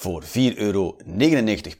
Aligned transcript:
Voor 0.00 0.22
4,99 0.24 0.30
euro 0.56 0.96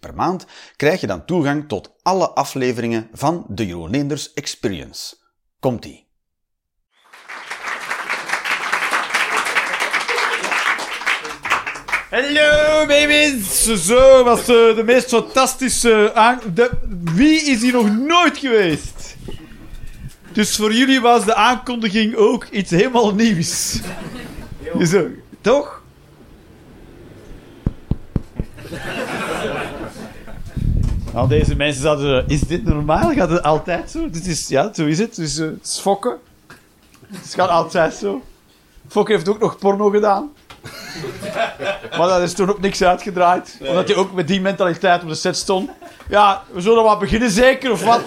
per 0.00 0.14
maand 0.14 0.46
krijg 0.76 1.00
je 1.00 1.06
dan 1.06 1.24
toegang 1.24 1.68
tot 1.68 1.92
alle 2.02 2.30
afleveringen 2.30 3.08
van 3.12 3.44
de 3.48 3.66
Jeroen 3.66 3.90
Leenders 3.90 4.32
Experience. 4.32 5.16
Komt-ie! 5.60 6.06
Hallo 12.10 12.86
baby's! 12.86 13.64
Zo 13.86 14.24
was 14.24 14.40
uh, 14.40 14.46
de 14.46 14.82
meest 14.84 15.08
fantastische 15.08 16.14
aan... 16.14 16.40
De... 16.54 16.70
Wie 17.14 17.40
is 17.40 17.62
hier 17.62 17.72
nog 17.72 17.96
nooit 17.96 18.38
geweest? 18.38 19.16
Dus 20.32 20.56
voor 20.56 20.72
jullie 20.72 21.00
was 21.00 21.24
de 21.24 21.34
aankondiging 21.34 22.14
ook 22.14 22.44
iets 22.44 22.70
helemaal 22.70 23.14
nieuws. 23.14 23.80
Zo, 24.82 25.06
toch? 25.40 25.77
Al 31.14 31.28
deze 31.28 31.56
mensen 31.56 31.82
zouden... 31.82 32.28
Is 32.28 32.40
dit 32.40 32.64
normaal? 32.64 33.12
Gaat 33.12 33.30
het 33.30 33.42
altijd 33.42 33.90
zo? 33.90 34.10
Dit 34.10 34.26
is, 34.26 34.48
ja, 34.48 34.70
zo 34.74 34.86
is 34.86 34.98
het. 34.98 35.14
Dus, 35.14 35.38
uh, 35.38 35.46
het 35.46 35.66
is 35.66 35.78
fokken. 35.78 36.16
Het 37.06 37.34
gaat 37.34 37.48
altijd 37.48 37.94
zo. 37.94 38.22
Fokker 38.88 39.14
heeft 39.14 39.28
ook 39.28 39.38
nog 39.38 39.58
porno 39.58 39.90
gedaan. 39.90 40.32
Maar 41.98 42.08
dat 42.08 42.20
is 42.20 42.32
toen 42.32 42.50
ook 42.50 42.60
niks 42.60 42.82
uitgedraaid. 42.82 43.58
Omdat 43.60 43.88
hij 43.88 43.96
ook 43.96 44.12
met 44.12 44.28
die 44.28 44.40
mentaliteit 44.40 45.02
op 45.02 45.08
de 45.08 45.14
set 45.14 45.36
stond. 45.36 45.70
Ja, 46.08 46.42
we 46.52 46.60
zullen 46.60 46.82
wat 46.82 46.98
beginnen 46.98 47.30
zeker, 47.30 47.72
of 47.72 47.84
wat? 47.84 48.02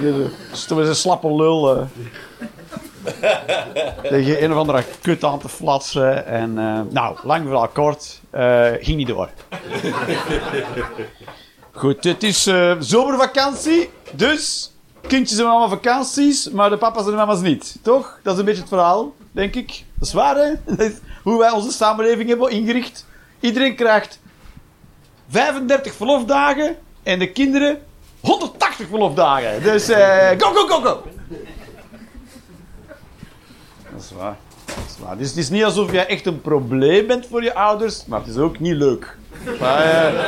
Toen 0.66 0.78
was 0.78 0.88
een 0.88 0.94
slappe 0.94 1.34
lul. 1.34 1.76
Uh, 1.76 1.82
tegen 4.02 4.42
een 4.42 4.52
of 4.52 4.58
andere 4.58 4.84
kut 5.02 5.24
aan 5.24 5.38
te 5.38 5.48
flatsen. 5.48 6.26
En 6.26 6.50
uh, 6.50 6.80
nou, 6.90 7.16
lang 7.22 7.46
verhaal 7.46 7.68
kort. 7.68 8.20
Uh, 8.34 8.66
ging 8.80 8.96
niet 8.96 9.06
door. 9.06 9.28
Goed, 11.72 12.04
het 12.04 12.22
is 12.22 12.46
uh, 12.46 12.74
zomervakantie. 12.78 13.90
Dus 14.12 14.72
kindjes 15.06 15.36
hebben 15.36 15.56
allemaal 15.56 15.76
vakanties. 15.76 16.50
Maar 16.50 16.70
de 16.70 16.76
papa's 16.76 17.06
en 17.06 17.14
mama's 17.14 17.40
niet. 17.40 17.78
Toch? 17.82 18.20
Dat 18.22 18.32
is 18.32 18.38
een 18.38 18.44
beetje 18.44 18.60
het 18.60 18.70
verhaal, 18.70 19.14
denk 19.32 19.54
ik. 19.54 19.84
Dat 19.94 20.08
is 20.08 20.14
waar, 20.14 20.36
hè? 20.36 20.52
Hoe 21.22 21.38
wij 21.38 21.50
onze 21.50 21.72
samenleving 21.72 22.28
hebben 22.28 22.50
ingericht. 22.50 23.06
Iedereen 23.40 23.76
krijgt 23.76 24.20
35 25.28 25.94
verlofdagen. 25.94 26.76
En 27.02 27.18
de 27.18 27.32
kinderen 27.32 27.82
180 28.20 28.88
verlofdagen. 28.88 29.62
Dus 29.62 29.84
go, 30.38 30.52
go, 30.52 30.66
go, 30.66 30.80
go! 30.80 31.02
Dat 33.98 34.06
is 34.06 34.16
waar. 34.16 34.36
Dat 34.64 34.84
is 34.88 34.98
waar. 35.04 35.18
Dus 35.18 35.28
het 35.28 35.36
is 35.36 35.50
niet 35.50 35.64
alsof 35.64 35.92
jij 35.92 36.06
echt 36.06 36.26
een 36.26 36.40
probleem 36.40 37.06
bent 37.06 37.26
voor 37.26 37.42
je 37.42 37.54
ouders, 37.54 38.06
maar 38.06 38.18
het 38.18 38.28
is 38.28 38.36
ook 38.36 38.58
niet 38.58 38.74
leuk. 38.74 39.16
Maar, 39.60 39.86
uh, 39.86 40.20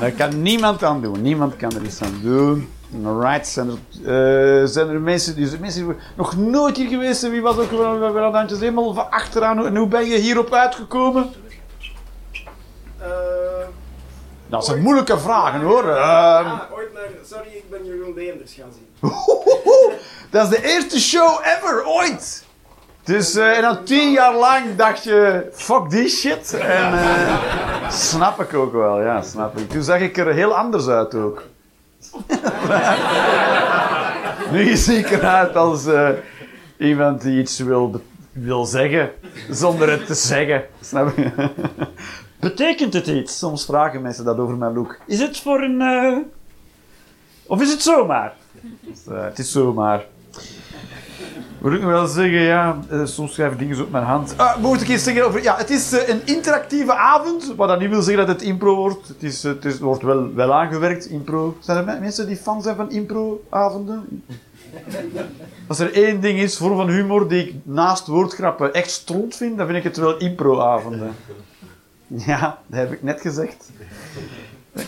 daar 0.00 0.10
kan 0.10 0.42
niemand 0.42 0.82
aan 0.82 1.02
doen. 1.02 1.22
Niemand 1.22 1.56
kan 1.56 1.72
er 1.72 1.82
iets 1.82 2.02
aan 2.02 2.20
doen. 2.22 2.68
Alright, 3.04 3.46
zijn 3.46 3.68
er, 3.68 4.62
uh, 4.62 4.66
zijn 4.66 4.88
er 4.88 5.00
mensen, 5.00 5.34
die, 5.34 5.58
mensen 5.60 5.86
die 5.86 5.96
nog 6.16 6.36
nooit 6.36 6.76
hier 6.76 6.88
geweest 6.88 7.20
zijn? 7.20 7.32
Wie 7.32 7.42
was 7.42 7.56
ook 7.56 7.70
wel 7.70 8.32
handjes 8.32 8.60
helemaal 8.60 8.94
van 8.94 9.10
achteraan? 9.10 9.66
En 9.66 9.76
hoe 9.76 9.88
ben 9.88 10.04
je 10.04 10.18
hierop 10.18 10.52
uitgekomen? 10.52 11.30
Uh, 13.00 13.06
dat 14.46 14.64
zijn 14.64 14.82
moeilijke 14.82 15.18
vragen 15.18 15.60
hoor. 15.60 15.84
Uh, 15.84 15.94
ja, 15.94 16.68
ooit 16.72 16.92
naar 16.92 17.08
Sorry, 17.24 17.48
ik 17.48 17.70
ben 17.70 17.84
Jeroen 17.84 18.14
Leenders 18.14 18.52
gaan 18.52 18.72
zien. 18.72 18.87
Dat 20.30 20.42
is 20.42 20.48
de 20.48 20.62
eerste 20.62 21.00
show 21.00 21.40
ever, 21.44 21.86
ooit! 21.86 22.46
Dus, 23.08 23.36
uh, 23.36 23.56
en 23.56 23.62
dan 23.62 23.84
tien 23.84 24.10
jaar 24.10 24.34
lang 24.34 24.76
dacht 24.76 25.04
je, 25.04 25.48
fuck 25.52 25.90
die 25.90 26.08
shit. 26.08 26.52
En 26.52 26.92
uh, 26.92 27.90
snap 27.90 28.40
ik 28.40 28.54
ook 28.54 28.72
wel, 28.72 29.02
ja, 29.02 29.22
snap 29.22 29.58
ik. 29.58 29.70
Toen 29.70 29.82
zag 29.82 30.00
ik 30.00 30.16
er 30.16 30.34
heel 30.34 30.56
anders 30.56 30.88
uit 30.88 31.14
ook. 31.14 31.42
nu 34.52 34.76
zie 34.76 34.98
ik 34.98 35.10
eruit 35.10 35.56
als 35.56 35.86
uh, 35.86 36.08
iemand 36.78 37.22
die 37.22 37.40
iets 37.40 37.58
wil, 37.58 38.02
wil 38.32 38.64
zeggen, 38.64 39.10
zonder 39.50 39.90
het 39.90 40.06
te 40.06 40.14
zeggen. 40.14 40.64
Snap 40.80 41.16
je? 41.16 41.30
Betekent 42.40 42.92
het 42.92 43.06
iets? 43.06 43.38
Soms 43.38 43.64
vragen 43.64 44.02
mensen 44.02 44.24
dat 44.24 44.38
over 44.38 44.56
mijn 44.56 44.74
look. 44.74 44.98
Is 45.06 45.20
het 45.20 45.40
voor 45.40 45.60
een... 45.60 45.82
Of 47.46 47.60
is 47.60 47.70
het 47.70 47.82
zomaar? 47.82 48.32
Dus, 48.80 48.98
uh, 49.08 49.24
het 49.24 49.38
is 49.38 49.52
zomaar. 49.52 50.04
Moet 51.58 51.72
ik 51.72 51.80
nog 51.80 51.90
wel 51.90 52.06
zeggen, 52.06 52.40
ja, 52.40 52.78
uh, 52.92 53.04
soms 53.04 53.32
schrijf 53.32 53.52
ik 53.52 53.58
dingen 53.58 53.80
op 53.80 53.90
mijn 53.90 54.04
hand. 54.04 54.34
Ah, 54.36 54.56
moet 54.56 54.80
ik 54.80 54.88
iets 54.88 55.04
zeggen 55.04 55.26
over... 55.26 55.42
Ja, 55.42 55.56
het 55.56 55.70
is 55.70 55.92
uh, 55.92 56.08
een 56.08 56.20
interactieve 56.24 56.94
avond, 56.94 57.54
wat 57.56 57.68
dat 57.68 57.80
niet 57.80 57.90
wil 57.90 58.02
zeggen 58.02 58.26
dat 58.26 58.34
het 58.34 58.48
impro 58.48 58.74
wordt. 58.74 59.08
Het, 59.08 59.22
is, 59.22 59.42
het, 59.42 59.64
is, 59.64 59.78
wordt 59.78 60.02
wel, 60.02 60.34
wel 60.34 60.54
aangewerkt, 60.54 61.06
impro. 61.06 61.56
Zijn 61.60 61.88
er 61.88 62.00
mensen 62.00 62.26
die 62.26 62.36
fan 62.36 62.62
zijn 62.62 62.76
van 62.76 62.90
impro-avonden? 62.90 64.22
Als 65.66 65.78
er 65.78 65.92
één 65.92 66.20
ding 66.20 66.38
is, 66.38 66.56
vorm 66.56 66.76
van 66.76 66.88
humor, 66.88 67.28
die 67.28 67.48
ik 67.48 67.54
naast 67.62 68.06
woordgrappen 68.06 68.74
echt 68.74 68.90
stront 68.90 69.36
vind, 69.36 69.56
dan 69.56 69.66
vind 69.66 69.78
ik 69.78 69.84
het 69.84 69.96
wel 69.96 70.16
impro-avonden. 70.16 71.14
Ja, 72.06 72.58
dat 72.66 72.78
heb 72.78 72.92
ik 72.92 73.02
net 73.02 73.20
gezegd. 73.20 73.70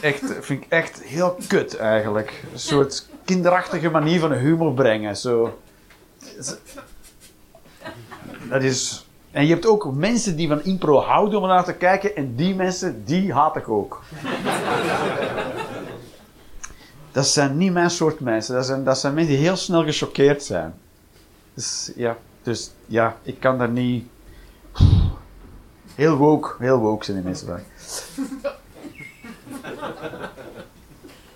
Echt, 0.00 0.22
vind 0.40 0.64
ik 0.64 0.66
echt 0.68 1.02
heel 1.02 1.36
kut 1.46 1.76
eigenlijk. 1.76 2.44
Een 2.52 2.58
soort 2.58 3.08
kinderachtige 3.30 3.90
manier 3.90 4.20
van 4.20 4.32
humor 4.32 4.74
brengen. 4.74 5.16
Zo. 5.16 5.58
Dat 8.48 8.62
is... 8.62 9.06
En 9.30 9.46
je 9.46 9.52
hebt 9.52 9.66
ook 9.66 9.94
mensen 9.94 10.36
die 10.36 10.48
van 10.48 10.62
impro 10.62 10.98
houden 11.00 11.40
om 11.40 11.46
naar 11.46 11.64
te 11.64 11.72
kijken. 11.72 12.16
En 12.16 12.34
die 12.34 12.54
mensen, 12.54 13.04
die 13.04 13.32
haat 13.32 13.56
ik 13.56 13.68
ook. 13.68 14.02
Dat 17.12 17.26
zijn 17.26 17.56
niet 17.56 17.72
mijn 17.72 17.90
soort 17.90 18.20
mensen. 18.20 18.54
Dat 18.54 18.66
zijn, 18.66 18.84
dat 18.84 18.98
zijn 18.98 19.14
mensen 19.14 19.34
die 19.34 19.42
heel 19.42 19.56
snel 19.56 19.84
gechoqueerd 19.84 20.42
zijn. 20.42 20.74
Dus 21.54 21.92
ja, 21.96 22.16
dus, 22.42 22.70
ja 22.86 23.16
ik 23.22 23.40
kan 23.40 23.58
daar 23.58 23.70
niet... 23.70 24.06
Heel 25.94 26.16
woke, 26.16 26.54
heel 26.58 26.78
woke 26.78 27.04
zijn 27.04 27.16
die 27.16 27.26
mensen 27.26 27.46
vaak. 27.46 27.64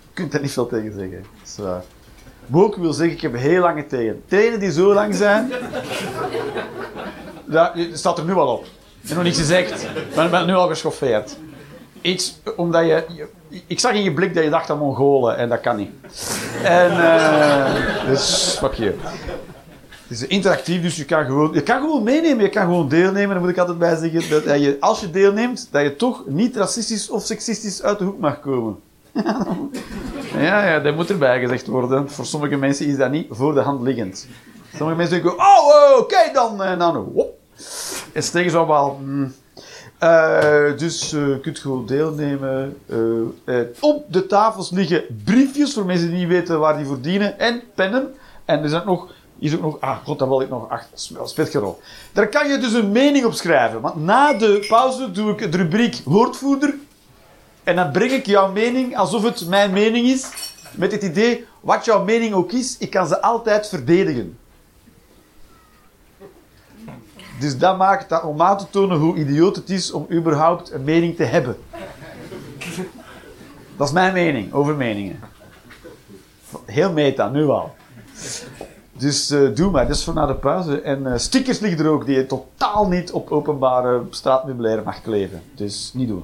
Je 0.01 0.13
kunt 0.13 0.31
daar 0.31 0.41
niet 0.41 0.51
veel 0.51 0.67
tegen 0.67 0.93
zeggen. 0.93 1.34
Is 1.45 1.57
waar. 1.57 1.83
Woke 2.45 2.81
wil 2.81 2.93
zeggen, 2.93 3.15
ik 3.15 3.21
heb 3.21 3.35
heel 3.35 3.61
lange 3.61 3.85
tenen. 3.85 4.23
Tenen 4.27 4.59
die 4.59 4.71
zo 4.71 4.93
lang 4.93 5.15
zijn... 5.15 5.51
Dat 7.45 7.71
staat 7.93 8.17
er 8.17 8.25
nu 8.25 8.33
al 8.33 8.47
op. 8.47 8.65
Heb 9.01 9.15
nog 9.15 9.25
niets 9.25 9.37
gezegd, 9.37 9.87
maar 10.15 10.25
ik 10.25 10.31
ben 10.31 10.45
nu 10.45 10.53
al 10.53 10.67
geschoffeerd. 10.67 11.37
Iets 12.01 12.39
omdat 12.55 12.85
je, 12.85 13.05
je, 13.47 13.61
Ik 13.67 13.79
zag 13.79 13.93
in 13.93 14.03
je 14.03 14.13
blik 14.13 14.33
dat 14.33 14.43
je 14.43 14.49
dacht 14.49 14.69
aan 14.69 14.77
Mongolen 14.77 15.37
en 15.37 15.49
dat 15.49 15.59
kan 15.59 15.75
niet. 15.75 15.89
En... 16.63 16.91
Uh, 16.91 18.07
dus, 18.07 18.55
fuck 18.59 18.73
you. 18.73 18.95
Het 20.07 20.21
is 20.21 20.27
interactief, 20.27 20.81
dus 20.81 20.95
je 20.95 21.05
kan, 21.05 21.25
gewoon, 21.25 21.53
je 21.53 21.63
kan 21.63 21.79
gewoon 21.81 22.03
meenemen, 22.03 22.43
je 22.43 22.49
kan 22.49 22.63
gewoon 22.63 22.89
deelnemen. 22.89 23.29
Dan 23.29 23.39
moet 23.39 23.51
ik 23.51 23.57
altijd 23.57 23.77
bij 23.77 23.95
zeggen 23.95 24.45
dat 24.45 24.61
je, 24.61 24.77
als 24.79 24.99
je 24.99 25.11
deelneemt, 25.11 25.67
dat 25.71 25.81
je 25.81 25.95
toch 25.95 26.23
niet 26.27 26.55
racistisch 26.55 27.09
of 27.09 27.25
seksistisch 27.25 27.83
uit 27.83 27.99
de 27.99 28.03
hoek 28.05 28.19
mag 28.19 28.39
komen. 28.39 28.79
Ja, 30.33 30.65
ja, 30.67 30.79
dat 30.79 30.95
moet 30.95 31.09
erbij 31.09 31.39
gezegd 31.39 31.67
worden. 31.67 32.11
Voor 32.11 32.25
sommige 32.25 32.55
mensen 32.55 32.85
is 32.85 32.97
dat 32.97 33.11
niet 33.11 33.27
voor 33.29 33.53
de 33.53 33.59
hand 33.59 33.81
liggend. 33.81 34.27
Sommige 34.75 34.97
mensen 34.97 35.21
denken, 35.21 35.39
oh, 35.39 35.97
oké, 35.97 36.01
okay, 36.01 36.33
dan, 36.33 36.63
en 36.63 36.79
dan, 36.79 37.03
wop. 37.03 37.37
En 38.13 38.23
ze 38.23 38.31
tegen 38.31 38.51
zo 38.51 38.67
wel, 38.67 38.99
mm. 39.03 39.33
uh, 40.03 40.77
dus 40.77 41.13
uh, 41.13 41.27
je 41.27 41.39
kunt 41.39 41.59
gewoon 41.59 41.85
deelnemen. 41.85 42.77
Op 43.79 44.05
de 44.13 44.25
tafels 44.27 44.71
liggen 44.71 45.03
briefjes 45.25 45.73
voor 45.73 45.85
mensen 45.85 46.09
die 46.09 46.17
niet 46.17 46.27
weten 46.27 46.59
waar 46.59 46.77
die 46.77 46.85
voor 46.85 47.01
dienen. 47.01 47.39
En 47.39 47.61
pennen. 47.75 48.13
En 48.45 48.63
er 48.63 48.69
zijn 48.69 48.85
nog 48.85 49.07
is 49.39 49.55
ook 49.55 49.61
nog, 49.61 49.79
ah 49.79 49.97
god, 50.03 50.19
daar 50.19 50.27
wil 50.27 50.41
ik 50.41 50.49
nog 50.49 50.69
achter, 50.69 50.97
speelt 51.23 51.49
geen 51.49 51.61
rol. 51.61 51.79
Daar 52.13 52.27
kan 52.27 52.49
je 52.49 52.57
dus 52.57 52.73
een 52.73 52.91
mening 52.91 53.25
op 53.25 53.33
schrijven. 53.33 53.81
Want 53.81 53.95
na 53.95 54.33
de 54.33 54.65
pauze 54.67 55.11
doe 55.11 55.31
ik 55.31 55.51
de 55.51 55.57
rubriek 55.57 56.01
woordvoerder. 56.05 56.73
En 57.65 57.75
dan 57.75 57.91
breng 57.91 58.11
ik 58.11 58.25
jouw 58.25 58.51
mening 58.51 58.97
alsof 58.97 59.23
het 59.23 59.47
mijn 59.47 59.71
mening 59.71 60.07
is. 60.07 60.29
Met 60.71 60.91
het 60.91 61.03
idee, 61.03 61.45
wat 61.61 61.85
jouw 61.85 62.03
mening 62.03 62.33
ook 62.33 62.51
is, 62.51 62.77
ik 62.77 62.89
kan 62.89 63.07
ze 63.07 63.21
altijd 63.21 63.67
verdedigen. 63.67 64.37
Dus 67.39 67.57
dat 67.57 67.77
maakt 67.77 68.09
dat 68.09 68.23
om 68.23 68.41
aan 68.41 68.57
te 68.57 68.69
tonen 68.69 68.97
hoe 68.97 69.15
idioot 69.15 69.55
het 69.55 69.69
is 69.69 69.91
om 69.91 70.07
überhaupt 70.11 70.71
een 70.71 70.83
mening 70.83 71.15
te 71.15 71.23
hebben. 71.23 71.57
Dat 73.77 73.87
is 73.87 73.93
mijn 73.93 74.13
mening, 74.13 74.53
over 74.53 74.75
meningen. 74.75 75.19
Heel 76.65 76.91
meta, 76.91 77.29
nu 77.29 77.47
al. 77.47 77.75
Dus 78.97 79.29
eh, 79.29 79.55
doe 79.55 79.71
maar, 79.71 79.87
dat 79.87 79.95
is 79.95 80.03
voor 80.03 80.13
na 80.13 80.25
de 80.25 80.35
pauze. 80.35 80.81
En 80.81 81.11
eh, 81.11 81.17
stickers 81.17 81.59
liggen 81.59 81.85
er 81.85 81.91
ook 81.91 82.05
die 82.05 82.15
je 82.15 82.25
totaal 82.25 82.87
niet 82.87 83.11
op 83.11 83.31
openbare 83.31 84.01
straatmeubilair 84.09 84.83
mag 84.83 85.01
kleven. 85.01 85.41
Dus 85.55 85.91
niet 85.93 86.07
doen. 86.07 86.23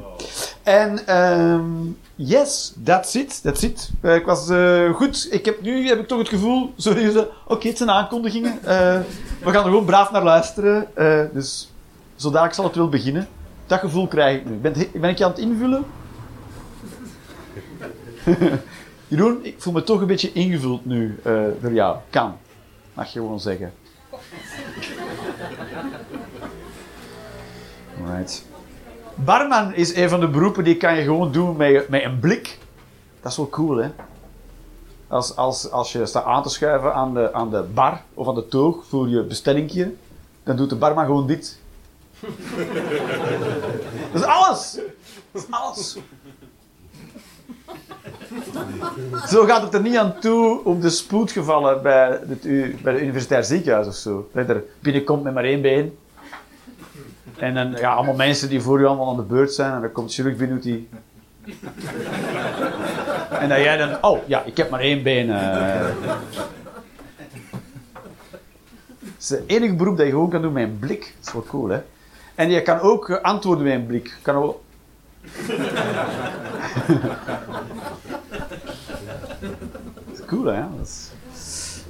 En 0.63 1.08
ehm, 1.08 1.66
yes, 2.16 2.74
that's 2.84 3.16
it. 3.16 3.42
That's 3.42 3.63
it. 3.63 3.90
Eh, 4.02 4.16
ik 4.16 4.25
was 4.25 4.50
eh, 4.50 4.94
goed. 4.94 5.28
Ik 5.31 5.46
heb, 5.46 5.62
nu 5.62 5.88
heb 5.88 6.00
ik 6.00 6.08
toch 6.08 6.19
het 6.19 6.30
gevoel, 6.30 6.74
sorry, 6.75 7.28
oké, 7.48 7.68
het 7.68 7.78
zijn 7.78 7.90
aankondigingen. 7.90 8.63
Eh, 8.63 9.00
we 9.40 9.52
gaan 9.52 9.56
er 9.56 9.62
gewoon 9.69 9.86
braaf 9.86 10.12
naar 10.12 10.24
luisteren. 10.24 10.88
Dus 11.34 11.72
zodra 12.16 12.46
ik 12.46 12.54
zal 12.54 12.66
het 12.66 12.75
wel 12.75 12.90
beginnen. 12.90 13.28
Dat 13.66 13.80
gevoel 13.80 14.08
krijg 14.08 14.38
ik 14.38 14.46
nu. 14.46 14.56
Ben, 14.56 14.74
ben 14.94 15.10
ik 15.10 15.18
je 15.18 15.24
aan 15.24 15.31
het 15.31 15.40
invullen? 15.40 15.86
Jeroen, 19.08 19.40
ik 19.46 19.56
voel 19.58 19.74
me 19.74 19.84
toch 19.84 20.02
een 20.02 20.08
beetje 20.08 20.31
ingevuld 20.31 20.86
nu 20.86 21.19
door 21.62 21.74
jou. 21.74 21.98
Kan. 22.10 22.38
Mag 22.94 23.13
je 23.13 23.19
gewoon 23.19 23.40
zeggen. 23.40 23.74
Alright. 28.06 28.50
Barman 29.16 29.74
is 29.74 29.96
een 29.96 30.10
van 30.10 30.19
de 30.19 30.28
beroepen 30.28 30.63
die 30.63 30.78
kan 30.78 30.96
je 30.96 31.04
gewoon 31.04 31.31
doen 31.31 31.58
met, 31.58 31.90
met 31.90 32.04
een 32.04 32.19
blik. 32.19 32.58
Dat 33.22 33.31
is 33.31 33.38
wel 33.38 33.50
cool, 33.50 33.78
hè? 33.78 33.90
Als, 35.08 35.36
als, 35.36 35.72
als 35.72 35.92
je 35.92 36.06
staat 36.06 36.25
aan 36.25 36.44
te 36.44 36.50
schuiven 36.50 36.94
aan 36.94 37.13
de, 37.13 37.34
aan 37.34 37.50
de 37.50 37.63
bar 37.74 38.02
of 38.13 38.28
aan 38.28 38.36
de 38.36 38.48
toog 38.48 38.86
voor 38.86 39.10
je 39.10 39.24
bestellingje, 39.24 39.94
dan 40.44 40.56
doet 40.56 40.69
de 40.69 40.75
barman 40.75 41.06
gewoon 41.06 41.28
dit. 41.28 41.60
dat 44.12 44.22
is 44.22 44.24
alles! 44.24 44.80
Dat 45.31 45.42
is 45.42 45.48
alles! 45.50 45.98
Zo 49.28 49.46
gaat 49.46 49.62
het 49.62 49.74
er 49.74 49.81
niet 49.81 49.98
aan 49.98 50.19
toe 50.19 50.63
om 50.63 50.81
de 50.81 50.90
spoedgevallen 50.90 51.81
bij 51.81 52.10
het, 52.10 52.42
bij 52.81 52.94
het 52.94 53.02
universitair 53.02 53.44
ziekenhuis 53.44 53.88
of 53.88 53.96
zo. 53.96 54.30
Dat 54.34 54.48
je 54.48 54.54
er 54.54 54.63
binnenkomt 54.80 55.24
met 55.24 55.34
maar 55.34 55.44
één 55.44 55.62
been. 55.62 55.98
En 57.41 57.53
dan 57.53 57.71
ja, 57.71 57.93
allemaal 57.93 58.15
mensen 58.15 58.49
die 58.49 58.61
voor 58.61 58.79
je 58.79 58.85
allemaal 58.85 59.09
aan 59.09 59.15
de 59.15 59.21
beurt 59.21 59.53
zijn. 59.53 59.73
En 59.73 59.81
dan 59.81 59.91
komt 59.91 60.13
chirurg 60.13 60.35
binnen. 60.35 60.88
En 63.29 63.49
dan 63.49 63.61
jij 63.61 63.77
dan... 63.77 63.97
Oh, 64.01 64.27
ja, 64.27 64.43
ik 64.43 64.57
heb 64.57 64.69
maar 64.69 64.79
één 64.79 65.03
been. 65.03 65.29
eh. 65.29 65.85
Het 68.99 69.19
is 69.19 69.29
het 69.29 69.43
enige 69.45 69.73
beroep 69.75 69.97
dat 69.97 70.05
je 70.05 70.11
gewoon 70.11 70.29
kan 70.29 70.41
doen 70.41 70.53
met 70.53 70.63
een 70.63 70.79
blik. 70.79 71.13
Dat 71.19 71.27
is 71.27 71.33
wel 71.33 71.43
cool, 71.47 71.69
hè? 71.69 71.81
En 72.35 72.49
je 72.49 72.61
kan 72.61 72.79
ook 72.79 73.09
eh, 73.09 73.21
antwoorden 73.21 73.63
met 73.63 73.73
een 73.73 73.85
blik. 73.85 74.17
Kan 74.21 74.35
ook... 74.35 74.61
Dat 80.05 80.19
is 80.19 80.25
cool, 80.25 80.45
hè? 80.45 80.63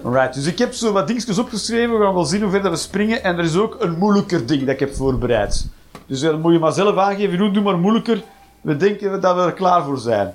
Alright, 0.03 0.33
dus 0.33 0.45
ik 0.45 0.57
heb 0.57 0.74
zo 0.74 0.92
wat 0.92 1.07
dingetjes 1.07 1.39
opgeschreven. 1.39 1.98
We 1.98 2.03
gaan 2.03 2.13
wel 2.13 2.25
zien 2.25 2.42
hoe 2.42 2.51
ver 2.51 2.62
dat 2.62 2.71
we 2.71 2.77
springen. 2.77 3.24
En 3.24 3.38
er 3.38 3.44
is 3.44 3.56
ook 3.56 3.75
een 3.80 3.98
moeilijker 3.98 4.45
ding 4.45 4.59
dat 4.59 4.69
ik 4.69 4.80
heb 4.80 4.95
voorbereid. 4.95 5.68
Dus 6.06 6.19
dan 6.19 6.42
moet 6.42 6.53
je 6.53 6.59
maar 6.59 6.71
zelf 6.71 6.98
aangeven. 6.98 7.31
Jeroen, 7.31 7.53
doe 7.53 7.63
maar 7.63 7.77
moeilijker. 7.77 8.24
We 8.62 8.77
denken 8.77 9.21
dat 9.21 9.36
we 9.36 9.42
er 9.42 9.53
klaar 9.53 9.83
voor 9.83 9.98
zijn. 9.98 10.33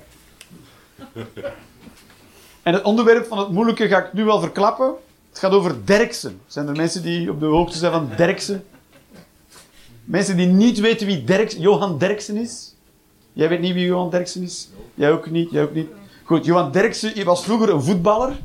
En 2.63 2.73
het 2.73 2.83
onderwerp 2.83 3.27
van 3.27 3.37
het 3.37 3.49
moeilijke 3.49 3.87
ga 3.87 3.97
ik 3.97 4.13
nu 4.13 4.25
wel 4.25 4.39
verklappen. 4.39 4.93
Het 5.29 5.39
gaat 5.39 5.51
over 5.51 5.75
Derksen. 5.85 6.41
Zijn 6.47 6.67
er 6.67 6.75
mensen 6.75 7.01
die 7.01 7.31
op 7.31 7.39
de 7.39 7.45
hoogte 7.45 7.77
zijn 7.77 7.91
van 7.91 8.09
Derksen? 8.15 8.63
Mensen 10.03 10.37
die 10.37 10.47
niet 10.47 10.79
weten 10.79 11.07
wie 11.07 11.23
Derksen, 11.23 11.61
Johan 11.61 11.97
Derksen 11.97 12.35
is? 12.35 12.75
Jij 13.33 13.49
weet 13.49 13.59
niet 13.59 13.73
wie 13.73 13.85
Johan 13.85 14.09
Derksen 14.09 14.43
is? 14.43 14.69
Jij 14.93 15.11
ook 15.11 15.29
niet, 15.29 15.51
jij 15.51 15.63
ook 15.63 15.73
niet. 15.73 15.89
Goed, 16.23 16.45
Johan 16.45 16.71
Derksen 16.71 17.25
was 17.25 17.43
vroeger 17.43 17.69
een 17.69 17.83
voetballer. 17.83 18.35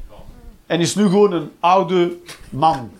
En 0.72 0.80
is 0.80 0.94
nu 0.94 1.04
gewoon 1.04 1.32
een 1.32 1.50
oude 1.60 2.16
man. 2.50 2.90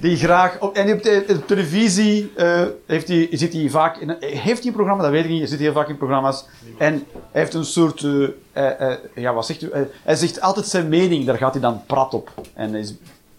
Die 0.00 0.16
graag... 0.16 0.58
En 0.58 0.92
op 0.92 1.46
televisie 1.46 2.32
eh, 2.36 2.66
heeft 2.86 3.06
zit 3.30 3.52
hij 3.52 3.70
vaak... 3.70 3.96
In, 3.96 4.16
heeft 4.20 4.58
hij 4.58 4.66
een 4.66 4.72
programma? 4.72 5.02
Dat 5.02 5.10
weet 5.12 5.24
ik 5.24 5.30
niet. 5.30 5.38
Hij 5.38 5.48
zit 5.48 5.58
heel 5.58 5.72
vaak 5.72 5.88
in 5.88 5.96
programma's. 5.96 6.44
En 6.78 6.92
hij 7.12 7.40
heeft 7.40 7.54
een 7.54 7.64
soort... 7.64 8.02
eh, 8.02 8.90
eh, 8.92 8.98
ja, 9.14 9.34
wat 9.34 9.46
zegt 9.46 9.62
u? 9.62 9.70
Hij 10.02 10.14
zegt 10.14 10.40
altijd 10.40 10.66
zijn 10.66 10.88
mening. 10.88 11.26
Daar 11.26 11.36
gaat 11.36 11.52
hij 11.52 11.62
dan 11.62 11.86
prat 11.86 12.14
op. 12.14 12.30
En 12.54 12.74
is... 12.74 12.94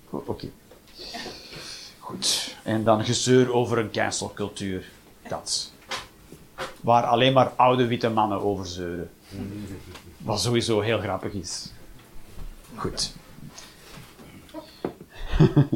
Oké. 0.09 0.48
Goed. 2.00 2.56
En 2.63 2.83
dan 2.83 3.06
gezeur 3.06 3.54
over 3.54 3.77
een 3.77 3.92
cancelcultuur. 3.92 4.89
Dat. 5.27 5.71
Waar 6.81 7.04
alleen 7.04 7.33
maar 7.33 7.51
oude 7.56 7.88
witte 7.88 8.09
mannen 8.09 8.42
over 8.42 8.65
zeuren. 8.65 9.09
Wat 10.18 10.42
sowieso 10.42 10.80
heel 10.81 11.00
grappig 11.00 11.33
is. 11.33 11.71
Goed. 12.75 13.12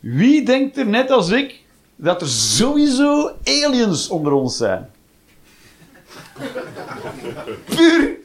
Wie 0.00 0.42
denkt 0.44 0.76
er 0.76 0.86
net 0.86 1.10
als 1.10 1.30
ik 1.30 1.60
dat 1.96 2.20
er 2.20 2.28
sowieso 2.28 3.30
aliens 3.44 4.08
onder 4.08 4.32
ons 4.32 4.56
zijn? 4.56 4.90
Puur 7.74 8.16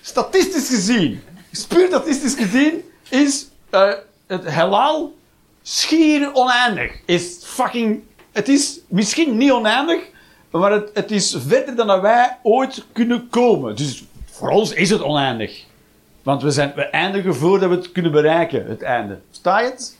statistisch 0.00 0.68
gezien, 0.68 1.22
puur 1.68 1.86
statistisch 1.86 2.34
gezien, 2.34 2.82
is 3.08 3.46
eh, 3.70 3.92
het 4.26 4.50
heelal 4.50 5.14
schier 5.62 6.34
oneindig. 6.34 7.00
Is 7.04 7.38
fucking, 7.42 8.02
het 8.32 8.48
is 8.48 8.80
misschien 8.88 9.36
niet 9.36 9.52
oneindig, 9.52 10.02
maar 10.50 10.72
het, 10.72 10.90
het 10.94 11.10
is 11.10 11.36
verder 11.46 11.76
dan 11.76 11.86
dat 11.86 12.00
wij 12.00 12.38
ooit 12.42 12.84
kunnen 12.92 13.28
komen. 13.28 13.76
Dus 13.76 14.04
voor 14.30 14.50
ons 14.50 14.72
is 14.72 14.90
het 14.90 15.02
oneindig. 15.02 15.64
Want 16.30 16.42
we, 16.42 16.50
zijn, 16.50 16.72
we 16.74 16.82
eindigen 16.82 17.34
voordat 17.34 17.68
we 17.68 17.76
het 17.76 17.92
kunnen 17.92 18.12
bereiken, 18.12 18.66
het 18.66 18.82
einde. 18.82 19.18
Sta 19.30 19.60
je 19.60 19.70
het? 19.70 19.96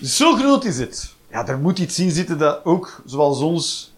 Zo 0.18 0.36
groot 0.36 0.64
is 0.64 0.78
het. 0.78 1.14
Ja, 1.30 1.46
er 1.46 1.58
moet 1.58 1.78
iets 1.78 1.98
in 1.98 2.10
zitten 2.10 2.38
dat 2.38 2.64
ook, 2.64 3.02
zoals 3.04 3.40
ons, 3.40 3.92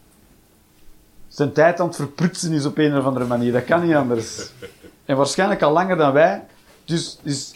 zijn 1.29 1.53
tijd 1.53 1.81
aan 1.81 1.87
het 1.87 1.97
verprutsen 1.97 2.53
is 2.53 2.65
op 2.65 2.79
een 2.79 2.97
of 2.97 3.05
andere 3.05 3.27
manier. 3.27 3.53
Dat 3.53 3.65
kan 3.65 3.87
niet 3.87 3.95
anders. 3.95 4.51
En 5.05 5.17
waarschijnlijk 5.17 5.63
al 5.63 5.73
langer 5.73 5.97
dan 5.97 6.13
wij. 6.13 6.45
Dus, 6.85 7.19
dus 7.23 7.55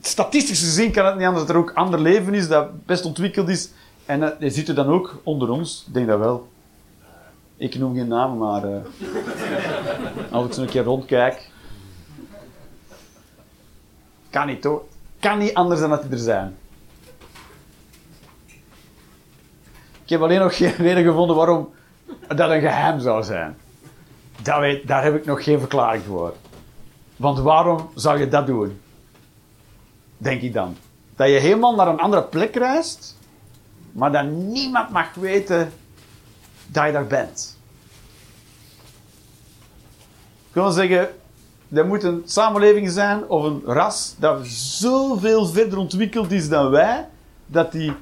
statistisch 0.00 0.60
gezien 0.60 0.92
kan 0.92 1.06
het 1.06 1.16
niet 1.16 1.26
anders 1.26 1.46
dat 1.46 1.54
er 1.54 1.62
ook 1.62 1.72
ander 1.74 2.00
leven 2.00 2.34
is 2.34 2.48
dat 2.48 2.86
best 2.86 3.04
ontwikkeld 3.04 3.48
is. 3.48 3.70
En 4.06 4.20
uh, 4.20 4.28
die 4.38 4.50
zitten 4.50 4.74
dan 4.74 4.86
ook 4.86 5.20
onder 5.22 5.50
ons. 5.50 5.84
Ik 5.86 5.94
denk 5.94 6.06
dat 6.06 6.18
wel. 6.18 6.48
Ik 7.56 7.78
noem 7.78 7.94
geen 7.94 8.08
namen, 8.08 8.38
maar 8.38 8.64
uh, 8.64 8.76
als 10.30 10.46
ik 10.46 10.52
zo 10.52 10.60
een 10.60 10.68
keer 10.68 10.84
rondkijk. 10.84 11.49
Kan 14.30 14.46
niet 14.46 14.64
hoor. 14.64 14.84
Kan 15.20 15.38
niet 15.38 15.54
anders 15.54 15.80
dan 15.80 15.90
dat 15.90 16.02
die 16.02 16.10
er 16.10 16.18
zijn. 16.18 16.56
Ik 20.02 20.16
heb 20.16 20.20
alleen 20.22 20.40
nog 20.40 20.56
geen 20.56 20.74
reden 20.76 21.04
gevonden 21.04 21.36
waarom 21.36 21.72
dat 22.28 22.50
een 22.50 22.60
geheim 22.60 23.00
zou 23.00 23.22
zijn. 23.22 23.56
Dat 24.42 24.58
weet, 24.58 24.86
daar 24.86 25.02
heb 25.02 25.14
ik 25.14 25.24
nog 25.24 25.44
geen 25.44 25.58
verklaring 25.58 26.04
voor. 26.04 26.34
Want 27.16 27.38
waarom 27.38 27.90
zou 27.94 28.18
je 28.18 28.28
dat 28.28 28.46
doen? 28.46 28.80
Denk 30.16 30.42
ik 30.42 30.52
dan. 30.52 30.76
Dat 31.16 31.28
je 31.28 31.34
helemaal 31.38 31.74
naar 31.74 31.88
een 31.88 32.00
andere 32.00 32.22
plek 32.22 32.54
reist, 32.54 33.16
maar 33.92 34.12
dat 34.12 34.24
niemand 34.24 34.90
mag 34.90 35.14
weten 35.14 35.72
dat 36.66 36.86
je 36.86 36.92
daar 36.92 37.06
bent. 37.06 37.58
Ik 40.48 40.54
wil 40.54 40.70
zeggen, 40.70 41.10
er 41.72 41.86
moet 41.86 42.02
een 42.02 42.22
samenleving 42.24 42.90
zijn 42.90 43.28
of 43.28 43.44
een 43.44 43.62
ras 43.64 44.14
dat 44.18 44.46
zoveel 44.46 45.46
verder 45.46 45.78
ontwikkeld 45.78 46.32
is 46.32 46.48
dan 46.48 46.70
wij, 46.70 47.08
dat 47.46 47.72
die 47.72 47.92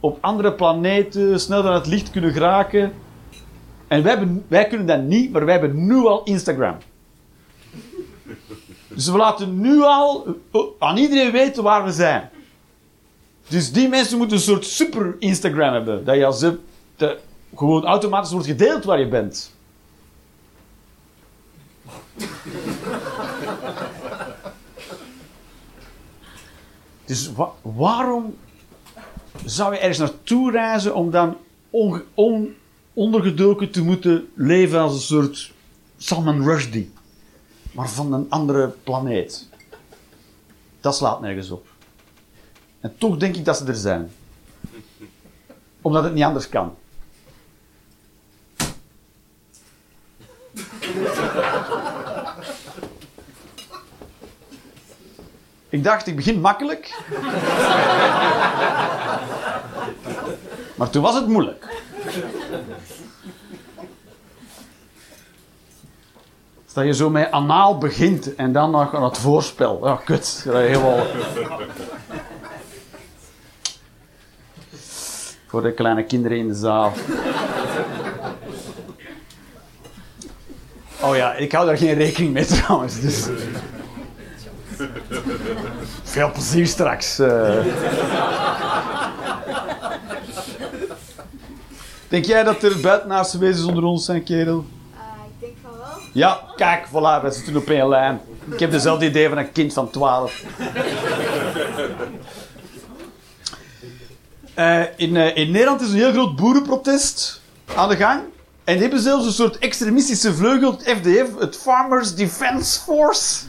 op 0.00 0.18
andere 0.20 0.52
planeten 0.52 1.40
sneller 1.40 1.64
dan 1.64 1.74
het 1.74 1.86
licht 1.86 2.10
kunnen 2.10 2.32
geraken. 2.32 2.92
En 3.88 4.02
wij, 4.02 4.10
hebben, 4.16 4.44
wij 4.48 4.66
kunnen 4.66 4.86
dat 4.86 5.02
niet, 5.02 5.32
maar 5.32 5.44
wij 5.44 5.58
hebben 5.58 5.86
nu 5.86 5.96
al 5.96 6.22
Instagram. 6.24 6.76
Dus 8.88 9.08
we 9.08 9.16
laten 9.16 9.60
nu 9.60 9.82
al 9.82 10.26
aan 10.78 10.96
iedereen 10.96 11.32
weten 11.32 11.62
waar 11.62 11.84
we 11.84 11.92
zijn. 11.92 12.30
Dus 13.48 13.72
die 13.72 13.88
mensen 13.88 14.18
moeten 14.18 14.36
een 14.36 14.42
soort 14.42 14.64
super 14.64 15.16
Instagram 15.18 15.72
hebben. 15.72 16.04
Dat 16.04 16.40
je 16.40 16.58
de, 16.96 17.18
gewoon 17.56 17.84
automatisch 17.84 18.30
wordt 18.32 18.46
gedeeld 18.46 18.84
waar 18.84 19.00
je 19.00 19.08
bent. 19.08 19.52
Dus 27.04 27.32
wa 27.32 27.52
waarom 27.62 28.36
zou 29.44 29.72
je 29.72 29.78
ergens 29.78 29.98
naartoe 29.98 30.50
reizen 30.50 30.94
om 30.94 31.10
dan 31.10 31.36
on, 31.70 32.02
on, 32.14 32.54
ondergedoken 32.92 33.70
te 33.70 33.82
moeten 33.82 34.28
leven 34.34 34.80
als 34.80 34.94
een 34.94 35.00
soort 35.00 35.52
Salman 35.96 36.42
Rushdie, 36.42 36.92
maar 37.72 37.88
van 37.88 38.12
een 38.12 38.30
andere 38.30 38.68
planeet? 38.68 39.48
Dat 40.80 40.96
slaat 40.96 41.20
nergens 41.20 41.50
op. 41.50 41.66
En 42.80 42.94
toch 42.98 43.16
denk 43.16 43.36
ik 43.36 43.44
dat 43.44 43.56
ze 43.56 43.64
er 43.64 43.74
zijn. 43.74 44.10
Omdat 45.80 46.04
het 46.04 46.14
niet 46.14 46.24
anders 46.24 46.48
kan. 46.48 46.74
Ik 55.74 55.84
dacht, 55.84 56.06
ik 56.06 56.16
begin 56.16 56.40
makkelijk. 56.40 57.02
maar 60.76 60.90
toen 60.90 61.02
was 61.02 61.14
het 61.14 61.26
moeilijk. 61.26 61.82
Dat 66.72 66.84
je 66.84 66.94
zo 66.94 67.10
met 67.10 67.30
anaal 67.30 67.78
begint 67.78 68.34
en 68.34 68.52
dan 68.52 68.70
nog 68.70 68.94
aan 68.94 69.04
het 69.04 69.18
voorspel. 69.18 69.86
Ja, 69.86 70.00
kut. 70.04 70.42
Dat 70.44 70.54
helemaal... 70.54 71.06
Voor 75.46 75.62
de 75.62 75.72
kleine 75.72 76.04
kinderen 76.04 76.38
in 76.38 76.48
de 76.48 76.54
zaal. 76.54 76.92
Oh 81.00 81.16
ja, 81.16 81.34
ik 81.34 81.52
hou 81.52 81.66
daar 81.66 81.78
geen 81.78 81.94
rekening 81.94 82.32
mee 82.32 82.44
trouwens. 82.44 83.00
Dus... 83.00 83.28
Veel 86.14 86.30
plezier 86.32 86.66
straks. 86.66 87.18
eh. 87.18 87.64
Denk 92.08 92.24
jij 92.24 92.42
dat 92.44 92.62
er 92.62 92.80
buitenaardse 92.80 93.38
wezens 93.38 93.66
onder 93.66 93.84
ons 93.84 94.04
zijn, 94.04 94.22
kerel? 94.24 94.64
Eh, 94.94 95.00
ik 95.26 95.40
denk 95.40 95.52
van 95.62 95.70
wel. 95.78 95.98
Ja, 96.12 96.40
kijk, 96.56 96.86
voilà, 96.86 97.22
we 97.24 97.30
zitten 97.30 97.56
op 97.56 97.68
één 97.70 97.88
lijn. 97.88 98.20
Ik 98.52 98.60
heb 98.60 98.70
dezelfde 98.70 99.06
idee 99.06 99.28
van 99.28 99.38
een 99.38 99.52
kind 99.52 99.72
van 99.72 99.90
12. 99.90 100.42
Eh, 104.54 104.82
in, 104.96 105.16
eh, 105.16 105.36
in 105.36 105.50
Nederland 105.50 105.80
is 105.80 105.88
een 105.88 105.94
heel 105.96 106.12
groot 106.12 106.36
boerenprotest 106.36 107.40
aan 107.74 107.88
de 107.88 107.96
gang. 107.96 108.20
En 108.64 108.72
die 108.72 108.82
hebben 108.82 109.00
zelfs 109.00 109.26
een 109.26 109.32
soort 109.32 109.58
extremistische 109.58 110.34
vleugel, 110.34 110.70
het 110.70 110.82
FDF, 111.00 111.38
het 111.38 111.56
Farmers 111.56 112.14
Defence 112.14 112.80
Force. 112.80 113.44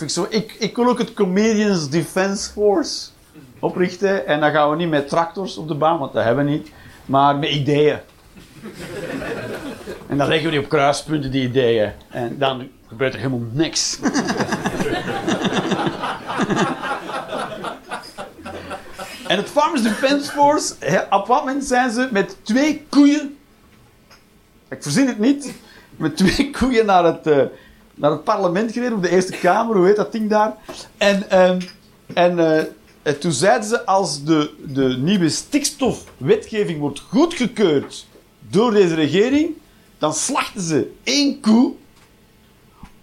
Ik, 0.00 0.56
ik, 0.58 0.76
wil 0.76 0.88
ook 0.88 0.98
het 0.98 1.14
Comedians 1.14 1.90
Defence 1.90 2.50
Force 2.50 3.08
oprichten. 3.58 4.26
En 4.26 4.40
dan 4.40 4.50
gaan 4.50 4.70
we 4.70 4.76
niet 4.76 4.88
met 4.88 5.08
tractors 5.08 5.56
op 5.56 5.68
de 5.68 5.74
baan, 5.74 5.98
want 5.98 6.12
dat 6.12 6.24
hebben 6.24 6.44
we 6.44 6.50
niet. 6.50 6.70
Maar 7.06 7.36
met 7.36 7.50
ideeën. 7.50 7.98
En 10.08 10.16
dan 10.16 10.28
leggen 10.28 10.44
we 10.44 10.50
die 10.50 10.60
op 10.60 10.68
kruispunten, 10.68 11.30
die 11.30 11.48
ideeën. 11.48 11.92
En 12.08 12.38
dan 12.38 12.68
gebeurt 12.88 13.12
er 13.14 13.18
helemaal 13.18 13.46
niks. 13.52 13.98
en 19.26 19.36
het 19.36 19.48
Farmers 19.48 19.82
Defence 19.82 20.30
Force, 20.30 20.74
op 21.10 21.26
wat 21.26 21.44
moment 21.44 21.64
zijn 21.64 21.90
ze 21.90 22.08
met 22.10 22.36
twee 22.42 22.86
koeien. 22.88 23.36
Ik 24.68 24.82
verzin 24.82 25.06
het 25.06 25.18
niet. 25.18 25.52
Met 25.96 26.16
twee 26.16 26.50
koeien 26.50 26.86
naar 26.86 27.04
het, 27.04 27.26
eh, 27.26 27.42
naar 28.00 28.10
het 28.10 28.24
parlement 28.24 28.72
gereden, 28.72 28.96
op 28.96 29.02
de 29.02 29.10
Eerste 29.10 29.32
Kamer, 29.32 29.76
hoe 29.76 29.86
heet 29.86 29.96
dat 29.96 30.12
ding 30.12 30.30
daar? 30.30 30.56
En, 30.96 31.30
ehm, 31.30 31.60
en 32.14 32.38
eh, 32.38 32.64
en 33.02 33.18
toen 33.18 33.32
zeiden 33.32 33.68
ze, 33.68 33.86
als 33.86 34.24
de, 34.24 34.54
de 34.66 34.96
nieuwe 34.98 35.28
stikstofwetgeving 35.28 36.80
wordt 36.80 37.00
goedgekeurd 37.00 38.06
door 38.48 38.70
deze 38.70 38.94
regering, 38.94 39.50
dan 39.98 40.14
slachten 40.14 40.62
ze 40.62 40.92
één 41.02 41.40
koe. 41.40 41.72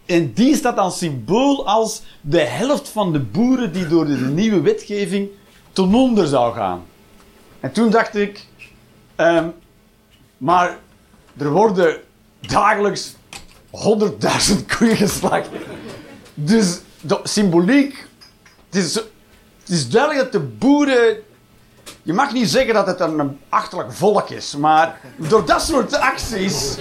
En 0.06 0.34
die 0.34 0.56
staat 0.56 0.76
dan 0.76 0.92
symbool 0.92 1.68
als 1.68 2.02
de 2.22 2.40
helft 2.40 2.90
van 2.90 3.14
de 3.14 3.20
boeren 3.20 3.74
die 3.74 3.88
door 3.88 4.06
de 4.06 4.16
nieuwe 4.16 4.62
wetgeving 4.62 5.30
ten 5.72 5.94
onder 5.94 6.28
zou 6.28 6.54
gaan. 6.54 6.86
En 7.60 7.72
toen 7.72 7.90
dacht 7.90 8.16
ik, 8.16 8.46
ehm, 9.16 9.48
maar 10.38 10.78
er 11.38 11.52
worden 11.52 11.98
dagelijks 12.40 13.16
100.000 13.78 14.66
koeien 14.78 14.96
geslacht. 14.96 15.50
Dus 16.34 16.80
symboliek, 17.24 18.06
het 18.70 18.84
is, 18.84 19.02
is 19.68 19.90
duidelijk 19.90 20.24
dat 20.24 20.32
de 20.32 20.48
boeren 20.48 21.18
je 22.04 22.14
mag 22.14 22.34
niet 22.34 22.50
zeggen 22.50 22.74
dat 22.74 22.88
het 22.88 23.00
een 23.00 23.40
achterlijk 23.50 23.94
volk 23.94 24.30
is, 24.30 24.56
maar 24.56 25.00
door 25.16 25.46
dat 25.46 25.62
soort 25.62 26.00
acties. 26.00 26.76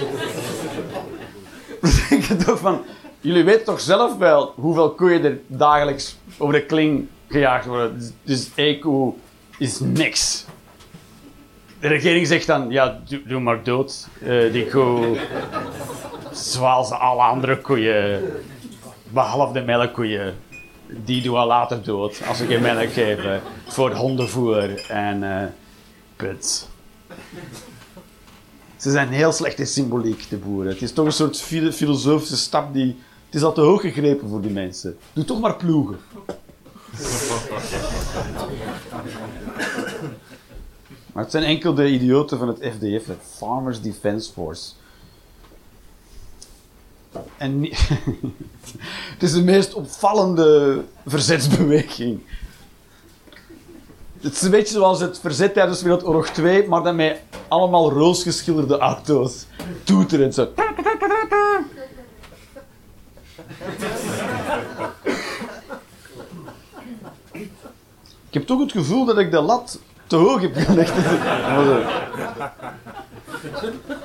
denk 2.09 2.23
je 2.23 2.35
toch 2.35 2.59
van. 2.59 2.81
Jullie 3.21 3.43
weten 3.43 3.65
toch 3.65 3.81
zelf 3.81 4.17
wel 4.17 4.53
hoeveel 4.55 4.91
koeien 4.91 5.23
er 5.23 5.39
dagelijks 5.47 6.17
over 6.37 6.53
de 6.53 6.65
kling 6.65 7.07
gejaagd 7.29 7.65
worden. 7.65 7.97
Dus- 7.99 8.11
Dus 8.23 8.49
één 8.55 8.79
koe 8.79 9.13
is 9.57 9.79
niks. 9.79 10.45
De 11.79 11.87
regering 11.87 12.27
zegt 12.27 12.47
dan: 12.47 12.69
ja, 12.69 12.99
doe, 13.07 13.21
doe 13.25 13.39
maar 13.39 13.63
dood. 13.63 14.07
Eh, 14.21 14.51
die 14.51 14.67
koe. 14.67 15.17
Zoals 16.37 16.89
alle 16.91 17.21
andere 17.21 17.61
koeien. 17.61 18.21
Behalve 19.09 19.53
de 19.53 19.61
melkkoeien. 19.61 20.35
Die 20.87 21.21
doen 21.21 21.39
we 21.39 21.45
later 21.45 21.83
dood 21.83 22.21
als 22.27 22.37
ze 22.37 22.45
geen 22.45 22.61
melk 22.61 22.91
geven. 22.91 23.41
Voor 23.67 23.91
hondenvoer 23.91 24.85
en 24.89 25.23
eh 25.23 25.47
put. 26.15 26.67
Ze 28.77 28.91
zijn 28.91 29.09
heel 29.09 29.31
slecht 29.31 29.59
in 29.59 29.67
symboliek, 29.67 30.29
de 30.29 30.37
boeren. 30.37 30.71
Het 30.71 30.81
is 30.81 30.93
toch 30.93 31.05
een 31.05 31.11
soort 31.11 31.41
filo- 31.41 31.71
filosofische 31.71 32.37
stap 32.37 32.73
die... 32.73 32.99
Het 33.25 33.35
is 33.35 33.43
al 33.43 33.53
te 33.53 33.61
hoog 33.61 33.81
gegrepen 33.81 34.29
voor 34.29 34.41
die 34.41 34.51
mensen. 34.51 34.97
Doe 35.13 35.25
toch 35.25 35.39
maar 35.39 35.55
ploegen. 35.55 35.97
maar 41.13 41.23
het 41.23 41.31
zijn 41.31 41.43
enkel 41.43 41.73
de 41.73 41.89
idioten 41.89 42.37
van 42.37 42.47
het 42.47 42.57
FDF, 42.57 43.07
het 43.07 43.17
Farmers 43.37 43.81
Defence 43.81 44.31
Force. 44.31 44.71
En 47.37 47.63
het 49.13 49.23
is 49.23 49.33
de 49.33 49.43
meest 49.43 49.73
opvallende 49.73 50.83
verzetsbeweging. 51.05 52.19
Het 54.21 54.33
is 54.33 54.41
een 54.41 54.51
beetje 54.51 54.73
zoals 54.73 54.99
het 54.99 55.19
verzet 55.19 55.53
tijdens 55.53 55.81
Wereldoorlog 55.81 56.27
2, 56.27 56.67
maar 56.67 56.83
dan 56.83 56.95
met 56.95 57.19
allemaal 57.47 57.91
roosgeschilderde 57.91 58.77
auto's. 58.77 59.45
Toeteren 59.83 60.33
zo. 60.33 60.47
Ik 68.27 68.33
heb 68.33 68.45
toch 68.45 68.59
het 68.59 68.71
gevoel 68.71 69.05
dat 69.05 69.17
ik 69.17 69.31
de 69.31 69.41
lat 69.41 69.79
te 70.07 70.15
hoog 70.15 70.41
heb 70.41 70.55
gelegd. 70.55 70.93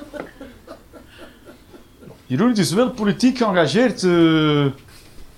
Jeroen, 2.33 2.53
is 2.55 2.71
wel 2.73 2.91
politiek 2.91 3.37
geëngageerd. 3.37 4.03
eh, 4.03 4.63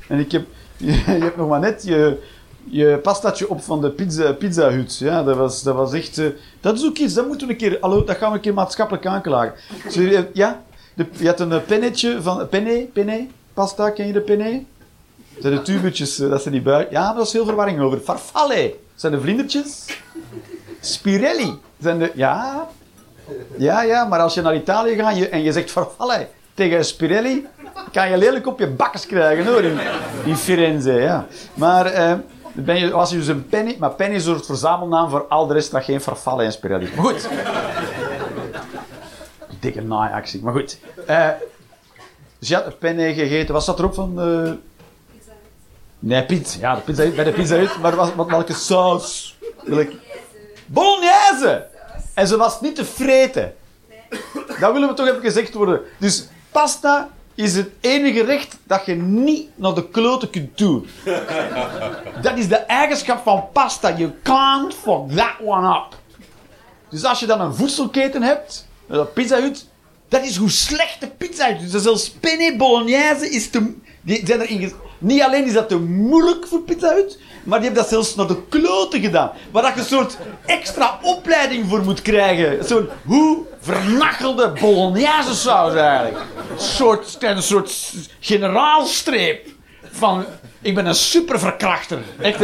en 0.07 0.19
ik 0.19 0.31
heb, 0.31 0.45
je, 0.77 0.91
hebt 1.05 1.37
nog 1.37 1.49
maar 1.49 1.59
net 1.59 1.83
je, 1.85 2.21
je 2.63 2.99
pastatje 3.03 3.49
op 3.49 3.63
van 3.63 3.81
de 3.81 3.89
pizza, 3.89 4.33
pizza 4.33 4.69
hut. 4.69 4.97
Ja, 4.97 5.23
dat 5.23 5.37
was, 5.37 5.63
dat 5.63 5.75
was 5.75 5.93
echt... 5.93 6.17
eh, 6.17 6.25
dat 6.61 6.77
is 6.77 6.85
ook 6.85 6.97
iets, 6.97 7.13
dat 7.13 7.27
moeten 7.27 7.47
we 7.47 7.53
een 7.53 7.59
keer... 7.59 7.77
Hallo, 7.81 8.03
dat 8.03 8.17
gaan 8.17 8.29
we 8.29 8.35
een 8.35 8.41
keer 8.41 8.53
maatschappelijk 8.53 9.05
aanklagen. 9.05 9.53
Eh, 9.95 10.23
Ja? 10.33 10.63
De, 10.93 11.05
je 11.17 11.27
had 11.27 11.39
een 11.39 11.65
pennetje 11.65 12.21
van... 12.21 12.49
Penne? 12.49 12.87
Penne? 12.93 13.27
Pasta, 13.53 13.89
ken 13.89 14.07
je 14.07 14.13
de 14.13 14.21
penne? 14.21 14.63
Dat 15.33 15.41
zijn 15.41 15.55
de 15.55 15.61
tubetjes, 15.61 16.15
dat 16.15 16.41
zijn 16.41 16.53
die 16.53 16.63
buik. 16.63 16.91
Ja, 16.91 17.05
daar 17.07 17.15
was 17.15 17.31
veel 17.31 17.45
verwarring 17.45 17.79
over. 17.79 17.99
Farfalle. 17.99 18.75
zijn 18.95 19.11
de 19.13 19.21
vlindertjes. 19.21 19.85
Spirelli. 20.79 21.59
Zijn 21.79 21.99
de... 21.99 22.11
Ja... 22.15 22.67
Ja, 23.57 23.81
ja, 23.81 24.05
maar 24.05 24.19
als 24.19 24.33
je 24.33 24.41
naar 24.41 24.55
Italië 24.55 24.95
gaat 24.95 25.17
en 25.17 25.43
je 25.43 25.51
zegt 25.51 25.71
farfalle 25.71 26.27
tegen 26.55 26.85
Spirelli, 26.85 27.47
kan 27.91 28.09
je 28.09 28.17
lelijk 28.17 28.47
op 28.47 28.59
je 28.59 28.67
bakkes 28.67 29.05
krijgen 29.05 29.45
hoor, 29.45 29.63
in, 29.63 29.79
in 30.25 30.35
Firenze. 30.35 30.91
Ja. 30.93 31.25
Maar 31.53 31.85
eh, 31.85 32.13
ben 32.53 32.79
je, 32.79 32.91
als 32.91 33.09
je 33.09 33.17
dus 33.17 33.27
een 33.27 33.47
penny, 33.47 33.75
maar 33.79 33.91
penny 33.91 34.15
is 34.15 34.25
een 34.25 34.33
soort 34.33 34.45
verzamelnaam 34.45 35.09
voor 35.09 35.25
al 35.27 35.47
de 35.47 35.53
rest 35.53 35.71
dat 35.71 35.83
geen 35.83 36.01
farfalle 36.01 36.43
en 36.43 36.51
Spirelli. 36.51 36.89
Maar 36.95 37.05
goed. 37.05 37.29
Dikke 39.59 39.81
naaiactie, 39.81 40.41
maar 40.43 40.53
goed. 40.53 40.77
Eh, 41.05 41.29
dus 42.39 42.47
je 42.47 42.55
had 42.55 42.65
een 42.65 42.77
penny 42.77 43.13
gegeten, 43.13 43.53
wat 43.53 43.63
zat 43.63 43.79
erop 43.79 43.93
van... 43.93 44.21
eh, 44.21 44.51
Nee, 46.00 46.25
pizza. 46.25 46.59
Ja, 46.59 46.75
de 46.75 46.81
pizza, 46.81 47.09
bij 47.09 47.24
de 47.24 47.31
pizza 47.31 47.55
uit. 47.55 47.81
Maar 47.81 47.95
was, 47.95 48.15
wat, 48.15 48.27
welke 48.27 48.53
saus? 48.53 49.38
Bolognese! 50.65 51.67
En 52.13 52.27
ze 52.27 52.38
was 52.38 52.62
niet 52.62 52.75
te 52.75 52.85
vreten. 52.85 53.53
Dat 54.59 54.71
willen 54.74 54.88
we 54.88 54.93
toch 54.93 55.07
even 55.07 55.21
gezegd 55.21 55.53
worden. 55.53 55.81
Dus 55.97 56.27
pasta 56.55 57.09
is 57.35 57.55
het 57.55 57.69
enige 57.79 58.19
gerecht 58.19 58.57
dat 58.63 58.85
je 58.85 58.95
niet 58.95 59.50
naar 59.55 59.74
de 59.74 59.89
kloten 59.89 60.29
kunt 60.29 60.57
doen. 60.57 60.88
Dat 62.21 62.38
is 62.38 62.47
de 62.47 62.55
eigenschap 62.55 63.24
van 63.24 63.43
pasta. 63.53 63.97
You 63.97 64.12
can't 64.24 64.74
fuck 64.74 65.09
that 65.15 65.35
one 65.41 65.67
up. 65.67 65.88
Dus 66.89 67.03
als 67.03 67.19
je 67.19 67.25
dan 67.25 67.41
een 67.41 67.55
voedselketen 67.55 68.21
hebt, 68.21 68.67
een 68.88 69.13
pizza 69.13 69.39
hut, 69.39 69.67
dat 70.07 70.24
is 70.24 70.35
hoe 70.35 70.50
slecht 70.50 71.00
de 71.00 71.07
pizza 71.07 71.47
is. 71.47 71.71
Dus 71.71 71.81
zelfs 71.81 72.09
penne 72.09 72.55
bolognese 72.57 73.29
is 73.29 73.50
te... 73.50 73.74
Die 74.01 74.25
zijn 74.25 74.41
er 74.41 74.74
Niet 74.97 75.21
alleen 75.21 75.45
is 75.45 75.53
dat 75.53 75.69
te 75.69 75.79
moeilijk 75.79 76.47
voor 76.47 76.62
Pizza 76.62 76.93
Hut, 76.93 77.19
maar 77.45 77.59
die 77.59 77.67
hebben 77.67 77.83
dat 77.83 77.91
zelfs 77.91 78.15
naar 78.15 78.27
de 78.27 78.47
kloten 78.49 79.01
gedaan. 79.01 79.31
Waar 79.51 79.63
dat 79.63 79.73
je 79.73 79.79
een 79.79 79.85
soort 79.85 80.17
extra 80.45 80.99
opleiding 81.01 81.69
voor 81.69 81.83
moet 81.83 82.01
krijgen. 82.01 82.65
Zo'n 82.65 82.89
hoe 83.05 83.37
vernachelde 83.61 84.53
bolognese 84.59 85.33
saus 85.33 85.73
eigenlijk. 85.73 86.17
Een 86.51 86.59
soort, 86.59 87.17
een 87.19 87.43
soort 87.43 87.93
generaalstreep 88.19 89.47
van... 89.91 90.25
Ik 90.61 90.75
ben 90.75 90.85
een 90.85 90.95
superverkrachter. 90.95 91.99
Echt, 92.19 92.41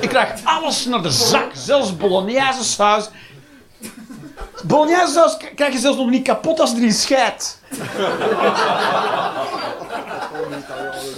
ik 0.00 0.08
krijg 0.08 0.30
alles 0.44 0.84
naar 0.84 1.02
de 1.02 1.10
zak. 1.10 1.50
Zelfs 1.54 1.96
bolognese 1.96 2.64
saus. 2.64 3.08
Bolognese 4.64 5.12
saus 5.12 5.36
krijg 5.54 5.72
je 5.72 5.78
zelfs 5.78 5.98
nog 5.98 6.10
niet 6.10 6.24
kapot 6.24 6.60
als 6.60 6.72
er 6.72 6.82
in 6.82 6.92
scheidt. 6.92 7.60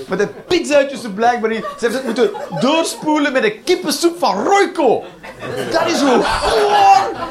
Maar 0.08 0.18
de 0.18 0.28
pizzautjes 0.46 1.04
er 1.04 1.10
blijkbaar 1.10 1.50
niet. 1.50 1.64
Ze 1.78 1.88
hebben 1.88 1.96
het 1.98 2.04
moeten 2.04 2.30
doorspoelen 2.60 3.32
met 3.32 3.42
de 3.42 3.58
kippensoep 3.58 4.18
van 4.18 4.44
Royco. 4.44 5.04
Dat 5.70 5.86
is 5.86 6.00
hoe 6.00 6.22
goor. 6.22 7.26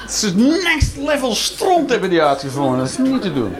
Het 0.00 0.22
is 0.22 0.32
next 0.64 0.96
level 0.96 1.34
stront 1.34 1.90
hebben 1.90 2.10
die 2.10 2.22
uitgevonden. 2.22 2.78
Dat 2.78 2.88
is 2.88 2.98
niet 2.98 3.22
te 3.22 3.32
doen. 3.32 3.54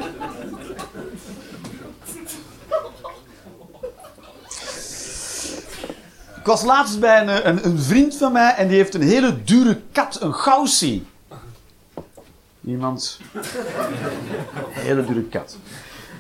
Ik 6.39 6.47
was 6.47 6.63
laatst 6.63 7.01
bij 7.01 7.21
een, 7.21 7.49
een, 7.49 7.65
een 7.65 7.79
vriend 7.79 8.17
van 8.17 8.33
mij 8.33 8.55
en 8.55 8.69
die 8.69 8.77
heeft 8.77 8.95
een 8.95 9.03
hele 9.03 9.43
dure 9.43 9.81
kat, 9.93 10.21
een 10.21 10.35
Gaussie. 10.35 11.07
Iemand. 12.65 13.21
Een 13.33 13.43
hele 14.73 15.05
dure 15.05 15.23
kat. 15.23 15.57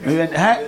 En, 0.02 0.28
hij, 0.30 0.66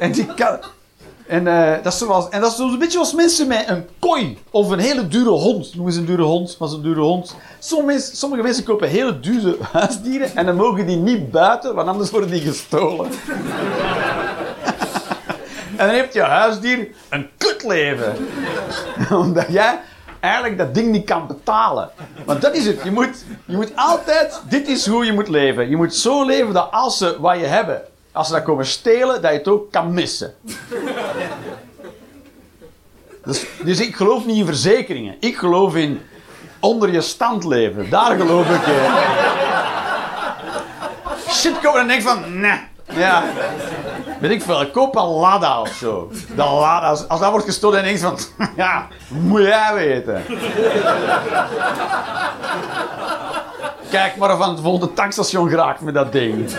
en 1.27 1.47
eh, 1.47 1.83
dat 1.83 1.93
is 1.93 1.99
zoals, 1.99 2.29
en 2.29 2.41
dat 2.41 2.51
is 2.51 2.57
zo'n 2.57 2.79
beetje 2.79 2.99
als 2.99 3.15
mensen 3.15 3.47
met 3.47 3.69
een 3.69 3.89
kooi 3.99 4.39
of 4.51 4.71
een 4.71 4.79
hele 4.79 5.09
dure 5.09 5.31
hond. 5.31 5.75
Noem 5.75 5.87
eens 5.87 5.97
een 5.97 6.05
dure 6.05 6.23
hond, 6.23 6.57
was 6.59 6.73
een 6.73 6.83
dure 6.83 7.01
hond. 7.01 7.37
Sommige 7.59 8.01
sommige 8.12 8.43
mensen 8.43 8.65
kopen 8.65 8.89
hele 8.89 9.21
dure 9.21 9.57
huisdieren 9.73 10.37
en 10.37 10.47
dan 10.47 10.57
mogen 10.57 10.87
die 10.87 10.97
niet 10.97 11.31
buiten, 11.31 11.75
want 11.75 11.89
anders 11.89 12.11
worden 12.11 12.31
die 12.31 12.41
gestolen. 12.41 13.11
en 15.77 15.87
dan 15.87 15.89
heeft 15.89 16.12
je 16.12 16.21
huisdier 16.21 16.89
een 17.09 17.29
kutleven. 17.37 18.17
Omdat 19.25 19.47
jij 19.49 19.81
eigenlijk 20.21 20.59
dat 20.59 20.75
ding 20.75 20.91
niet 20.91 21.05
kan 21.05 21.27
betalen. 21.27 21.91
Want 22.25 22.43
dat 22.43 22.55
is 22.55 22.67
het. 22.67 22.83
Je 22.83 22.91
moet, 22.91 23.25
je 23.45 23.57
moet 23.57 23.73
altijd, 23.75 24.43
dit 24.49 24.69
is 24.69 24.87
hoe 24.87 25.05
je 25.05 25.12
moet 25.12 25.29
leven. 25.29 25.71
Je 25.71 25.77
moet 25.77 25.95
zo 25.95 26.25
leven 26.25 26.53
dat 26.53 26.69
als 26.71 26.99
ze 26.99 27.17
wat 27.21 27.39
je 27.39 27.47
hebben, 27.47 27.83
als 28.12 28.26
ze 28.26 28.33
dat 28.33 28.42
komen 28.42 28.66
stelen, 28.66 29.23
dat 29.23 29.31
je 29.31 29.38
het 29.38 29.49
ook 29.49 29.73
kan 29.73 29.95
missen. 29.95 30.35
Dus, 33.25 33.47
dus 33.64 33.81
ik 33.81 33.97
geloof 33.97 34.26
niet 34.26 34.37
in 34.37 34.47
verzekeringen. 34.47 35.16
Ik 35.21 35.37
geloof 35.37 35.75
in 35.75 36.00
onder 36.61 36.92
je 36.92 37.00
stand 37.00 37.45
leven. 37.45 37.90
Daar 37.90 38.16
geloof 38.16 38.50
ik 38.50 38.66
in. 38.66 38.90
Shit 41.31 41.61
komen 41.61 41.81
en 41.81 41.88
denk 41.88 42.02
van, 42.02 42.40
nee. 42.40 42.61
Ja. 42.95 43.25
Weet 44.21 44.31
ik 44.31 44.42
veel, 44.42 44.71
koop 44.71 44.97
een 44.97 45.02
Lada 45.02 45.61
of 45.61 45.69
zo. 45.69 46.11
De 46.11 46.42
Lada, 46.42 46.88
als, 46.88 47.09
dat 47.09 47.31
wordt 47.31 47.45
gestolen 47.45 47.78
en 47.78 47.85
denk 47.85 47.99
van, 47.99 48.19
ja, 48.57 48.87
moet 49.09 49.42
jij 49.42 49.75
weten. 49.75 50.25
Kijk 53.90 54.16
maar 54.16 54.33
of 54.33 54.47
het 54.47 54.61
volgende 54.61 54.92
tankstation 54.92 55.49
geraakt 55.49 55.81
met 55.81 55.95
dat 55.95 56.12
ding. 56.12 56.50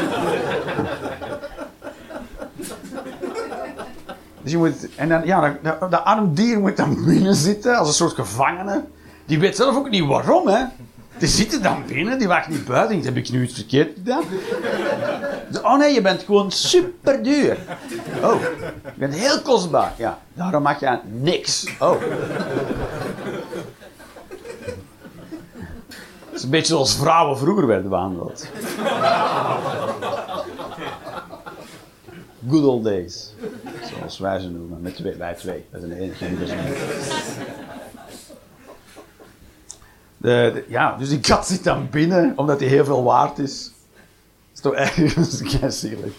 Dus 4.44 4.52
je 4.52 4.58
moet, 4.58 4.96
en 4.96 5.10
dan, 5.10 5.26
ja, 5.26 5.58
dat, 5.62 5.80
dat 5.80 6.04
arm 6.04 6.34
dier 6.34 6.60
moet 6.60 6.78
dan 6.78 7.06
binnen 7.06 7.36
zitten 7.36 7.78
als 7.78 7.88
een 7.88 7.94
soort 7.94 8.14
gevangene. 8.14 8.84
Die 9.26 9.40
weet 9.40 9.56
zelf 9.56 9.76
ook 9.76 9.90
niet 9.90 10.06
waarom, 10.06 10.48
hè. 10.48 10.64
Die 11.18 11.28
zitten 11.28 11.62
dan 11.62 11.84
binnen, 11.88 12.20
die 12.20 12.28
wacht 12.28 12.50
niet 12.50 12.66
buiten. 12.66 12.90
Denk, 12.90 13.04
heb 13.04 13.16
ik 13.16 13.32
nu 13.32 13.44
iets 13.44 13.54
verkeerd 13.54 13.94
gedaan? 13.94 14.24
Oh 15.64 15.78
nee, 15.78 15.94
je 15.94 16.02
bent 16.02 16.24
gewoon 16.24 16.52
super 16.52 17.24
duur. 17.24 17.58
Oh, 18.24 18.42
je 18.84 18.92
bent 18.96 19.14
heel 19.14 19.42
kostbaar. 19.42 19.94
Ja, 19.98 20.20
daarom 20.34 20.64
mag 20.64 20.80
je 20.80 21.00
niks. 21.04 21.68
Oh. 21.80 22.02
Het 26.26 26.42
is 26.42 26.44
een 26.44 26.50
beetje 26.50 26.74
zoals 26.74 26.96
vrouwen 26.96 27.38
vroeger 27.38 27.68
werden 27.68 27.90
behandeld. 27.90 28.48
Good 32.50 32.64
old 32.64 32.84
days. 32.84 33.34
Zoals 33.84 34.20
wij 34.20 34.40
ze 34.40 34.50
noemen. 34.50 34.82
Met 34.82 34.96
twee, 34.96 35.16
wij 35.16 35.34
twee. 35.34 35.66
Dat 35.72 35.84
is 35.84 35.90
een 35.90 35.98
enige. 35.98 36.26
De, 40.18 40.52
de, 40.54 40.66
ja, 40.68 40.98
dus 40.98 41.10
die 41.10 41.20
kat 41.20 41.48
zit 41.48 41.64
dan 41.64 41.88
binnen, 41.92 42.34
omdat 42.36 42.60
hij 42.60 42.70
heel 42.70 42.86
veel 42.86 43.04
waard 43.04 43.40
is. 43.40 43.64
Dat 43.64 44.54
is 44.54 44.60
toch 44.60 44.74
ergens 44.74 45.38
zielig. 45.80 46.14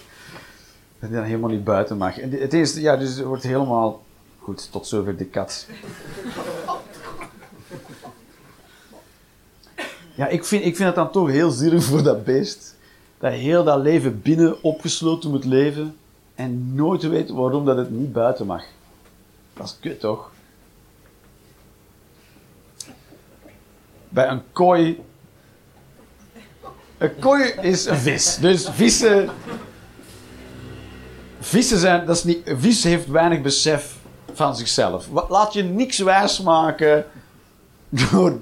Dat 0.99 1.11
hij 1.11 1.19
dan 1.19 1.25
helemaal 1.25 1.51
niet 1.51 1.65
buiten 1.65 1.97
mag. 1.97 2.19
En 2.19 2.31
het 2.31 2.53
is, 2.53 2.75
ja, 2.75 2.97
dus 2.97 3.17
het 3.17 3.25
wordt 3.25 3.43
helemaal... 3.43 4.03
Goed, 4.39 4.69
tot 4.73 4.87
zover 4.87 5.17
de 5.17 5.25
kat. 5.25 5.67
Ja, 10.15 10.27
ik 10.29 10.45
vind, 10.45 10.65
ik 10.65 10.77
vind 10.77 10.89
het 10.89 10.95
dan 10.95 11.11
toch 11.11 11.31
heel 11.31 11.51
zielig 11.51 11.85
voor 11.85 12.03
dat 12.03 12.25
beest. 12.25 12.77
Dat 13.19 13.33
heel 13.33 13.65
dat 13.65 13.83
leven 13.83 14.23
binnen 14.23 14.63
opgesloten 14.63 15.31
moet 15.31 15.45
leven. 15.45 15.97
En 16.35 16.75
nooit 16.75 17.03
weet 17.03 17.31
waarom 17.31 17.65
dat 17.65 17.77
het 17.77 17.91
niet 17.91 18.13
buiten 18.13 18.47
mag. 18.47 18.63
Dat 19.55 19.67
is 19.67 19.77
kut, 19.81 20.01
toch? 20.01 20.31
Bij 24.09 24.29
een 24.29 24.43
kooi. 24.53 25.03
Een 26.99 27.19
kooi 27.19 27.45
is 27.61 27.87
een 27.87 27.97
vis. 27.97 28.37
Dus 28.37 28.69
vissen. 28.69 29.31
Vissen 31.41 31.79
zijn. 31.79 32.07
Dat 32.07 32.17
is 32.17 32.25
niet, 32.25 32.41
vis 32.45 32.85
heeft 32.85 33.07
weinig 33.07 33.43
besef 33.43 33.97
van 34.33 34.57
zichzelf. 34.57 35.09
Laat 35.29 35.53
je 35.53 35.63
niks 35.63 35.99
wijsmaken 35.99 37.05
door 37.89 38.39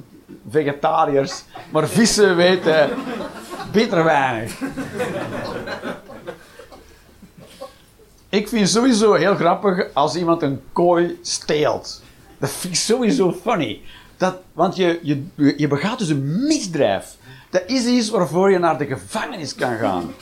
vegetariërs. 0.51 1.43
Maar 1.71 1.89
vissen 1.89 2.37
weten 2.37 2.91
beter 3.73 4.05
weinig. 4.05 4.61
Ik 8.33 8.49
vind 8.49 8.68
sowieso 8.68 9.14
heel 9.14 9.35
grappig 9.35 9.87
als 9.92 10.16
iemand 10.16 10.42
een 10.42 10.61
kooi 10.73 11.18
steelt. 11.23 12.03
Dat 12.38 12.51
vind 12.51 12.75
ik 12.75 12.79
sowieso 12.81 13.33
funny. 13.33 13.81
Dat, 14.16 14.37
want 14.53 14.77
je, 14.77 14.99
je, 15.03 15.25
je 15.57 15.68
begaat 15.68 15.99
dus 15.99 16.09
een 16.09 16.47
misdrijf. 16.47 17.16
Dat 17.51 17.62
is 17.66 17.85
iets 17.85 18.11
waarvoor 18.11 18.51
je 18.51 18.59
naar 18.59 18.79
de 18.79 18.87
gevangenis 18.87 19.55
kan 19.55 19.77
gaan. 19.77 20.14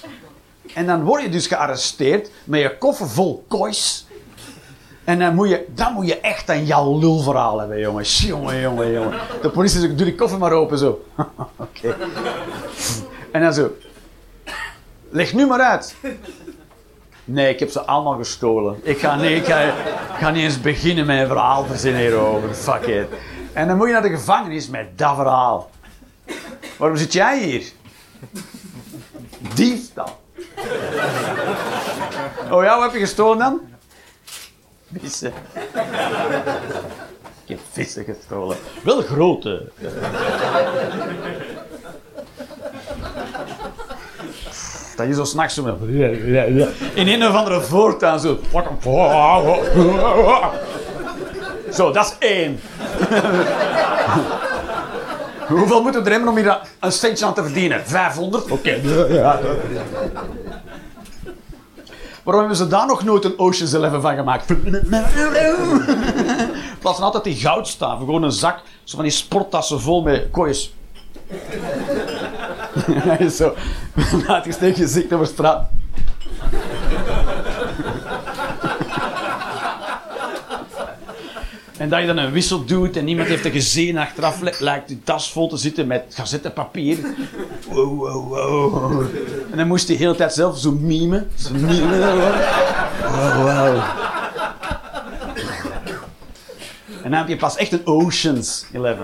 En 0.75 0.87
dan 0.87 1.03
word 1.03 1.23
je 1.23 1.29
dus 1.29 1.46
gearresteerd 1.46 2.31
met 2.44 2.61
je 2.61 2.79
koffer 2.79 3.09
vol 3.09 3.44
koois. 3.49 4.07
En 5.05 5.18
dan 5.18 5.35
moet 5.35 5.49
je, 5.49 5.66
dan 5.75 5.92
moet 5.92 6.07
je 6.07 6.20
echt 6.20 6.49
een 6.49 6.66
jouw 6.66 6.99
lulverhaal 6.99 7.59
hebben, 7.59 7.79
jongen. 7.79 8.05
Jongen, 8.05 8.61
jongen, 8.61 8.92
jongen. 8.92 9.18
De 9.42 9.51
politie 9.51 9.81
zegt, 9.81 9.96
doe 9.96 10.07
die 10.07 10.14
koffer 10.14 10.38
maar 10.38 10.53
open, 10.53 10.79
zo. 10.79 11.05
Oké. 11.57 11.96
En 13.31 13.40
dan 13.40 13.55
zo. 13.55 13.70
Leg 15.11 15.33
nu 15.33 15.46
maar 15.46 15.61
uit. 15.61 15.94
Nee, 17.33 17.53
ik 17.53 17.59
heb 17.59 17.71
ze 17.71 17.81
allemaal 17.81 18.16
gestolen. 18.16 18.81
Ik 18.83 18.99
ga, 18.99 19.16
nee, 19.16 19.35
ik 19.35 19.45
ga, 20.19 20.31
niet 20.31 20.43
eens 20.43 20.61
beginnen 20.61 21.07
met 21.07 21.21
een 21.21 21.27
verhaal 21.27 21.64
verzinnen 21.64 22.01
hierover. 22.01 22.55
Fuck 22.55 22.87
it. 22.87 23.07
En 23.53 23.69
dan 23.69 23.77
moet 23.77 23.87
je 23.87 23.93
naar 23.93 24.03
de 24.03 24.09
gevangenis 24.09 24.69
met 24.69 24.99
dat 24.99 25.14
verhaal. 25.14 25.71
Waarom 26.77 26.97
zit 26.97 27.12
jij 27.12 27.43
hier? 27.43 27.73
Diefstal. 29.55 30.21
Oh 32.51 32.62
ja, 32.62 32.75
wat 32.75 32.83
heb 32.83 32.93
je 32.93 32.99
gestolen 32.99 33.38
dan? 33.38 33.61
Vissen. 35.01 35.33
Ik 37.45 37.57
heb 37.57 37.61
vissen 37.73 38.05
gestolen. 38.05 38.57
Wel 38.83 39.03
grote. 39.03 39.71
Dat 45.01 45.09
je 45.09 45.15
zo 45.15 45.25
s'nachts 45.25 45.55
zo 45.55 45.63
met... 45.63 45.75
In 46.95 47.09
een 47.09 47.27
of 47.27 47.35
andere 47.35 47.61
voortuin 47.61 48.21
zo... 48.21 48.39
Zo, 51.73 51.93
dat 51.93 52.07
is 52.07 52.15
één. 52.29 52.61
Hoeveel 55.49 55.83
moeten 55.83 56.01
we 56.01 56.07
er 56.07 56.13
hebben 56.13 56.31
om 56.31 56.37
hier 56.37 56.61
een 56.81 56.93
centje 56.93 57.27
aan 57.27 57.35
te 57.35 57.43
verdienen? 57.43 57.87
500? 57.87 58.51
Oké. 58.51 58.81
Ja. 59.09 59.41
Waarom 62.23 62.41
hebben 62.41 62.57
ze 62.57 62.69
daar 62.69 62.87
nog 62.87 63.05
nooit 63.05 63.25
een 63.25 63.39
Ocean's 63.39 63.73
Eleven 63.73 64.01
van 64.01 64.17
gemaakt? 64.17 64.47
Plaats 66.81 66.99
van 66.99 67.05
altijd 67.05 67.25
die 67.25 67.37
goudstaven. 67.37 68.05
Gewoon 68.05 68.23
een 68.23 68.33
zak, 68.33 68.61
zo 68.85 68.97
van 68.97 69.05
die 69.05 69.13
sporttassen 69.13 69.81
vol 69.81 70.03
met 70.03 70.27
koois. 70.31 70.75
Hij 72.75 73.19
is 73.19 73.37
zo 73.43 73.55
met 74.17 74.29
uitgesteken 74.29 74.83
gezicht 74.83 75.13
over 75.13 75.27
straat. 75.27 75.69
En 81.77 81.89
dat 81.89 82.01
je 82.01 82.07
dan 82.07 82.17
een 82.17 82.33
wissel 82.33 82.65
doet 82.65 82.97
en 82.97 83.05
niemand 83.05 83.29
heeft 83.29 83.45
er 83.45 83.51
gezien. 83.51 83.99
Achteraf 83.99 84.41
li- 84.41 84.53
lijkt 84.59 84.89
die 84.89 85.01
tas 85.05 85.33
vol 85.33 85.49
te 85.49 85.57
zitten 85.57 85.87
met 85.87 86.03
gazettenpapier. 86.15 86.99
Wow, 87.69 87.99
wow, 87.99 88.29
wow. 88.29 89.01
En 89.51 89.57
dan 89.57 89.67
moest 89.67 89.89
hij 89.89 89.97
de 89.97 90.03
hele 90.03 90.15
tijd 90.17 90.33
zelf 90.33 90.59
zo 90.59 90.73
mimen. 90.73 91.31
Zo 91.35 91.51
mimen. 91.55 91.99
Wow, 93.11 93.35
wow. 93.43 93.83
En 97.03 97.11
dan 97.11 97.19
heb 97.19 97.29
je 97.29 97.37
pas 97.37 97.57
echt 97.57 97.73
een 97.73 97.87
Oceans 97.87 98.67
11. 98.73 98.99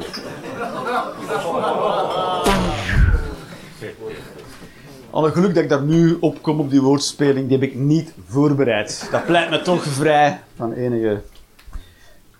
Alle 5.17 5.31
geluk 5.31 5.55
dat 5.55 5.63
ik 5.63 5.69
daar 5.69 5.83
nu 5.83 6.17
op 6.21 6.43
kom 6.43 6.61
op 6.61 6.71
die 6.71 6.83
woordspeling, 6.83 7.49
die 7.49 7.59
heb 7.59 7.69
ik 7.69 7.75
niet 7.75 8.13
voorbereid. 8.29 9.09
Dat 9.11 9.27
pleit 9.27 9.51
me 9.51 9.63
toch 9.63 9.83
vrij 9.83 10.41
van 10.57 10.73
enige 10.73 11.23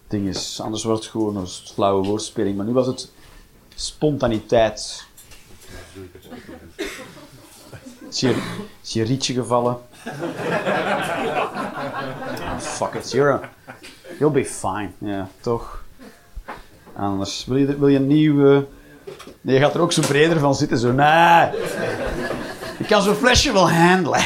dingen. 0.09 0.35
Anders 0.59 0.85
wordt 0.85 1.03
het 1.03 1.11
gewoon 1.11 1.37
een 1.37 1.47
flauwe 1.47 2.07
woordspeling. 2.07 2.57
Maar 2.57 2.67
nu 2.67 2.73
was 2.73 2.87
het 2.87 3.11
spontaniteit. 3.75 5.07
Is 8.11 8.21
je, 8.93 9.05
rietje 9.05 9.35
gevallen? 9.35 9.79
Ah, 12.45 12.59
fuck 12.59 12.95
it, 12.95 13.11
you're 13.11 13.33
a, 13.33 13.51
you'll 14.19 14.33
be 14.33 14.45
fine. 14.45 14.91
Ja, 14.99 15.29
toch? 15.41 15.85
Anders. 16.97 17.45
Wil 17.45 17.57
je, 17.57 17.79
wil 17.79 17.89
je 17.89 17.99
een 17.99 18.07
nieuwe... 18.07 18.67
Je 19.41 19.59
gaat 19.59 19.75
er 19.75 19.81
ook 19.81 19.93
zo 19.93 20.01
breder 20.01 20.39
van 20.39 20.55
zitten. 20.55 20.79
Zo, 20.79 20.93
nee. 20.93 21.51
Ik 22.79 22.87
kan 22.87 23.03
zo'n 23.03 23.15
flesje 23.15 23.53
wel 23.53 23.71
handelen. 23.71 24.25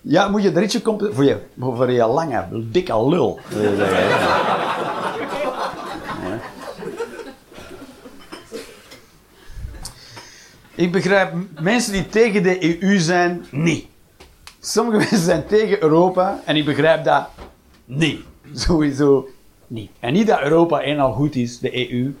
Ja, 0.00 0.28
moet 0.28 0.42
je 0.42 0.52
de 0.52 0.60
ritje 0.60 0.82
compenseren 0.82 1.14
voor 1.14 1.24
je, 1.24 1.38
voor 1.76 1.90
je 1.90 2.06
lange, 2.06 2.46
dikke 2.50 3.08
lul. 3.08 3.40
Ik 10.74 10.92
begrijp 10.92 11.32
mensen 11.60 11.92
die 11.92 12.08
tegen 12.08 12.42
de 12.42 12.82
EU 12.82 12.98
zijn, 12.98 13.44
niet. 13.50 13.86
Sommige 14.60 14.96
mensen 14.96 15.18
zijn 15.18 15.46
tegen 15.46 15.82
Europa 15.82 16.40
en 16.44 16.56
ik 16.56 16.64
begrijp 16.64 17.04
dat 17.04 17.28
niet. 17.84 18.20
Sowieso 18.54 19.28
niet. 19.66 19.90
En 20.00 20.12
niet 20.12 20.26
dat 20.26 20.40
Europa 20.40 20.80
één 20.80 20.98
al 20.98 21.12
goed 21.12 21.34
is, 21.34 21.58
de 21.58 21.90
EU. 21.90 22.14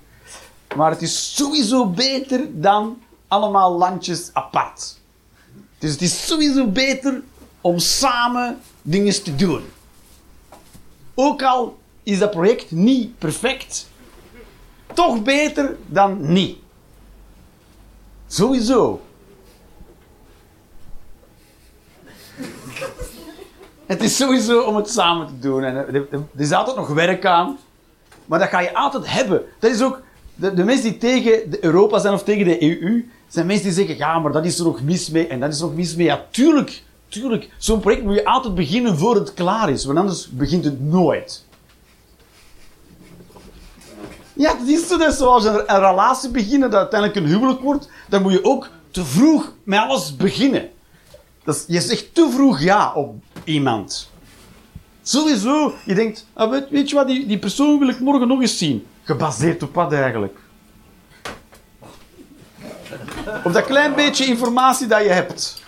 Maar 0.76 0.90
het 0.90 1.02
is 1.02 1.34
sowieso 1.36 1.86
beter 1.86 2.60
dan 2.60 3.02
allemaal 3.28 3.78
landjes 3.78 4.30
apart. 4.32 5.00
Dus 5.78 5.90
het 5.90 6.02
is 6.02 6.26
sowieso 6.26 6.66
beter 6.66 7.22
om 7.60 7.78
samen 7.78 8.60
dingen 8.82 9.22
te 9.22 9.34
doen. 9.34 9.64
Ook 11.14 11.42
al 11.42 11.78
is 12.02 12.18
dat 12.18 12.30
project 12.30 12.70
niet 12.70 13.18
perfect, 13.18 13.88
toch 14.94 15.22
beter 15.22 15.76
dan 15.86 16.32
niet. 16.32 16.58
Sowieso. 18.26 19.00
Het 23.86 24.02
is 24.02 24.16
sowieso 24.16 24.60
om 24.60 24.76
het 24.76 24.90
samen 24.90 25.26
te 25.26 25.38
doen. 25.38 25.64
En 25.64 25.76
er, 25.76 26.06
is 26.36 26.52
altijd 26.52 26.76
nog 26.76 26.88
werk 26.88 27.26
aan. 27.26 27.58
Maar 28.26 28.38
dat 28.38 28.48
ga 28.48 28.60
je 28.60 28.74
altijd 28.74 29.06
hebben. 29.06 29.42
Dat 29.58 29.70
is 29.70 29.82
ook... 29.82 30.00
De, 30.34 30.54
de 30.54 30.64
mensen 30.64 30.90
die 30.90 30.98
tegen 30.98 31.64
Europa 31.64 31.98
zijn 31.98 32.14
of 32.14 32.22
tegen 32.22 32.44
de 32.44 32.62
EU, 32.62 33.10
zijn 33.28 33.46
mensen 33.46 33.64
die 33.64 33.74
zeggen, 33.74 33.96
ja, 33.96 34.18
maar 34.18 34.32
dat 34.32 34.44
is 34.44 34.58
er 34.58 34.64
nog 34.64 34.82
mis 34.82 35.10
mee 35.10 35.26
en 35.26 35.40
dat 35.40 35.52
is 35.52 35.60
nog 35.60 35.74
mis 35.74 35.96
mee. 35.96 36.06
Ja, 36.06 36.26
tuurlijk, 36.30 36.82
tuurlijk. 37.08 37.50
Zo'n 37.58 37.80
project 37.80 38.04
moet 38.04 38.14
je 38.14 38.24
altijd 38.24 38.54
beginnen 38.54 38.98
voor 38.98 39.14
het 39.14 39.34
klaar 39.34 39.70
is, 39.70 39.84
want 39.84 39.98
anders 39.98 40.30
begint 40.30 40.64
het 40.64 40.80
nooit. 40.80 41.44
Ja, 44.32 44.56
het 44.58 44.68
is 44.68 44.88
zo 44.88 44.98
dat 44.98 45.14
zoals 45.14 45.44
een, 45.44 45.74
een 45.74 45.80
relatie 45.80 46.30
beginnen, 46.30 46.70
dat 46.70 46.80
uiteindelijk 46.80 47.20
een 47.20 47.32
huwelijk 47.32 47.60
wordt, 47.60 47.88
dan 48.08 48.22
moet 48.22 48.32
je 48.32 48.44
ook 48.44 48.70
te 48.90 49.04
vroeg 49.04 49.52
met 49.62 49.78
alles 49.78 50.16
beginnen. 50.16 50.70
Dat 51.44 51.64
je 51.68 51.80
zegt 51.80 52.14
te 52.14 52.30
vroeg 52.32 52.60
ja 52.60 52.92
op 52.94 53.14
iemand. 53.44 54.10
Sowieso, 55.02 55.74
je 55.84 55.94
denkt, 55.94 56.26
ah, 56.32 56.50
weet, 56.50 56.68
weet 56.70 56.88
je 56.88 56.94
wat, 56.94 57.06
die, 57.06 57.26
die 57.26 57.38
persoon 57.38 57.78
wil 57.78 57.88
ik 57.88 58.00
morgen 58.00 58.28
nog 58.28 58.40
eens 58.40 58.58
zien. 58.58 58.86
Gebaseerd 59.16 59.62
op 59.62 59.74
wat 59.74 59.92
eigenlijk? 59.92 60.38
Op 63.44 63.52
dat 63.52 63.64
klein 63.64 63.94
beetje 63.94 64.24
informatie 64.26 64.86
dat 64.86 65.02
je 65.02 65.08
hebt. 65.08 65.62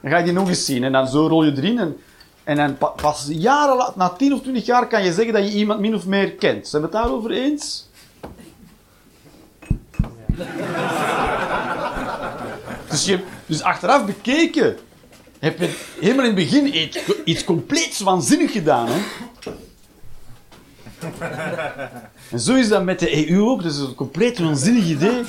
Dan 0.00 0.10
ga 0.10 0.18
je 0.18 0.24
die 0.24 0.32
nog 0.32 0.48
eens 0.48 0.64
zien 0.64 0.84
en 0.84 0.92
dan 0.92 1.08
zo 1.08 1.26
rol 1.26 1.44
je 1.44 1.52
erin. 1.56 1.78
En, 1.78 1.96
en 2.44 2.56
dan 2.56 2.78
pa- 2.78 2.86
pas 2.86 3.26
jaren 3.28 3.92
na 3.96 4.08
10 4.08 4.32
of 4.32 4.40
20 4.40 4.66
jaar, 4.66 4.86
kan 4.86 5.04
je 5.04 5.12
zeggen 5.12 5.32
dat 5.32 5.44
je 5.44 5.58
iemand 5.58 5.80
min 5.80 5.94
of 5.94 6.06
meer 6.06 6.32
kent. 6.32 6.68
Zijn 6.68 6.82
we 6.82 6.88
het 6.88 6.96
daarover 6.96 7.30
eens? 7.30 7.88
Dus, 12.88 13.04
je, 13.04 13.18
dus 13.46 13.62
achteraf 13.62 14.04
bekeken 14.06 14.76
heb 15.38 15.58
je 15.58 15.74
helemaal 16.00 16.24
in 16.24 16.36
het 16.36 16.50
begin 16.50 16.76
iets, 16.78 16.98
iets 17.24 17.44
compleets 17.44 18.00
waanzinnig 18.00 18.52
gedaan. 18.52 18.86
Hè? 18.88 19.00
En 22.30 22.40
zo 22.40 22.54
is 22.54 22.68
dat 22.68 22.84
met 22.84 22.98
de 22.98 23.30
EU 23.30 23.40
ook. 23.42 23.62
Dat 23.62 23.72
is 23.72 23.78
een 23.78 23.94
compleet 23.94 24.38
waanzinnig 24.38 24.84
idee. 24.84 25.22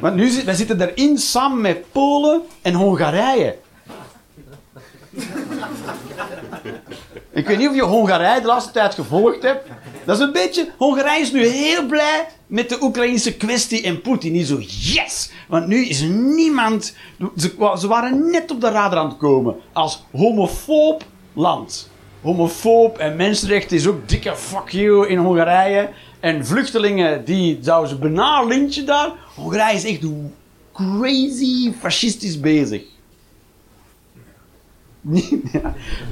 Want 0.00 0.14
nu 0.14 0.28
zit, 0.28 0.44
wij 0.44 0.54
zitten 0.54 0.78
daarin 0.78 1.18
samen 1.18 1.60
met 1.60 1.92
Polen 1.92 2.42
en 2.62 2.74
Hongarije. 2.74 3.56
Ik 7.32 7.46
weet 7.46 7.58
niet 7.58 7.68
of 7.68 7.74
je 7.74 7.82
Hongarije 7.82 8.40
de 8.40 8.46
laatste 8.46 8.72
tijd 8.72 8.94
gevolgd 8.94 9.42
hebt. 9.42 9.68
Dat 10.04 10.16
is 10.16 10.22
een 10.22 10.32
beetje... 10.32 10.68
Hongarije 10.76 11.20
is 11.20 11.32
nu 11.32 11.46
heel 11.46 11.86
blij 11.86 12.26
met 12.46 12.68
de 12.68 12.82
Oekraïnse 12.82 13.36
kwestie 13.36 13.82
en 13.82 14.00
Poetin. 14.00 14.32
Die 14.32 14.44
zo, 14.44 14.58
yes! 14.68 15.30
Want 15.48 15.66
nu 15.66 15.86
is 15.86 16.00
niemand... 16.10 16.94
Ze 17.78 17.86
waren 17.88 18.30
net 18.30 18.50
op 18.50 18.60
de 18.60 18.70
radar 18.70 18.98
aan 18.98 19.08
het 19.08 19.16
komen. 19.16 19.56
Als 19.72 20.04
homofoob 20.12 21.04
land. 21.32 21.90
Homofoob 22.26 22.98
en 22.98 23.16
mensenrechten 23.16 23.76
is 23.76 23.86
ook 23.86 24.08
dikke 24.08 24.36
fuck 24.36 24.68
you 24.68 25.08
in 25.08 25.18
Hongarije. 25.18 25.88
En 26.20 26.46
vluchtelingen, 26.46 27.24
die 27.24 27.58
zouden 27.60 27.88
ze 27.88 27.96
bijna 27.98 28.42
lintje 28.42 28.84
daar. 28.84 29.12
Hongarije 29.34 29.76
is 29.76 29.84
echt 29.84 30.00
crazy 30.72 31.72
fascistisch 31.80 32.40
bezig. 32.40 32.82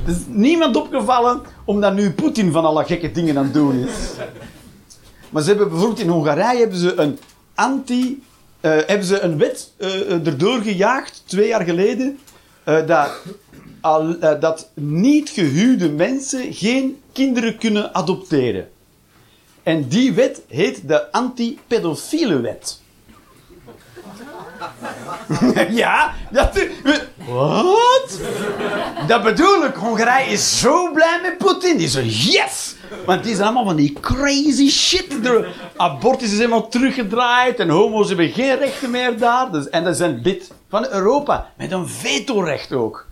Het 0.04 0.16
is 0.16 0.22
niemand 0.28 0.76
opgevallen 0.76 1.42
omdat 1.64 1.94
nu 1.94 2.10
Poetin 2.12 2.52
van 2.52 2.64
alle 2.64 2.84
gekke 2.84 3.10
dingen 3.12 3.38
aan 3.38 3.44
het 3.44 3.54
doen 3.54 3.78
is. 3.78 3.94
Maar 5.30 5.42
ze 5.42 5.48
hebben 5.48 5.68
bijvoorbeeld 5.68 6.00
in 6.00 6.08
Hongarije 6.08 6.58
hebben 6.58 6.78
ze 6.78 6.94
een 6.94 7.18
anti... 7.54 8.22
eh, 8.60 8.70
hebben 8.70 9.06
ze 9.06 9.20
een 9.20 9.38
wet 9.38 9.72
eh, 9.76 10.00
eh, 10.00 10.26
erdoor 10.26 10.60
gejaagd, 10.60 11.22
twee 11.26 11.48
jaar 11.48 11.64
geleden, 11.64 12.18
eh, 12.64 12.86
dat, 12.86 13.10
al, 13.84 14.18
eh, 14.18 14.40
dat 14.40 14.70
niet 14.74 15.30
gehuwde 15.30 15.90
mensen 15.90 16.54
geen 16.54 17.00
kinderen 17.12 17.58
kunnen 17.58 17.94
adopteren. 17.94 18.68
En 19.62 19.88
die 19.88 20.12
wet 20.12 20.42
heet 20.48 20.88
de 20.88 21.12
anti-pedofiele 21.12 22.40
wet. 22.40 22.80
ja, 25.82 26.14
dat... 26.30 26.66
Wat? 27.28 28.20
Dat 29.06 29.22
bedoel 29.22 29.64
ik. 29.64 29.74
Hongarije 29.74 30.30
is 30.30 30.60
zo 30.60 30.92
blij 30.92 31.18
met 31.22 31.38
Poetin. 31.38 31.76
Die 31.76 31.88
zo, 31.88 32.00
yes! 32.00 32.74
Want 33.06 33.24
die 33.24 33.34
zijn 33.34 33.46
allemaal 33.46 33.64
van 33.64 33.76
die 33.76 33.92
crazy 34.00 34.68
shit. 34.68 35.22
De 35.22 35.48
abortus 35.76 36.32
is 36.32 36.38
helemaal 36.38 36.68
teruggedraaid. 36.68 37.58
En 37.58 37.68
homo's 37.68 38.08
hebben 38.08 38.30
geen 38.30 38.58
rechten 38.58 38.90
meer 38.90 39.18
daar. 39.18 39.52
Dus, 39.52 39.68
en 39.68 39.84
dat 39.84 39.94
is 39.94 40.00
een 40.00 40.20
lid 40.22 40.50
van 40.68 40.86
Europa. 40.90 41.50
Met 41.56 41.72
een 41.72 41.88
vetorecht 41.88 42.72
ook. 42.72 43.06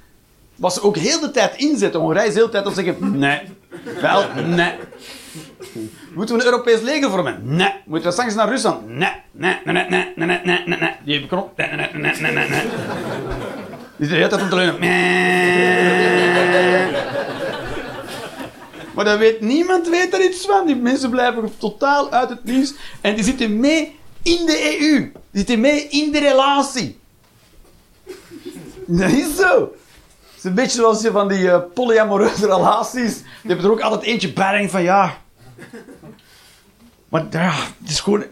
Wat 0.63 0.75
ze 0.75 0.83
ook 0.83 0.97
heel 0.97 1.21
de 1.21 1.31
tijd 1.31 1.57
inzetten. 1.57 2.01
Hongarije 2.01 2.29
is 2.29 2.35
de 2.35 2.49
tijd 2.49 2.65
al 2.65 2.71
zeggen, 2.71 3.19
nee. 3.19 3.41
Wel, 4.01 4.25
nee. 4.47 4.73
Moeten 6.15 6.37
we 6.37 6.41
een 6.41 6.47
Europees 6.47 6.81
leger 6.81 7.11
vormen? 7.11 7.41
Nee. 7.43 7.73
Moeten 7.85 8.09
we 8.09 8.15
sancties 8.15 8.37
naar 8.37 8.49
Rusland? 8.49 8.89
Nee. 8.89 9.11
Nee, 9.31 9.57
nee, 9.65 9.75
nee, 9.75 9.89
nee, 9.89 10.13
nee, 10.17 10.41
nee, 10.45 10.63
nee, 10.67 10.79
nee. 10.79 10.91
Die 11.05 11.21
hebben. 11.21 11.45
Nee, 11.57 11.69
nee, 11.69 11.89
nee, 11.93 12.21
nee, 12.21 12.33
nee, 12.33 12.49
nee. 12.49 12.61
Die 13.97 14.09
zit 14.09 14.09
de 14.09 14.15
hele 14.15 14.29
tijd 14.29 14.43
om 14.43 14.49
te. 14.49 14.77
Maar 18.95 19.05
dat 19.05 19.19
weet, 19.19 19.41
niemand 19.41 19.89
weet 19.89 20.15
er 20.15 20.25
iets 20.25 20.47
van. 20.47 20.67
Die 20.67 20.77
mensen 20.77 21.11
blijven 21.11 21.53
totaal 21.59 22.13
uit 22.13 22.29
het 22.29 22.45
nieuws. 22.45 22.75
En 23.01 23.15
die 23.15 23.25
zitten 23.25 23.61
mee 23.61 23.97
in 24.23 24.47
de 24.47 24.79
EU. 24.81 24.99
Die 25.01 25.13
zitten 25.33 25.61
mee 25.61 25.89
in 25.89 26.13
de 26.13 26.19
relatie. 26.19 26.99
Dat 28.87 29.11
is 29.11 29.37
zo. 29.37 29.73
Is 30.43 30.49
een 30.49 30.55
beetje 30.55 30.81
zoals 30.81 31.03
je 31.03 31.11
van 31.11 31.29
die 31.29 31.51
eh, 31.51 31.61
polyamoreuze 31.75 32.47
relaties. 32.47 33.15
Die 33.17 33.27
hebben 33.43 33.65
er 33.65 33.71
ook 33.71 33.81
altijd 33.81 34.03
eentje 34.03 34.33
bij. 34.33 34.69
van 34.69 34.83
ja. 34.83 35.19
Maar 37.09 37.27
ja, 37.31 37.53
het 37.81 37.91
is 37.91 38.01
gewoon. 38.01 38.25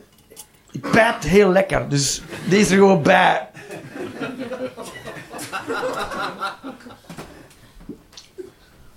Ik 0.70 0.90
bijt 0.90 1.24
heel 1.24 1.48
lekker. 1.48 1.88
Dus 1.88 2.22
deze 2.48 2.72
er 2.72 2.78
gewoon 2.78 3.02
bij. 3.02 3.48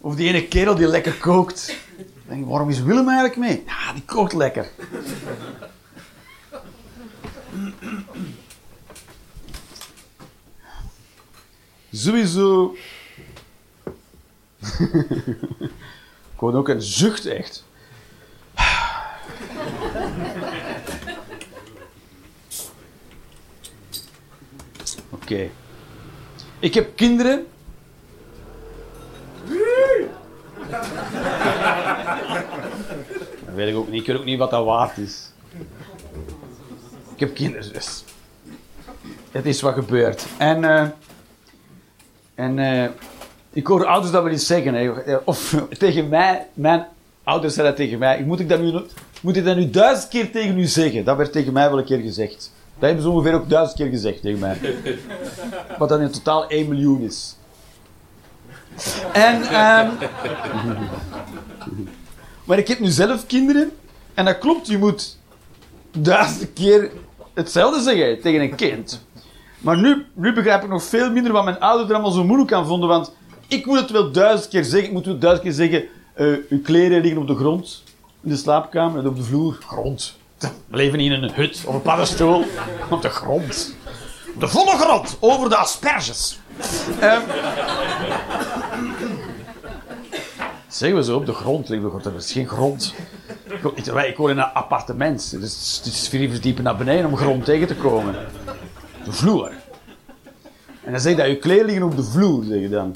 Of 0.02 0.15
die 0.15 0.28
ene 0.28 0.47
kerel 0.47 0.76
die 0.76 0.88
lekker 0.88 1.13
kookt. 1.13 1.78
Dan 1.97 2.06
denk 2.28 2.41
ik, 2.41 2.47
waarom 2.47 2.69
is 2.69 2.82
Willem 2.82 3.10
eigenlijk 3.10 3.38
mee? 3.38 3.63
Ja, 3.65 3.93
die 3.93 4.04
kookt 4.06 4.34
lekker. 4.34 4.67
Sowieso. 11.91 12.76
Gewoon 16.38 16.56
ook 16.56 16.67
een 16.67 16.82
zucht 16.82 17.26
echt. 17.26 17.63
Oké. 25.10 25.49
Ik 26.60 26.73
heb 26.73 26.95
kinderen. 26.95 27.45
Weet 33.56 33.69
ik 33.69 33.76
ook 33.76 33.89
niet. 33.89 34.02
Ik 34.02 34.08
weet 34.08 34.17
ook 34.17 34.26
niet 34.26 34.38
wat 34.38 34.52
dat 34.52 34.65
waard 34.65 34.97
is. 34.97 35.32
Ik 37.13 37.19
heb 37.19 37.34
kinderen, 37.34 37.73
dus. 37.73 38.04
Het 39.32 39.45
is 39.45 39.62
wat 39.62 39.73
gebeurt. 39.73 40.26
En, 40.38 40.63
eh, 40.63 40.88
en 42.36 42.60
eh, 42.60 42.89
ik 43.53 43.67
hoor 43.67 43.85
ouders 43.85 44.11
dat 44.11 44.23
wel 44.23 44.31
eens 44.31 44.47
zeggen. 44.47 44.73
Hè. 44.73 45.15
Of 45.15 45.63
tegen 45.77 46.09
mij, 46.09 46.47
mijn 46.53 46.85
ouders 47.23 47.53
zeiden 47.53 47.75
dat 47.75 47.85
tegen 47.85 47.99
mij. 47.99 48.23
Moet 48.23 48.39
ik, 48.39 48.49
dat 48.49 48.59
nu, 48.59 48.81
moet 49.21 49.35
ik 49.35 49.45
dat 49.45 49.55
nu 49.55 49.69
duizend 49.69 50.09
keer 50.09 50.31
tegen 50.31 50.57
u 50.57 50.65
zeggen? 50.65 51.05
Dat 51.05 51.17
werd 51.17 51.31
tegen 51.31 51.53
mij 51.53 51.69
wel 51.69 51.77
een 51.77 51.85
keer 51.85 51.99
gezegd. 51.99 52.51
Dat 52.73 52.89
hebben 52.89 53.03
ze 53.03 53.09
ongeveer 53.09 53.33
ook 53.33 53.49
duizend 53.49 53.77
keer 53.77 53.89
gezegd 53.89 54.21
tegen 54.21 54.39
mij. 54.39 54.57
Wat 55.79 55.89
dan 55.89 56.01
in 56.01 56.11
totaal 56.11 56.47
1 56.47 56.67
miljoen 56.67 57.01
is. 57.01 57.37
En, 59.13 59.41
ehm 59.41 59.89
maar 62.45 62.57
ik 62.57 62.67
heb 62.67 62.79
nu 62.79 62.87
zelf 62.87 63.25
kinderen. 63.25 63.71
En 64.13 64.25
dat 64.25 64.37
klopt, 64.37 64.67
je 64.67 64.77
moet 64.77 65.17
duizend 65.97 66.53
keer 66.53 66.91
hetzelfde 67.33 67.81
zeggen 67.81 68.21
tegen 68.21 68.41
een 68.41 68.55
kind. 68.55 69.05
Maar 69.59 69.77
nu, 69.77 70.05
nu 70.13 70.33
begrijp 70.33 70.63
ik 70.63 70.69
nog 70.69 70.83
veel 70.83 71.11
minder 71.11 71.31
wat 71.31 71.43
mijn 71.43 71.59
ouders 71.59 71.89
er 71.89 71.95
allemaal 71.95 72.13
zo 72.13 72.23
moeilijk 72.23 72.51
aan 72.51 72.67
vonden. 72.67 72.89
Want 72.89 73.13
ik 73.47 73.65
moet 73.65 73.79
het 73.79 73.91
wel 73.91 74.12
duizend 74.12 74.49
keer 74.49 74.63
zeggen. 74.63 74.84
Ik 74.88 74.91
moet 74.91 75.06
wel 75.06 75.17
duizend 75.17 75.43
keer 75.43 75.53
zeggen. 75.56 75.84
eh, 76.13 76.27
uw 76.49 76.62
kleren 76.62 77.01
liggen 77.01 77.21
op 77.21 77.27
de 77.27 77.36
grond. 77.36 77.84
In 78.23 78.29
de 78.29 78.36
slaapkamer 78.36 78.99
en 78.99 79.08
op 79.08 79.15
de 79.15 79.23
vloer. 79.23 79.58
Grond. 79.67 80.15
We 80.39 80.77
leven 80.77 80.97
niet 80.97 81.12
in 81.12 81.23
een 81.23 81.34
hut 81.34 81.63
of 81.65 81.73
een 81.73 81.82
paddenstoel. 81.82 82.43
Op 82.89 83.01
de 83.01 83.10
grond. 83.10 83.75
Op 84.36 84.39
de 84.41 84.47
volle 84.47 84.77
grond. 84.77 85.17
Over 85.19 85.49
de 85.49 85.56
asperges. 85.56 86.39
Ehm 86.99 87.21
Zeggen 90.67 90.97
we 90.97 91.03
zo, 91.03 91.15
op 91.17 91.25
de 91.25 91.34
grond 91.34 91.69
liggen 91.69 91.95
we. 91.95 92.01
Dat 92.01 92.13
is 92.23 92.32
geen 92.32 92.47
grond. 92.47 92.93
Ik, 93.73 93.86
ik 93.88 94.17
woon 94.17 94.29
in 94.29 94.38
een 94.38 94.43
appartement. 94.43 95.32
Dus 95.39 95.82
het 95.84 95.93
is 95.93 96.08
vier 96.08 96.29
verdiepen 96.29 96.63
naar 96.63 96.77
beneden 96.77 97.06
om 97.06 97.17
grond 97.17 97.45
tegen 97.45 97.67
te 97.67 97.75
komen. 97.75 98.15
De 99.06 99.12
vloer. 99.12 99.51
En 100.84 100.91
dan 100.91 101.01
zeg 101.01 101.12
je 101.12 101.17
dat 101.17 101.27
je 101.27 101.38
kleren 101.38 101.65
liggen 101.65 101.84
op 101.84 101.95
de 101.95 102.03
vloer, 102.03 102.43
zeg 102.43 102.60
je 102.60 102.69
dan. 102.69 102.95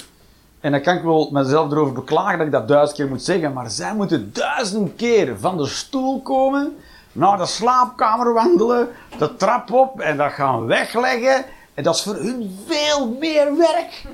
En 0.60 0.70
dan 0.70 0.82
kan 0.82 0.96
ik 0.96 1.02
wel 1.02 1.28
mezelf 1.32 1.70
erover 1.72 1.94
beklagen 1.94 2.38
dat 2.38 2.46
ik 2.46 2.52
dat 2.52 2.68
duizend 2.68 2.98
keer 2.98 3.08
moet 3.08 3.22
zeggen, 3.22 3.52
maar 3.52 3.70
zij 3.70 3.94
moeten 3.94 4.30
duizend 4.32 4.96
keer 4.96 5.38
van 5.38 5.56
de 5.56 5.66
stoel 5.66 6.22
komen, 6.22 6.76
naar 7.12 7.38
de 7.38 7.46
slaapkamer 7.46 8.32
wandelen, 8.32 8.88
de 9.18 9.36
trap 9.36 9.72
op 9.72 10.00
en 10.00 10.16
dat 10.16 10.32
gaan 10.32 10.66
wegleggen. 10.66 11.44
En 11.74 11.82
dat 11.82 11.94
is 11.94 12.02
voor 12.02 12.14
hun 12.14 12.58
veel 12.66 13.16
meer 13.20 13.56
werk. 13.56 14.04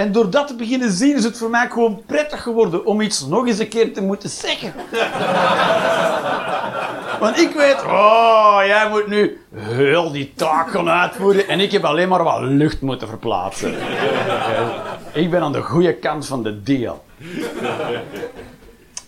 En 0.00 0.12
door 0.12 0.30
dat 0.30 0.46
te 0.46 0.54
beginnen 0.54 0.90
zien 0.90 1.16
is 1.16 1.24
het 1.24 1.38
voor 1.38 1.50
mij 1.50 1.68
gewoon 1.68 2.02
prettig 2.06 2.42
geworden 2.42 2.84
om 2.84 3.00
iets 3.00 3.26
nog 3.26 3.46
eens 3.46 3.58
een 3.58 3.68
keer 3.68 3.92
te 3.92 4.02
moeten 4.02 4.30
zeggen. 4.30 4.74
Want 7.20 7.38
ik 7.38 7.52
weet, 7.54 7.84
oh, 7.84 8.58
jij 8.64 8.88
moet 8.90 9.06
nu 9.06 9.40
heel 9.54 10.12
die 10.12 10.32
taak 10.36 10.70
gaan 10.70 10.88
uitvoeren 10.88 11.48
en 11.48 11.60
ik 11.60 11.72
heb 11.72 11.84
alleen 11.84 12.08
maar 12.08 12.22
wat 12.22 12.40
lucht 12.40 12.80
moeten 12.80 13.08
verplaatsen. 13.08 13.74
Ik 15.12 15.30
ben 15.30 15.42
aan 15.42 15.52
de 15.52 15.62
goede 15.62 15.94
kant 15.94 16.26
van 16.26 16.42
de 16.42 16.62
deal. 16.62 17.04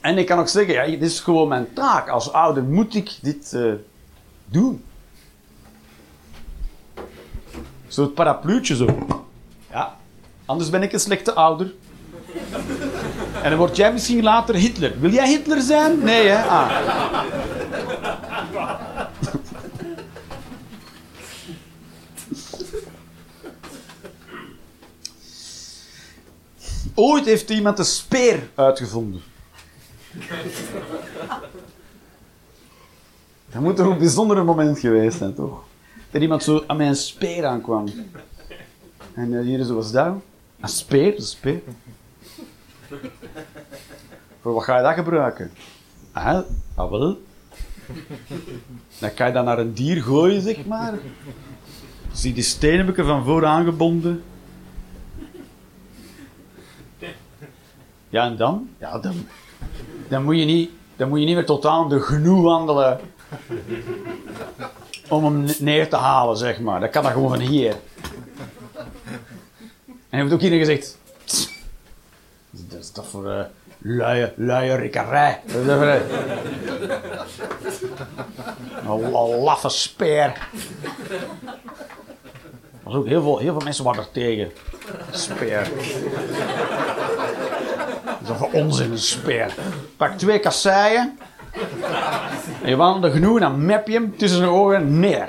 En 0.00 0.18
ik 0.18 0.26
kan 0.26 0.38
ook 0.38 0.48
zeggen, 0.48 0.74
ja, 0.74 0.85
dit 0.85 1.02
is 1.02 1.20
gewoon 1.20 1.48
mijn 1.48 1.68
taak. 1.74 2.09
Als 2.09 2.33
ouder 2.33 2.62
moet 2.62 2.94
ik 2.94 3.18
dit 3.22 3.52
eh, 3.52 3.72
doen. 4.44 4.85
Zo 7.88 8.07
parapluutje 8.07 8.76
zo. 8.76 8.87
Anders 10.44 10.70
ben 10.70 10.83
ik 10.83 10.92
een 10.92 11.00
slechte 11.00 11.33
ouder. 11.33 11.72
En 13.42 13.50
dan 13.50 13.59
word 13.59 13.76
jij 13.76 13.92
misschien 13.92 14.22
later 14.22 14.55
Hitler. 14.55 15.00
Wil 15.00 15.11
jij 15.11 15.28
Hitler 15.28 15.61
zijn? 15.61 15.98
Nee, 15.98 16.26
hè? 16.26 16.42
Ah. 16.42 16.70
Ooit 26.94 27.24
heeft 27.24 27.50
iemand 27.50 27.76
de 27.76 27.85
speer 27.85 28.48
uitgevonden. 28.55 29.22
Dat 33.52 33.62
moet 33.62 33.76
toch 33.76 33.87
een 33.87 33.98
bijzonder 33.98 34.44
moment 34.44 34.78
geweest 34.78 35.18
zijn, 35.18 35.35
toch? 35.35 35.64
Dat 36.11 36.22
iemand 36.22 36.42
zo 36.42 36.64
aan 36.66 36.76
mijn 36.76 36.96
speer 36.96 37.44
aankwam. 37.44 37.88
En 39.14 39.38
eh, 39.38 39.44
hier 39.44 39.64
zo 39.64 39.74
was 39.74 39.92
dat. 39.92 40.14
Een 40.62 40.68
speer, 40.68 41.16
een 41.16 41.22
speer. 41.22 41.61
Voor 44.40 44.55
wat 44.55 44.64
ga 44.64 44.77
je 44.77 44.83
dat 44.83 44.94
gebruiken? 44.94 45.51
Ah, 46.12 46.40
ah 46.75 46.90
wel. 46.90 47.22
Dan 48.98 49.14
kan 49.14 49.27
je 49.27 49.33
dat 49.33 49.44
naar 49.44 49.59
een 49.59 49.75
dier 49.75 50.03
gooien, 50.03 50.42
zeg 50.42 50.66
maar. 50.66 50.94
Zie 52.12 52.33
die 52.33 52.42
stenen 52.42 52.94
van 52.94 53.25
voor 53.25 53.46
aangebonden. 53.46 54.22
Ja, 58.09 58.25
en 58.25 58.37
dan? 58.37 58.68
Ja, 58.79 58.98
dan, 58.98 59.14
dan, 60.09 60.25
moet 60.25 60.38
je 60.38 60.44
niet, 60.44 60.70
dan 60.96 61.09
moet 61.09 61.18
je 61.18 61.27
niet 61.27 61.35
meer 61.35 61.46
tot 61.46 61.66
aan 61.66 61.88
de 61.88 62.01
genoeg 62.01 62.42
wandelen 62.42 63.01
om 65.09 65.25
hem 65.25 65.44
neer 65.59 65.88
te 65.88 65.96
halen, 65.96 66.37
zeg 66.37 66.61
maar. 66.61 66.81
Dat 66.81 66.90
kan 66.90 67.03
dan 67.03 67.12
gewoon 67.12 67.29
van 67.29 67.40
hier. 67.40 67.77
En 70.12 70.18
hij 70.18 70.20
heeft 70.20 70.33
ook 70.33 70.40
hier 70.40 70.59
gezegd... 70.59 70.98
"Tss, 71.25 71.51
Dat 72.51 72.79
is 72.81 72.90
toch 72.90 73.09
voor 73.09 73.27
uh, 73.27 73.40
luie, 73.79 74.33
luie 74.37 74.75
rikkerij. 74.75 75.40
Een 75.46 75.64
la- 79.11 79.37
laffe 79.42 79.68
speer. 79.68 80.25
Er 82.72 82.83
was 82.83 82.94
ook 82.94 83.07
heel 83.07 83.22
veel, 83.22 83.38
heel 83.38 83.53
veel 83.53 83.64
mensen 83.64 83.85
waren 83.85 84.03
er 84.03 84.11
tegen. 84.12 84.53
Speer. 85.11 85.70
Dat 88.05 88.31
is 88.31 88.37
voor 88.38 88.51
onzin, 88.53 88.90
een 88.90 88.98
speer. 88.98 89.55
Pak 89.96 90.18
twee 90.18 90.38
kasseien. 90.38 91.18
En 92.62 92.68
je 92.68 92.77
wandelt 92.77 93.12
genoeg 93.12 93.35
en 93.35 93.40
dan 93.42 93.66
map 93.66 93.87
je 93.87 93.92
hem 93.92 94.16
tussen 94.16 94.38
zijn 94.38 94.51
ogen 94.51 95.01
neer. 95.01 95.29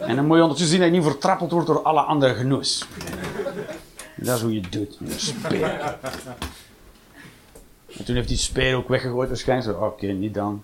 En 0.00 0.16
dan 0.16 0.26
moet 0.26 0.36
je 0.36 0.42
ondertussen 0.42 0.68
zien 0.68 0.78
dat 0.80 0.88
je 0.88 0.94
niet 1.00 1.04
vertrappeld 1.10 1.50
wordt 1.50 1.66
door 1.66 1.82
alle 1.82 2.00
andere 2.00 2.34
genoes. 2.34 2.86
Dat 4.20 4.36
is 4.36 4.42
hoe 4.42 4.54
je 4.54 4.60
doet, 4.60 4.98
een 5.00 5.10
speer. 5.20 5.96
En 7.96 8.04
toen 8.04 8.14
heeft 8.14 8.28
die 8.28 8.36
speer 8.36 8.76
ook 8.76 8.88
weggegooid 8.88 9.28
waarschijnlijk. 9.28 9.80
Oké, 9.80 10.06
niet 10.06 10.34
dan. 10.34 10.62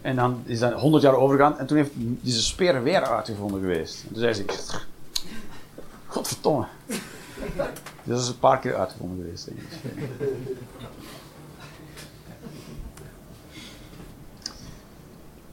En 0.00 0.16
dan 0.16 0.42
is 0.44 0.58
dat 0.58 0.72
100 0.72 1.02
jaar 1.02 1.14
overgegaan 1.14 1.58
en 1.58 1.66
toen 1.66 1.76
heeft 1.76 1.90
deze 1.94 2.42
speer 2.42 2.82
weer 2.82 3.02
uitgevonden 3.02 3.60
geweest. 3.60 4.02
En 4.02 4.08
toen 4.08 4.18
zei 4.18 4.32
ze, 4.32 4.44
godverdomme. 6.06 6.66
Dat 8.04 8.20
is 8.20 8.28
een 8.28 8.38
paar 8.38 8.58
keer 8.58 8.74
uitgevonden 8.74 9.24
geweest. 9.24 9.48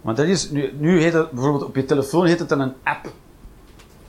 Want 0.02 0.18
dat 0.18 0.28
is, 0.28 0.50
nu, 0.50 0.74
nu 0.78 1.02
heet 1.02 1.14
het 1.14 1.32
bijvoorbeeld 1.32 1.64
op 1.64 1.76
je 1.76 1.86
telefoon 1.86 2.26
heet 2.26 2.40
het 2.40 2.50
dan 2.50 2.60
een 2.60 2.74
app. 2.84 3.14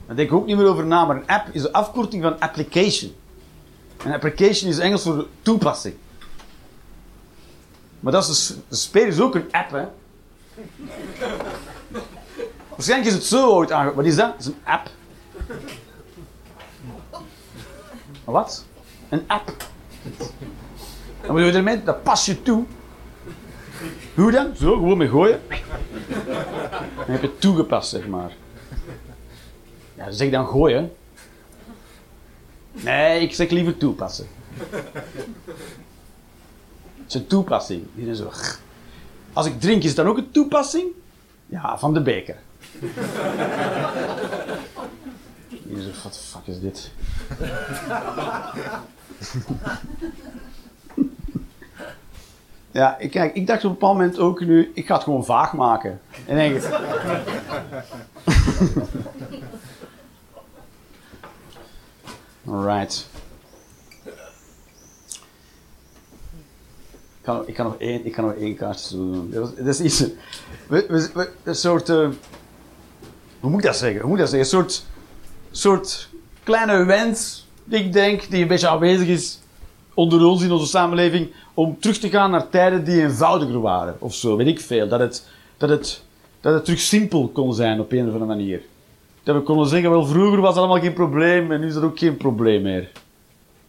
Daar 0.08 0.16
denk 0.16 0.28
ik 0.28 0.34
ook 0.34 0.46
niet 0.46 0.56
meer 0.56 0.66
over 0.66 0.86
na, 0.86 1.04
maar 1.04 1.16
een 1.16 1.26
app 1.26 1.48
is 1.52 1.62
de 1.62 1.72
afkorting 1.72 2.22
van 2.22 2.40
application. 2.40 3.14
Een 4.04 4.12
application 4.12 4.70
is 4.70 4.78
Engels 4.78 5.02
voor 5.02 5.26
toepassing. 5.42 5.94
Maar 8.00 8.12
dat 8.12 8.22
is 8.22 8.28
dus, 8.28 8.56
de 8.68 8.76
speer 8.76 9.06
is 9.06 9.20
ook 9.20 9.34
een 9.34 9.48
app, 9.50 9.70
hè. 9.70 9.84
Waarschijnlijk 12.68 13.10
is 13.10 13.14
het 13.14 13.24
zo 13.24 13.50
ooit 13.50 13.72
aange... 13.72 13.94
Wat 13.94 14.04
is 14.04 14.16
dat? 14.16 14.32
Dat 14.32 14.40
is 14.40 14.46
een 14.46 14.58
app. 14.64 14.90
Wat? 18.24 18.64
Een 19.08 19.24
app. 19.26 19.56
Dan 21.20 21.30
moet 21.30 21.40
je 21.40 21.52
ermee, 21.52 21.82
dat 21.82 22.02
pas 22.02 22.26
je 22.26 22.42
toe. 22.42 22.64
Hoe 24.14 24.30
dan? 24.30 24.56
Zo, 24.56 24.74
gewoon 24.74 24.98
mee 24.98 25.08
gooien. 25.08 25.40
Dan 26.96 27.06
heb 27.06 27.22
je 27.22 27.38
toegepast, 27.38 27.90
zeg 27.90 28.06
maar. 28.06 28.32
Ja, 29.98 30.10
zeg 30.10 30.30
dan 30.30 30.46
gooien. 30.46 30.92
Nee, 32.72 33.20
ik 33.20 33.34
zeg 33.34 33.50
liever 33.50 33.76
toepassen. 33.76 34.26
Het 36.96 37.06
is 37.06 37.14
een 37.14 37.26
toepassing. 37.26 37.86
Als 39.32 39.46
ik 39.46 39.60
drink, 39.60 39.82
is 39.82 39.88
het 39.88 39.96
dan 39.96 40.06
ook 40.06 40.16
een 40.16 40.30
toepassing? 40.30 40.86
Ja, 41.46 41.78
van 41.78 41.94
de 41.94 42.02
beker. 42.02 42.36
Die 45.48 45.82
zo, 45.82 45.90
wat 46.02 46.12
de 46.12 46.18
fuck 46.18 46.46
is 46.46 46.60
dit? 46.60 46.90
Ja, 52.70 52.98
ik, 52.98 53.10
kijk, 53.10 53.34
ik 53.34 53.46
dacht 53.46 53.64
op 53.64 53.70
een 53.70 53.78
bepaald 53.78 53.96
moment 53.96 54.18
ook 54.18 54.40
nu, 54.40 54.70
ik 54.74 54.86
ga 54.86 54.94
het 54.94 55.02
gewoon 55.02 55.24
vaag 55.24 55.52
maken. 55.52 56.00
En 56.26 56.36
denk 56.36 56.56
ik... 56.56 56.62
Alright. 62.50 63.08
Ik 67.18 67.34
kan, 67.34 67.48
ik 67.48 67.54
kan 67.54 67.66
nog 67.66 67.76
één, 67.78 68.06
ik 68.06 68.12
kan 68.12 68.24
nog 68.24 68.34
één 68.34 68.56
kaartje 68.56 68.96
doen. 68.96 69.30
Dat 69.30 69.66
is, 69.66 69.80
iets... 69.80 70.04
Een 71.44 71.54
soort... 71.54 71.88
eh, 71.88 72.08
hoe 73.40 73.50
moet 73.50 73.60
ik 73.60 73.66
dat 73.66 73.76
zeggen? 73.76 74.00
Hoe 74.00 74.08
moet 74.08 74.18
ik 74.18 74.24
dat 74.24 74.32
zeggen? 74.34 74.58
Een 74.58 74.64
soort, 74.64 74.86
soort 75.50 76.08
kleine 76.42 76.84
wens, 76.84 77.46
ik 77.68 77.92
denk, 77.92 78.30
die 78.30 78.42
een 78.42 78.48
beetje 78.48 78.68
aanwezig 78.68 79.08
is 79.08 79.38
onder 79.94 80.24
ons 80.24 80.42
in 80.42 80.52
onze 80.52 80.66
samenleving, 80.66 81.32
om 81.54 81.80
terug 81.80 81.98
te 81.98 82.08
gaan 82.08 82.30
naar 82.30 82.48
tijden 82.48 82.84
die 82.84 83.02
eenvoudiger 83.02 83.60
waren. 83.60 83.96
Of 83.98 84.14
zo, 84.14 84.36
weet 84.36 84.46
ik 84.46 84.60
veel. 84.60 84.88
Dat 84.88 85.00
het, 85.00 85.26
dat 85.56 85.68
het, 85.68 86.02
dat 86.40 86.54
het 86.54 86.64
terug 86.64 86.80
simpel 86.80 87.28
kon 87.28 87.54
zijn 87.54 87.80
op 87.80 87.92
een 87.92 87.98
of 88.06 88.12
andere 88.12 88.24
manier. 88.24 88.62
Dat 89.28 89.36
we 89.36 89.42
konden 89.42 89.66
zeggen, 89.66 89.90
wel 89.90 90.06
vroeger 90.06 90.40
was 90.40 90.48
het 90.50 90.58
allemaal 90.58 90.80
geen 90.80 90.92
probleem 90.92 91.52
en 91.52 91.60
nu 91.60 91.66
is 91.66 91.74
dat 91.74 91.82
ook 91.82 91.98
geen 91.98 92.16
probleem 92.16 92.62
meer. 92.62 92.90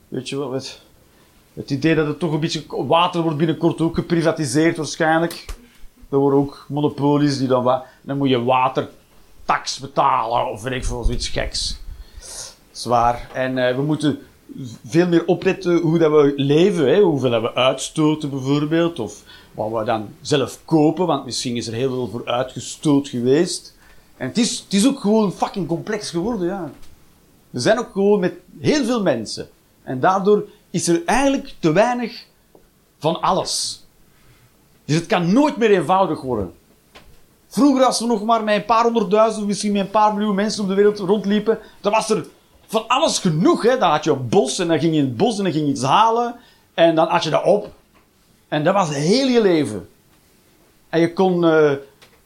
Weet 0.08 0.30
je 0.30 0.38
wel, 0.38 0.52
het, 0.52 0.82
idee 1.72 1.96
dat 1.96 2.08
het 2.08 2.20
toch 2.20 2.32
een 2.34 2.40
beetje... 2.40 2.64
Water 2.68 3.22
wordt 3.22 3.38
binnenkort 3.38 3.82
ook 3.82 3.96
geprivatiseerd 3.96 4.78
waarschijnlijk. 4.78 5.46
Er 6.10 6.18
worden 6.18 6.40
ook 6.40 6.66
monopolies 6.68 7.38
die 7.38 7.48
dan... 7.48 7.64
wa- 7.64 7.86
Dan 8.02 8.18
moet 8.18 8.30
je 8.30 8.44
watertax 8.44 9.80
betalen 9.80 10.52
of 10.52 10.62
weet 10.62 10.74
ik 10.74 10.86
veel, 10.86 11.04
zoiets 11.04 11.28
geks. 11.28 11.80
Zwaar. 12.72 13.30
En 13.34 13.68
eh, 13.68 13.76
we 13.76 13.82
moeten 13.82 14.20
veel 14.86 15.08
meer 15.08 15.26
opletten 15.26 15.78
hoe 15.78 15.98
dat 15.98 16.12
we 16.12 16.34
leven. 16.36 16.88
Hè? 16.88 17.02
Hoeveel 17.02 17.30
dat 17.30 17.42
we 17.42 17.54
uitstoten 17.56 18.30
bijvoorbeeld. 18.30 19.00
Of 19.00 19.24
wat 19.52 19.72
we 19.80 19.84
dan 19.86 20.10
zelf 20.22 20.60
kopen. 20.66 21.06
Want 21.06 21.26
misschien 21.26 21.56
is 21.56 21.68
er 21.68 21.74
heel 21.74 21.90
veel 21.90 22.08
voor 22.08 22.26
uitgestoot 22.26 23.08
geweest. 23.08 23.78
En 24.20 24.28
het 24.28 24.38
is, 24.70 24.88
ook 24.88 25.00
gewoon 25.00 25.32
fucking 25.32 25.68
complex 25.68 26.10
geworden. 26.10 26.48
Ja. 26.48 26.72
We 27.50 27.60
zijn 27.60 27.80
ook 27.80 27.92
gewoon 27.92 28.20
met 28.20 28.34
heel 28.60 28.86
veel 28.86 29.02
mensen. 29.02 29.50
En 29.84 30.00
daardoor 30.00 30.46
is 30.70 30.88
er 30.88 31.02
eigenlijk 31.06 31.54
te 31.60 31.72
weinig 31.72 32.26
van 32.98 33.22
alles. 33.22 33.86
Dus 34.86 34.96
het 34.96 35.06
kan 35.06 35.34
nooit 35.34 35.58
meer 35.58 35.72
eenvoudig 35.72 36.22
worden. 36.22 36.54
Vroeger, 37.48 37.86
als 37.86 38.00
we 38.00 38.06
nog 38.06 38.24
maar 38.24 38.44
met 38.44 38.56
een 38.56 38.66
paar 38.66 38.84
honderdduizend, 38.84 39.48
misschien 39.48 39.72
met 39.72 39.82
een 39.82 39.90
paar 39.90 40.14
miljoen 40.14 40.36
mensen 40.36 40.62
op 40.62 40.70
de 40.70 40.76
wereld 40.76 41.00
rondliepen, 41.00 41.60
dan 41.82 41.92
was 41.92 42.10
er 42.10 42.26
van 42.68 42.88
alles 42.88 43.20
genoeg. 43.20 43.64
Hè? 43.64 43.78
Dan 43.78 43.90
had 43.90 44.04
je 44.04 44.12
een 44.12 44.30
bos 44.30 44.60
en 44.60 44.68
dan 44.68 44.80
ging 44.80 44.94
je 44.94 45.00
in 45.00 45.06
het 45.06 45.18
bos 45.18 45.38
en 45.38 45.44
dan 45.44 45.54
ging 45.54 45.66
je 45.66 45.72
iets 45.72 45.84
halen. 45.84 46.36
En 46.74 46.96
dan 46.96 47.08
had 47.08 47.24
je 47.24 47.30
dat 47.30 47.44
op. 47.44 47.74
En 48.48 48.64
dat 48.64 48.74
was 48.74 48.90
heel 48.90 49.28
je 49.28 49.42
leven. 49.42 49.90
En 50.90 51.00
je 51.00 51.14
kon 51.14 51.46
eh, 51.46 51.72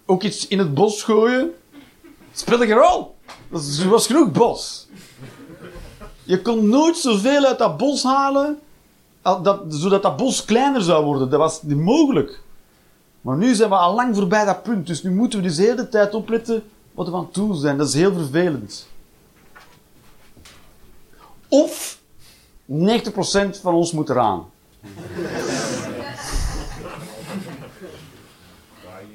ook 0.05 0.23
iets 0.23 0.47
in 0.47 0.59
het 0.59 0.73
bos 0.73 1.03
gooien. 1.03 1.53
Speelde 2.33 2.65
geen 2.65 2.77
rol. 2.77 3.15
Er 3.81 3.89
was 3.89 4.05
genoeg 4.05 4.31
bos. 4.31 4.87
Je 6.23 6.41
kon 6.41 6.69
nooit 6.69 6.97
zoveel 6.97 7.45
uit 7.45 7.57
dat 7.57 7.77
bos 7.77 8.03
halen, 8.03 8.59
al- 9.21 9.41
dat, 9.41 9.61
zodat 9.67 10.01
dat 10.03 10.17
bos 10.17 10.45
kleiner 10.45 10.81
zou 10.81 11.05
worden. 11.05 11.29
Dat 11.29 11.39
was 11.39 11.63
niet 11.63 11.77
mogelijk. 11.77 12.41
Maar 13.21 13.37
nu 13.37 13.53
zijn 13.53 13.69
we 13.69 13.75
al 13.75 13.95
lang 13.95 14.15
voorbij 14.15 14.45
dat 14.45 14.63
punt. 14.63 14.87
Dus 14.87 15.03
nu 15.03 15.11
moeten 15.11 15.39
we 15.39 15.45
dus 15.47 15.55
de 15.55 15.61
hele 15.63 15.89
tijd 15.89 16.13
opletten 16.13 16.63
wat 16.91 17.09
we 17.09 17.15
aan 17.15 17.29
het 17.33 17.57
zijn. 17.57 17.77
Dat 17.77 17.87
is 17.87 17.93
heel 17.93 18.13
vervelend. 18.13 18.87
Of 21.47 21.99
90% 22.65 23.61
van 23.61 23.73
ons 23.73 23.91
moet 23.91 24.09
eraan. 24.09 24.45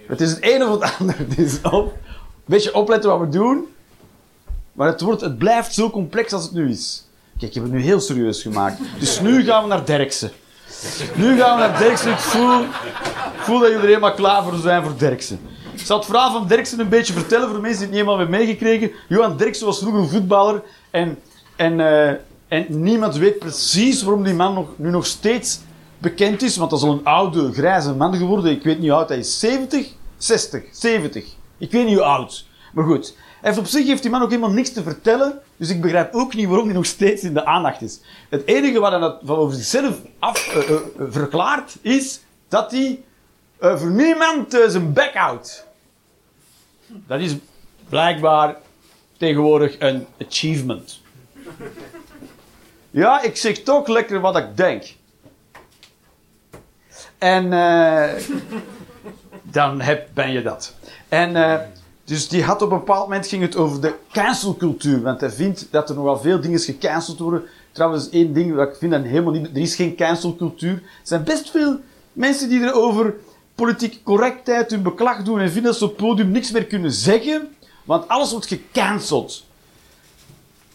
Het 0.07 0.21
is 0.21 0.31
het 0.31 0.41
ene 0.41 0.69
of 0.69 0.81
het 0.81 0.97
andere. 0.99 1.25
Het 1.25 1.39
is 1.39 1.61
op, 1.63 1.93
een 1.93 2.08
beetje 2.49 2.75
opletten 2.75 3.11
wat 3.11 3.21
we 3.21 3.29
doen. 3.29 3.67
Maar 4.73 4.89
het, 4.89 5.01
wordt, 5.01 5.21
het 5.21 5.39
blijft 5.39 5.75
zo 5.75 5.91
complex 5.91 6.33
als 6.33 6.43
het 6.43 6.53
nu 6.53 6.71
is. 6.71 7.05
Kijk, 7.39 7.51
ik 7.51 7.55
heb 7.55 7.63
het 7.63 7.73
nu 7.73 7.81
heel 7.81 8.01
serieus 8.01 8.43
gemaakt. 8.43 8.81
Dus 8.99 9.21
nu 9.21 9.45
gaan 9.45 9.63
we 9.63 9.69
naar 9.69 9.85
Derksen. 9.85 10.31
Nu 11.15 11.39
gaan 11.39 11.57
we 11.57 11.67
naar 11.67 11.79
Derksen. 11.79 12.11
Ik 12.11 12.19
voel, 12.19 12.65
voel 13.37 13.59
dat 13.59 13.69
jullie 13.69 13.83
er 13.83 13.89
helemaal 13.89 14.15
klaar 14.15 14.43
voor 14.43 14.57
zijn 14.57 14.83
voor 14.83 14.99
Derksen. 14.99 15.41
Ik 15.73 15.87
zal 15.87 15.97
het 15.97 16.07
verhaal 16.07 16.33
van 16.33 16.47
Derksen 16.47 16.81
een 16.81 16.89
beetje 16.89 17.13
vertellen 17.13 17.49
voor 17.49 17.61
mensen 17.61 17.79
die 17.79 17.87
het 17.87 17.97
niet 17.97 18.07
helemaal 18.07 18.19
hebben 18.19 18.39
meegekregen. 18.39 18.91
Johan 19.09 19.37
Derksen 19.37 19.67
was 19.67 19.79
vroeger 19.79 20.01
een 20.01 20.09
voetballer. 20.09 20.63
En, 20.91 21.19
en, 21.57 21.81
eh, 21.81 22.09
en 22.49 22.67
niemand 22.69 23.17
weet 23.17 23.39
precies 23.39 24.03
waarom 24.03 24.23
die 24.25 24.35
man 24.35 24.55
nog, 24.55 24.69
nu 24.77 24.91
nog 24.91 25.07
steeds 25.07 25.61
bekend 25.99 26.43
is. 26.43 26.57
Want 26.57 26.71
dat 26.71 26.79
is 26.79 26.85
al 26.85 26.93
een 26.93 27.05
oude, 27.05 27.53
grijze 27.53 27.95
man 27.95 28.17
geworden. 28.17 28.51
Ik 28.51 28.63
weet 28.63 28.79
niet 28.79 28.89
hoe 28.89 28.99
oud 28.99 29.09
hij 29.09 29.19
is. 29.19 29.39
70? 29.39 29.87
60? 30.17 30.63
70? 30.73 31.37
Ik 31.59 31.71
weet 31.71 31.87
niet 31.87 31.95
hoe 31.95 32.05
oud. 32.05 32.47
Maar 32.73 32.85
goed. 32.85 33.17
Heeft 33.41 33.59
op 33.59 33.67
zich 33.67 33.87
heeft 33.87 34.03
die 34.03 34.11
man 34.11 34.23
ook 34.23 34.31
helemaal 34.31 34.51
niks 34.51 34.73
te 34.73 34.83
vertellen. 34.83 35.41
Dus 35.57 35.71
ik 35.71 35.81
begrijp 35.81 36.15
ook 36.15 36.35
niet 36.35 36.49
waarom 36.49 36.67
hij 36.67 36.75
nog 36.75 36.87
steeds 36.87 37.23
in 37.23 37.35
de 37.35 37.45
aandacht 37.45 37.83
is. 37.83 38.01
Het 38.29 38.47
enige 38.47 38.81
wat 38.81 38.91
hij 38.91 39.17
van 39.23 39.37
over 39.37 39.57
zichzelf 39.57 40.01
af, 40.19 40.55
eh, 40.55 40.69
eh, 40.69 40.75
eh, 40.75 40.81
verklaart, 41.09 41.77
is 41.81 42.21
dat 42.49 42.71
hij 42.71 43.03
voor 43.61 43.91
niemand 43.91 44.59
zijn 44.67 44.93
bek 44.93 45.15
houdt. 45.15 45.67
Dat 46.87 47.21
is 47.21 47.37
blijkbaar 47.89 48.57
tegenwoordig 49.17 49.77
een 49.79 50.07
achievement. 50.27 51.01
Ja, 52.91 53.23
ik 53.23 53.37
zeg 53.37 53.59
toch 53.59 53.89
lekker 53.89 54.21
wat 54.21 54.37
ik 54.37 54.57
denk. 54.57 54.85
En 57.19 57.53
dan 59.51 59.81
heb, 59.81 60.09
ben 60.15 60.33
je 60.33 60.43
dat. 60.43 60.75
En 61.09 61.37
eh, 61.37 61.61
dus 62.05 62.29
die 62.29 62.43
had 62.43 62.63
op 62.63 62.71
een 62.71 62.79
bepaald 62.79 63.09
moment 63.09 63.27
ging 63.27 63.43
het 63.43 63.57
over 63.57 63.81
de 63.81 63.95
cancelcultuur. 64.13 65.03
Want 65.03 65.21
hij 65.21 65.31
vindt 65.31 65.69
dat 65.71 65.89
er 65.89 65.95
nogal 65.95 66.19
veel 66.19 66.41
dingen 66.41 66.59
gecanceld 66.59 67.19
worden. 67.19 67.43
Trouwens, 67.73 68.09
één 68.09 68.33
ding 68.33 68.57
dat 68.57 68.69
ik 68.69 68.77
vind 68.79 68.93
dat 68.93 69.03
helemaal 69.03 69.33
niet... 69.33 69.47
Er 69.47 69.57
is 69.57 69.75
geen 69.75 69.97
cancelcultuur. 69.97 70.73
Er 70.73 70.83
zijn 71.03 71.25
best 71.25 71.51
veel 71.51 71.77
mensen 72.13 72.49
die 72.49 72.61
er 72.61 72.73
over 72.73 73.15
politieke 73.55 74.03
correctheid 74.03 74.71
hun 74.71 74.83
beklag 74.83 75.23
doen 75.23 75.41
en 75.41 75.51
vinden 75.51 75.71
dat 75.71 75.77
ze 75.77 75.85
op 75.85 75.91
het 75.91 76.07
podium 76.07 76.31
niks 76.31 76.51
meer 76.51 76.65
kunnen 76.65 76.93
zeggen. 76.93 77.49
Want 77.85 78.09
alles 78.09 78.31
wordt 78.31 78.47
gecanceld. 78.47 79.45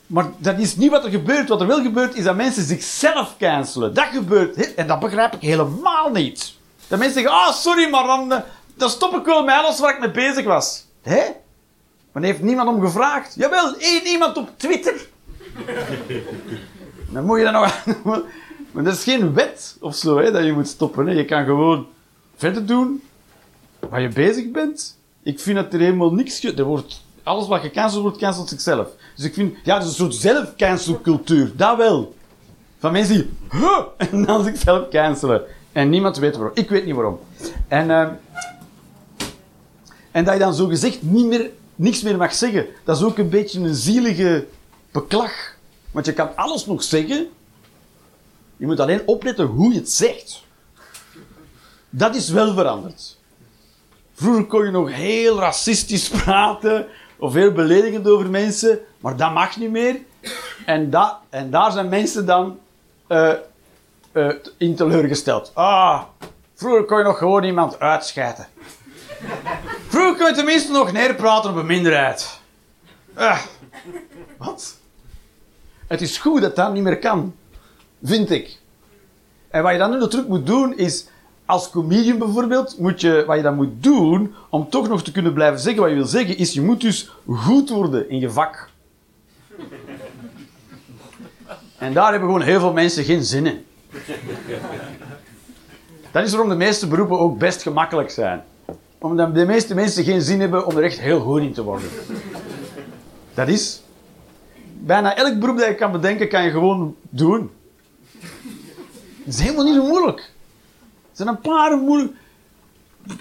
Maar 0.07 0.31
dat 0.37 0.59
is 0.59 0.75
niet 0.75 0.91
wat 0.91 1.03
er 1.03 1.09
gebeurt. 1.09 1.49
Wat 1.49 1.61
er 1.61 1.67
wel 1.67 1.81
gebeurt, 1.81 2.15
is 2.15 2.23
dat 2.23 2.35
mensen 2.35 2.63
zichzelf 2.63 3.35
cancelen. 3.39 3.93
Dat 3.93 4.07
gebeurt. 4.11 4.73
En 4.75 4.87
dat 4.87 4.99
begrijp 4.99 5.33
ik 5.33 5.41
helemaal 5.41 6.09
niet. 6.09 6.53
Dat 6.87 6.99
mensen 6.99 7.21
zeggen, 7.21 7.39
ah, 7.39 7.53
sorry, 7.53 7.89
maar 7.89 8.03
dan, 8.03 8.31
eh, 8.31 8.39
dan 8.75 8.89
stop 8.89 9.15
ik 9.15 9.25
wel 9.25 9.43
met 9.43 9.55
alles 9.55 9.79
waar 9.79 9.93
ik 9.93 9.99
mee 9.99 10.11
bezig 10.11 10.45
was. 10.45 10.85
Hé? 11.01 11.23
Maar 12.11 12.23
heeft 12.23 12.41
niemand 12.41 12.69
om 12.69 12.81
gevraagd. 12.81 13.35
Jawel, 13.35 13.75
één 13.77 14.07
iemand 14.07 14.37
op 14.37 14.49
Twitter. 14.57 15.07
dan 17.13 17.25
moet 17.25 17.37
je 17.37 17.43
dat 17.43 17.53
nog... 17.53 17.85
maar 18.71 18.83
dat 18.83 18.93
is 18.93 19.03
geen 19.03 19.33
wet 19.33 19.77
of 19.79 19.95
zo, 19.95 20.17
hè, 20.17 20.31
dat 20.31 20.45
je 20.45 20.53
moet 20.53 20.67
stoppen. 20.67 21.07
Hè. 21.07 21.13
Je 21.13 21.25
kan 21.25 21.45
gewoon 21.45 21.87
verder 22.35 22.65
doen 22.65 23.03
waar 23.89 24.01
je 24.01 24.07
bezig 24.07 24.51
bent. 24.51 24.97
Ik 25.23 25.39
vind 25.39 25.55
dat 25.55 25.73
er 25.73 25.79
helemaal 25.79 26.13
niks... 26.13 26.43
Er 26.43 26.63
wordt, 26.63 27.01
alles 27.23 27.47
wat 27.47 27.61
gecanceld 27.61 28.01
wordt, 28.01 28.17
cancelt 28.17 28.49
zichzelf. 28.49 28.87
Dus 29.15 29.25
ik 29.25 29.33
vind... 29.33 29.55
Ja, 29.63 29.73
het 29.73 29.83
is 29.83 29.89
een 29.89 29.95
soort 29.95 30.15
zelf-cancelcultuur. 30.15 31.51
Dat 31.55 31.77
wel. 31.77 32.15
Van 32.79 32.91
mensen 32.91 33.15
die... 33.15 33.29
Huh, 33.51 33.79
en 34.11 34.25
dan 34.25 34.43
zichzelf 34.43 34.89
cancelen. 34.89 35.41
En 35.71 35.89
niemand 35.89 36.17
weet 36.17 36.35
waarom. 36.35 36.55
Ik 36.55 36.69
weet 36.69 36.85
niet 36.85 36.95
waarom. 36.95 37.19
En... 37.67 37.91
ehm, 37.91 38.13
en 40.13 40.23
dat 40.23 40.33
je 40.33 40.39
dan 40.39 40.53
zo 40.53 40.67
gezegd 40.67 41.01
niet 41.01 41.25
meer, 41.25 41.51
niks 41.75 42.01
meer 42.01 42.17
mag 42.17 42.33
zeggen. 42.33 42.67
Dat 42.83 42.97
is 42.97 43.03
ook 43.03 43.17
een 43.17 43.29
beetje 43.29 43.59
een 43.59 43.75
zielige 43.75 44.47
beklag. 44.91 45.55
Want 45.91 46.05
je 46.05 46.13
kan 46.13 46.35
alles 46.35 46.65
nog 46.65 46.83
zeggen. 46.83 47.29
Je 48.57 48.65
moet 48.65 48.79
alleen 48.79 49.01
opletten 49.07 49.45
hoe 49.45 49.73
je 49.73 49.79
het 49.79 49.91
zegt. 49.91 50.43
Dat 51.89 52.15
is 52.15 52.29
wel 52.29 52.53
veranderd. 52.53 53.17
Vroeger 54.13 54.45
kon 54.45 54.65
je 54.65 54.71
nog 54.71 54.91
heel 54.91 55.39
racistisch 55.39 56.09
praten. 56.09 56.87
Of 57.17 57.33
heel 57.33 57.51
beledigend 57.51 58.07
over 58.07 58.29
mensen. 58.29 58.79
Maar 58.99 59.17
dat 59.17 59.33
mag 59.33 59.57
niet 59.57 59.71
meer. 59.71 59.99
En, 60.65 60.89
dat, 60.89 61.17
en 61.29 61.49
daar 61.49 61.71
zijn 61.71 61.89
mensen 61.89 62.25
dan 62.25 62.59
eh, 63.07 63.33
eh, 64.11 64.35
in 64.57 64.75
teleurgesteld. 64.75 65.51
Ah, 65.53 66.01
vroeger 66.53 66.85
kon 66.85 66.97
je 66.97 67.03
nog 67.03 67.17
gewoon 67.17 67.43
iemand 67.43 67.79
uitschijten. 67.79 68.47
Vroeger 69.87 70.15
kun 70.15 70.27
je 70.27 70.33
tenminste 70.33 70.71
nog 70.71 70.91
neerpraten 70.91 71.49
op 71.49 71.55
een 71.55 71.65
minderheid. 71.65 72.39
Ah, 73.13 73.39
wat? 74.37 74.77
Het 75.87 76.01
is 76.01 76.17
goed 76.17 76.41
dat 76.41 76.55
dat 76.55 76.73
niet 76.73 76.83
meer 76.83 76.99
kan. 76.99 77.35
Vind 78.03 78.29
ik. 78.29 78.59
En 79.49 79.63
wat 79.63 79.71
je 79.71 79.77
dan 79.77 79.91
nu 79.91 79.97
natuurlijk 79.97 80.29
moet 80.29 80.45
doen 80.45 80.77
is... 80.77 81.07
Als 81.45 81.69
comedian 81.69 82.17
bijvoorbeeld, 82.17 82.79
moet 82.79 83.01
je, 83.01 83.23
wat 83.27 83.35
je 83.35 83.41
dan 83.41 83.55
moet 83.55 83.83
doen, 83.83 84.35
om 84.49 84.69
toch 84.69 84.87
nog 84.87 85.03
te 85.03 85.11
kunnen 85.11 85.33
blijven 85.33 85.59
zeggen 85.59 85.81
wat 85.81 85.89
je 85.89 85.97
wil 85.97 86.05
zeggen, 86.05 86.37
is 86.37 86.53
je 86.53 86.61
moet 86.61 86.81
dus 86.81 87.11
goed 87.27 87.69
worden 87.69 88.09
in 88.09 88.19
je 88.19 88.29
vak. 88.29 88.69
En 91.77 91.93
daar 91.93 92.11
hebben 92.11 92.29
gewoon 92.29 92.45
heel 92.45 92.59
veel 92.59 92.73
mensen 92.73 93.03
geen 93.03 93.23
zin 93.23 93.45
in. 93.45 93.65
Dat 96.11 96.23
is 96.23 96.31
waarom 96.31 96.49
de 96.49 96.55
meeste 96.55 96.87
beroepen 96.87 97.19
ook 97.19 97.37
best 97.37 97.61
gemakkelijk 97.61 98.09
zijn. 98.09 98.43
Omdat 99.03 99.35
de 99.35 99.45
meeste 99.45 99.75
mensen 99.75 100.03
geen 100.03 100.21
zin 100.21 100.39
hebben 100.39 100.65
om 100.65 100.77
er 100.77 100.83
echt 100.83 100.99
heel 100.99 101.19
goed 101.19 101.41
in 101.41 101.53
te 101.53 101.63
worden. 101.63 101.89
Dat 103.33 103.47
is. 103.47 103.81
Bijna 104.79 105.15
elk 105.15 105.39
beroep 105.39 105.57
dat 105.57 105.67
je 105.67 105.75
kan 105.75 105.91
bedenken, 105.91 106.29
kan 106.29 106.43
je 106.43 106.51
gewoon 106.51 106.95
doen. 107.09 107.51
Het 109.23 109.33
is 109.33 109.39
helemaal 109.39 109.65
niet 109.65 109.75
zo 109.75 109.87
moeilijk. 109.87 110.19
Er 110.19 111.11
zijn 111.11 111.27
een 111.27 111.39
paar 111.39 111.77
moeilijk... 111.77 112.13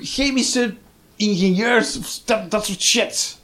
Chemische 0.01 0.74
ingenieurs, 1.16 2.22
dat, 2.24 2.51
dat 2.51 2.64
soort 2.64 2.83
shit. 2.83 3.39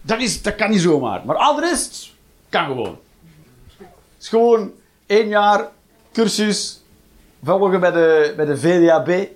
Dat, 0.00 0.20
is, 0.20 0.42
dat 0.42 0.54
kan 0.54 0.70
niet 0.70 0.80
zomaar. 0.80 1.22
Maar 1.26 1.36
al 1.36 1.54
de 1.54 1.60
rest 1.60 2.12
kan 2.48 2.66
gewoon. 2.66 2.98
Het 3.78 3.88
is 4.20 4.28
gewoon 4.28 4.72
één 5.06 5.28
jaar 5.28 5.68
cursus 6.12 6.82
volgen 7.42 7.80
bij 7.80 7.90
de, 7.90 8.32
bij 8.36 8.44
de 8.44 8.58
VDAB. 8.58 9.28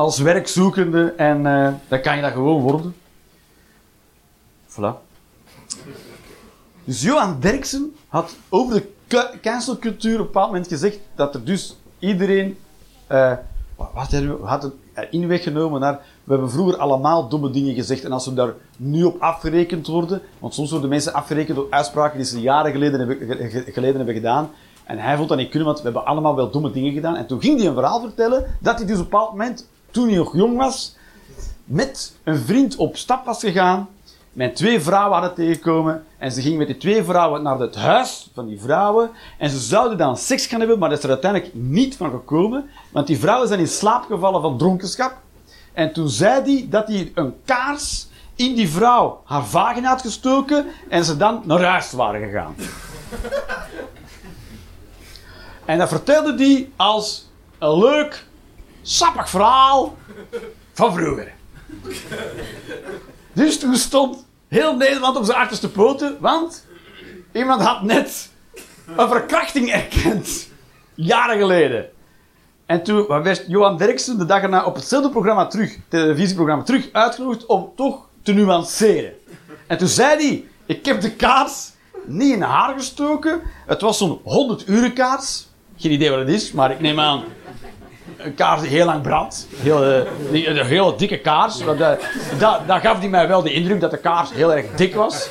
Als 0.00 0.18
werkzoekende 0.18 1.12
en 1.16 1.38
uh, 1.46 1.68
dan 1.88 2.00
kan 2.00 2.16
je 2.16 2.22
dat 2.22 2.32
gewoon 2.32 2.60
worden. 2.60 2.94
Voilà. 4.68 4.94
Dus 6.84 7.02
Johan 7.02 7.40
Derksen 7.40 7.94
had 8.08 8.36
over 8.48 8.74
de 8.74 9.38
cancelcultuur 9.42 10.12
op 10.12 10.18
een 10.18 10.26
bepaald 10.26 10.46
moment 10.46 10.68
gezegd 10.68 10.98
dat 11.14 11.34
er 11.34 11.44
dus 11.44 11.76
iedereen. 11.98 12.58
Uh, 13.12 13.32
wat 13.76 14.12
had 14.42 14.62
het 14.62 14.72
eh, 14.92 15.04
inweg 15.10 15.42
genomen 15.42 15.80
naar. 15.80 16.00
We 16.24 16.32
hebben 16.32 16.50
vroeger 16.50 16.76
allemaal 16.76 17.28
domme 17.28 17.50
dingen 17.50 17.74
gezegd 17.74 18.04
en 18.04 18.12
als 18.12 18.26
we 18.26 18.34
daar 18.34 18.54
nu 18.76 19.04
op 19.04 19.20
afgerekend 19.20 19.86
worden. 19.86 20.22
Want 20.38 20.54
soms 20.54 20.70
worden 20.70 20.88
mensen 20.90 21.12
afgerekend 21.12 21.56
door 21.56 21.66
uitspraken 21.70 22.16
die 22.16 22.26
ze 22.26 22.40
jaren 22.40 22.72
geleden 22.72 22.98
hebben, 22.98 23.16
geleden 23.72 23.96
hebben 23.96 24.14
gedaan. 24.14 24.50
En 24.84 24.98
hij 24.98 25.16
vond 25.16 25.28
dat 25.28 25.38
niet 25.38 25.48
kunnen, 25.48 25.66
want 25.66 25.78
we 25.78 25.84
hebben 25.84 26.04
allemaal 26.04 26.36
wel 26.36 26.50
domme 26.50 26.70
dingen 26.70 26.92
gedaan. 26.92 27.16
En 27.16 27.26
toen 27.26 27.40
ging 27.40 27.58
hij 27.58 27.68
een 27.68 27.74
verhaal 27.74 28.00
vertellen 28.00 28.46
dat 28.60 28.78
hij 28.78 28.86
dus 28.86 28.98
op 28.98 29.02
een 29.04 29.10
bepaald 29.10 29.30
moment, 29.30 29.68
toen 29.90 30.08
hij 30.08 30.16
nog 30.16 30.36
jong 30.36 30.56
was, 30.56 30.96
met 31.64 32.16
een 32.24 32.38
vriend 32.38 32.76
op 32.76 32.96
stap 32.96 33.24
was 33.24 33.40
gegaan 33.40 33.88
met 34.32 34.56
twee 34.56 34.80
vrouwen 34.80 35.12
hadden 35.12 35.34
tegenkomen. 35.34 36.04
En 36.18 36.32
ze 36.32 36.40
ging 36.40 36.58
met 36.58 36.66
die 36.66 36.76
twee 36.76 37.04
vrouwen 37.04 37.42
naar 37.42 37.58
het 37.58 37.74
huis 37.74 38.30
van 38.34 38.46
die 38.46 38.60
vrouwen. 38.60 39.10
En 39.38 39.50
ze 39.50 39.58
zouden 39.58 39.98
dan 39.98 40.16
seks 40.16 40.46
gaan 40.46 40.58
hebben, 40.58 40.78
maar 40.78 40.88
dat 40.88 40.98
is 40.98 41.04
er 41.04 41.10
uiteindelijk 41.10 41.54
niet 41.54 41.96
van 41.96 42.10
gekomen. 42.10 42.70
Want 42.90 43.06
die 43.06 43.18
vrouwen 43.18 43.48
zijn 43.48 43.60
in 43.60 43.68
slaap 43.68 44.04
gevallen 44.04 44.40
van 44.40 44.58
dronkenschap. 44.58 45.16
En 45.72 45.92
toen 45.92 46.08
zei 46.08 46.42
hij 46.42 46.66
dat 46.70 46.88
hij 46.88 47.12
een 47.14 47.34
kaars 47.44 48.08
in 48.34 48.54
die 48.54 48.68
vrouw 48.68 49.22
haar 49.24 49.44
vagina 49.44 49.88
had 49.88 50.00
gestoken. 50.00 50.66
En 50.88 51.04
ze 51.04 51.16
dan 51.16 51.42
naar 51.44 51.62
huis 51.62 51.92
waren 51.92 52.20
gegaan. 52.20 52.54
en 55.64 55.78
dat 55.78 55.88
vertelde 55.88 56.34
hij 56.36 56.70
als 56.76 57.28
een 57.58 57.78
leuk, 57.78 58.26
sappig 58.82 59.30
verhaal 59.30 59.96
van 60.72 60.94
vroeger. 60.94 61.32
Dus 63.32 63.58
toen 63.58 63.76
stond 63.76 64.24
heel 64.48 64.76
Nederland 64.76 65.16
op 65.16 65.24
zijn 65.24 65.38
achterste 65.38 65.70
poten, 65.70 66.16
want 66.20 66.66
iemand 67.32 67.62
had 67.62 67.82
net 67.82 68.30
een 68.96 69.08
verkrachting 69.08 69.70
erkend. 69.72 70.48
Jaren 70.94 71.38
geleden. 71.38 71.88
En 72.66 72.82
toen 72.82 73.06
werd 73.06 73.44
Johan 73.48 73.76
Derksen 73.76 74.18
de 74.18 74.26
dag 74.26 74.42
erna 74.42 74.64
op 74.64 74.74
hetzelfde 74.74 75.10
programma 75.10 75.46
terug, 75.46 75.76
televisieprogramma 75.88 76.64
terug, 76.64 76.88
uitgenodigd 76.92 77.46
om 77.46 77.72
toch 77.76 78.08
te 78.22 78.32
nuanceren. 78.32 79.12
En 79.66 79.78
toen 79.78 79.88
zei 79.88 80.26
hij, 80.26 80.44
ik 80.66 80.86
heb 80.86 81.00
de 81.00 81.12
kaars 81.12 81.70
niet 82.04 82.32
in 82.32 82.42
haar 82.42 82.74
gestoken. 82.74 83.40
Het 83.66 83.80
was 83.80 83.98
zo'n 83.98 84.20
100 84.22 84.68
uren 84.68 84.92
kaars. 84.92 85.48
Geen 85.76 85.92
idee 85.92 86.10
wat 86.10 86.18
het 86.18 86.28
is, 86.28 86.52
maar 86.52 86.70
ik 86.70 86.80
neem 86.80 87.00
aan 87.00 87.24
een 88.24 88.34
kaars 88.34 88.60
die 88.60 88.70
heel 88.70 88.86
lang 88.86 89.02
brandt. 89.02 89.46
Uh, 89.64 89.96
een 90.30 90.66
hele 90.66 90.96
dikke 90.96 91.18
kaars. 91.18 91.64
Dat, 91.64 91.80
uh, 91.80 91.90
dat, 92.38 92.60
dat 92.66 92.80
gaf 92.80 92.98
hij 92.98 93.08
mij 93.08 93.28
wel 93.28 93.42
de 93.42 93.52
indruk 93.52 93.80
dat 93.80 93.90
de 93.90 93.98
kaars 93.98 94.32
heel 94.32 94.54
erg 94.54 94.66
dik 94.76 94.94
was. 94.94 95.30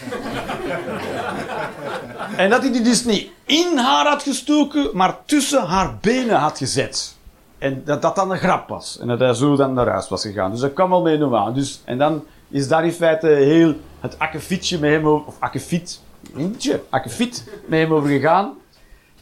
En 2.35 2.49
dat 2.49 2.61
hij 2.61 2.71
die 2.71 2.81
dus 2.81 3.05
niet 3.05 3.29
in 3.45 3.77
haar 3.77 4.07
had 4.07 4.23
gestoken, 4.23 4.89
maar 4.93 5.15
tussen 5.25 5.65
haar 5.65 5.97
benen 6.01 6.35
had 6.35 6.57
gezet. 6.57 7.15
En 7.57 7.81
dat 7.85 8.01
dat 8.01 8.15
dan 8.15 8.31
een 8.31 8.37
grap 8.37 8.67
was. 8.67 8.97
En 8.99 9.07
dat 9.07 9.19
hij 9.19 9.33
zo 9.33 9.55
dan 9.55 9.73
naar 9.73 9.87
huis 9.87 10.09
was 10.09 10.21
gegaan. 10.21 10.51
Dus 10.51 10.59
dat 10.59 10.73
kwam 10.73 10.89
wel 10.89 11.01
mee 11.01 11.17
nog 11.17 11.35
aan. 11.35 11.53
Dus, 11.53 11.81
en 11.85 11.97
dan 11.97 12.23
is 12.49 12.67
daar 12.67 12.85
in 12.85 12.91
feite 12.91 13.27
heel 13.27 13.73
het 13.99 14.19
akkefietje 14.19 14.79
met 14.79 14.91
hem 14.91 15.07
over... 15.07 15.27
Of 15.27 15.35
akkefiet. 15.39 16.01
Akkefiet 16.89 17.43
met 17.65 17.79
hem 17.79 17.93
over 17.93 18.09
gegaan. 18.09 18.53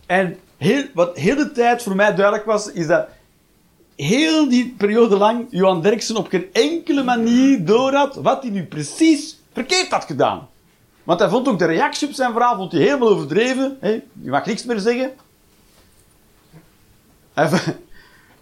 En 0.06 0.38
heel, 0.58 0.84
wat 0.94 1.18
heel 1.18 1.36
de 1.36 1.52
tijd 1.52 1.84
voor 1.84 1.96
mij 1.96 2.16
duidelijk 2.16 2.46
was, 2.46 2.72
is 2.72 2.88
dat 2.88 3.08
heel 3.98 4.50
die 4.50 4.76
periode 4.78 5.18
lang 5.18 5.48
Johan 5.50 5.82
Derksen 5.82 6.16
op 6.16 6.28
geen 6.28 6.50
enkele 6.54 7.04
manier 7.04 7.66
doorhad 7.66 8.16
wat 8.16 8.42
hij 8.42 8.52
nu 8.52 8.66
precies 8.66 9.40
verkeerd 9.54 9.92
had 9.92 10.06
gedaan. 10.06 10.48
Want 11.04 11.20
hij 11.20 11.30
vond 11.30 11.48
ook 11.48 11.60
de 11.60 11.66
reactie 11.66 12.08
op 12.08 12.14
zijn 12.14 12.32
verhaal 12.32 12.56
vond 12.56 12.72
hij 12.72 12.82
helemaal 12.82 13.10
overdreven. 13.10 13.78
He, 13.80 14.02
je 14.22 14.30
mag 14.30 14.46
niks 14.46 14.64
meer 14.64 14.80
zeggen. 14.80 15.14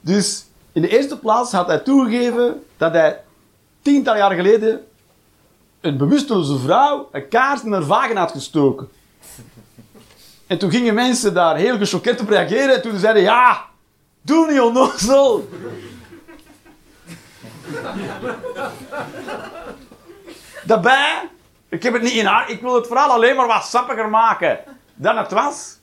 Dus 0.01 0.45
in 0.71 0.81
de 0.81 0.87
eerste 0.87 1.19
plaats 1.19 1.51
had 1.51 1.67
hij 1.67 1.79
toegegeven 1.79 2.63
dat 2.77 2.91
hij 2.91 3.21
tientallen 3.81 4.19
jaar 4.19 4.35
geleden 4.35 4.85
een 5.81 5.97
bewusteloze 5.97 6.57
vrouw 6.57 7.09
een 7.11 7.27
kaart 7.27 7.63
in 7.63 7.71
haar 7.71 7.83
vagina 7.83 8.19
had 8.19 8.31
gestoken. 8.31 8.89
En 10.47 10.57
toen 10.57 10.71
gingen 10.71 10.93
mensen 10.93 11.33
daar 11.33 11.55
heel 11.55 11.77
gechoqueerd 11.77 12.21
op 12.21 12.29
reageren. 12.29 12.75
En 12.75 12.81
toen 12.81 12.99
zeiden 12.99 13.21
ja, 13.21 13.65
Doe 14.25 14.51
niet 14.51 14.59
onnozel. 14.59 15.49
Daarbij, 20.63 21.29
ik 21.69 21.83
heb 21.83 21.93
het 21.93 22.01
niet 22.01 22.13
in 22.13 22.25
haar, 22.25 22.49
ik 22.49 22.61
wil 22.61 22.75
het 22.75 22.87
vooral 22.87 23.09
alleen 23.11 23.35
maar 23.35 23.47
wat 23.47 23.65
sappiger 23.65 24.09
maken 24.09 24.59
dan 24.93 25.17
het 25.17 25.31
was. 25.31 25.77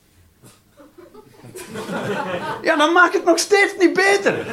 Ja, 2.61 2.75
dan 2.75 2.93
maakt 2.93 3.13
het 3.13 3.25
nog 3.25 3.39
steeds 3.39 3.73
niet 3.79 3.93
beter. 3.93 4.45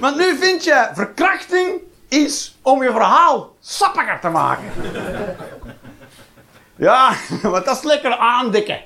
Want 0.00 0.16
nu 0.16 0.36
vind 0.36 0.64
je 0.64 0.90
verkrachting 0.94 1.80
is 2.08 2.58
om 2.62 2.82
je 2.82 2.90
verhaal 2.90 3.56
sappiger 3.60 4.20
te 4.20 4.28
maken. 4.28 4.72
Ja, 6.76 7.14
want 7.42 7.64
dat 7.64 7.76
is 7.76 7.82
lekker 7.82 8.16
aandikken. 8.16 8.80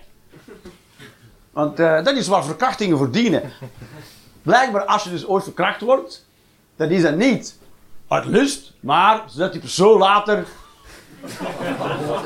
Want 1.50 1.80
uh, 1.80 2.04
dat 2.04 2.16
is 2.16 2.28
waar 2.28 2.44
verkrachtingen 2.44 2.98
verdienen. 2.98 3.52
Blijkbaar, 4.44 4.84
als 4.84 5.04
je 5.04 5.10
dus 5.10 5.26
ooit 5.26 5.44
verkracht 5.44 5.80
wordt, 5.80 6.26
dan 6.76 6.88
is 6.88 7.02
dat 7.02 7.16
niet 7.16 7.58
uit 8.08 8.24
lust, 8.24 8.72
maar 8.80 9.22
zodat 9.26 9.52
die 9.52 9.60
persoon 9.60 9.98
later 9.98 10.44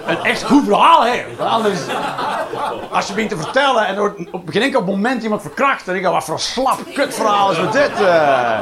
een 0.06 0.22
echt 0.22 0.42
goed 0.42 0.64
verhaal 0.64 1.04
heeft. 1.04 1.40
Anders, 1.40 1.80
als 2.90 3.06
je 3.06 3.12
begint 3.12 3.30
te 3.30 3.36
vertellen 3.36 3.86
en 3.86 4.00
op 4.32 4.48
geen 4.48 4.62
enkel 4.62 4.84
moment 4.84 5.22
iemand 5.22 5.42
verkracht, 5.42 5.84
dan 5.84 5.94
denk 5.94 6.06
je, 6.06 6.12
wat 6.12 6.24
voor 6.24 6.34
een 6.34 6.40
slap 6.40 6.78
kutverhaal 6.94 7.50
is 7.50 7.70
dit? 7.72 8.00
Uh, 8.00 8.60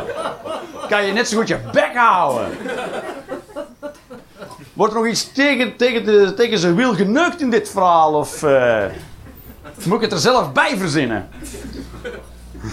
kan 0.89 1.05
je 1.05 1.13
net 1.13 1.29
zo 1.29 1.37
goed 1.37 1.49
je 1.49 1.59
bek 1.73 1.97
houden. 1.97 2.59
Wordt 4.73 4.93
er 4.93 4.99
nog 4.99 5.09
iets 5.09 5.33
tegen, 5.33 5.77
tegen, 5.77 6.05
de, 6.05 6.35
tegen 6.35 6.59
zijn 6.59 6.75
wil 6.75 6.95
geneukt 6.95 7.41
in 7.41 7.51
dit 7.51 7.71
verhaal? 7.71 8.15
Of 8.15 8.43
uh, 8.43 8.85
moet 9.85 9.97
ik 9.97 10.01
het 10.01 10.13
er 10.13 10.19
zelf 10.19 10.53
bij 10.53 10.77
verzinnen? 10.77 11.29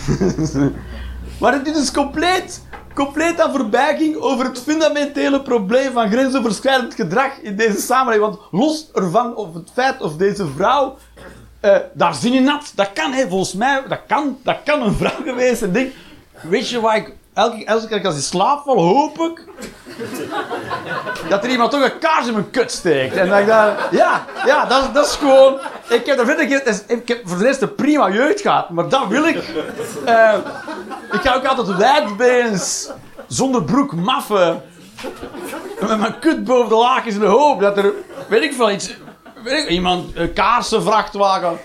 maar 1.39 1.63
dit 1.63 1.75
is 1.75 1.91
compleet, 1.91 2.63
compleet 2.93 3.41
aan 3.41 3.51
voorbij 3.51 3.97
ging 3.97 4.15
over 4.15 4.45
het 4.45 4.59
fundamentele 4.59 5.41
probleem 5.41 5.91
van 5.91 6.11
grensoverschrijdend 6.11 6.93
gedrag 6.93 7.39
in 7.41 7.55
deze 7.55 7.79
samenleving. 7.79 8.29
Want 8.29 8.47
los 8.51 8.91
ervan 8.93 9.35
of 9.35 9.53
het 9.53 9.69
feit 9.73 10.01
of 10.01 10.15
deze 10.15 10.47
vrouw 10.55 10.97
uh, 11.65 11.77
daar 11.93 12.15
zin 12.15 12.33
in 12.33 12.47
had, 12.47 12.71
dat 12.75 12.93
kan, 12.93 13.11
hè, 13.11 13.27
volgens 13.27 13.53
mij, 13.53 13.83
dat 13.87 13.99
kan, 14.07 14.37
dat 14.43 14.57
kan 14.65 14.81
een 14.81 14.93
vrouw 14.93 15.23
geweest 15.31 15.57
zijn. 15.57 15.71
Denk, 15.71 15.93
weet 16.41 16.69
je 16.69 16.79
waar 16.79 16.97
ik 16.97 17.15
elke, 17.33 17.65
elke 17.65 17.87
keer 17.87 18.05
als 18.05 18.17
ik 18.17 18.23
slaap 18.23 18.63
val, 18.63 18.81
hoop 18.81 19.19
ik 19.19 19.45
dat 21.29 21.43
er 21.43 21.49
iemand 21.49 21.71
toch 21.71 21.83
een 21.83 21.97
kaars 21.99 22.27
in 22.27 22.33
mijn 22.33 22.49
kut 22.49 22.71
steekt. 22.71 23.15
En 23.15 23.29
dat 23.29 23.39
ik 23.39 23.47
daar, 23.47 23.87
ja, 23.91 24.25
ja 24.45 24.65
dat, 24.65 24.93
dat 24.93 25.05
is 25.05 25.15
gewoon. 25.15 25.59
Ik 25.89 26.05
heb 26.05 26.19
verder 26.25 26.63
ik 26.87 27.07
heb 27.07 27.21
voor 27.23 27.37
de 27.37 27.43
rest 27.43 27.75
prima 27.75 28.09
jeugd 28.09 28.41
gehad, 28.41 28.69
maar 28.69 28.89
dat 28.89 29.07
wil 29.07 29.25
ik. 29.25 29.35
Uh, 30.07 30.33
ik 31.11 31.19
ga 31.21 31.35
ook 31.35 31.45
altijd 31.45 31.77
wijdbeens, 31.77 32.89
zonder 33.27 33.63
broek, 33.63 33.95
maffen. 33.95 34.61
Met 35.79 35.99
mijn 35.99 36.19
kut 36.19 36.43
boven 36.43 36.69
de 36.69 36.75
lakens 36.75 37.13
in 37.13 37.19
de 37.19 37.25
hoop 37.25 37.59
dat 37.59 37.77
er, 37.77 37.93
weet 38.27 38.43
ik 38.43 38.53
veel, 38.53 38.71
iets 38.71 38.95
ik, 39.45 39.69
iemand 39.69 40.15
een 40.15 40.33
kaarsenvrachtwagen 40.33 41.59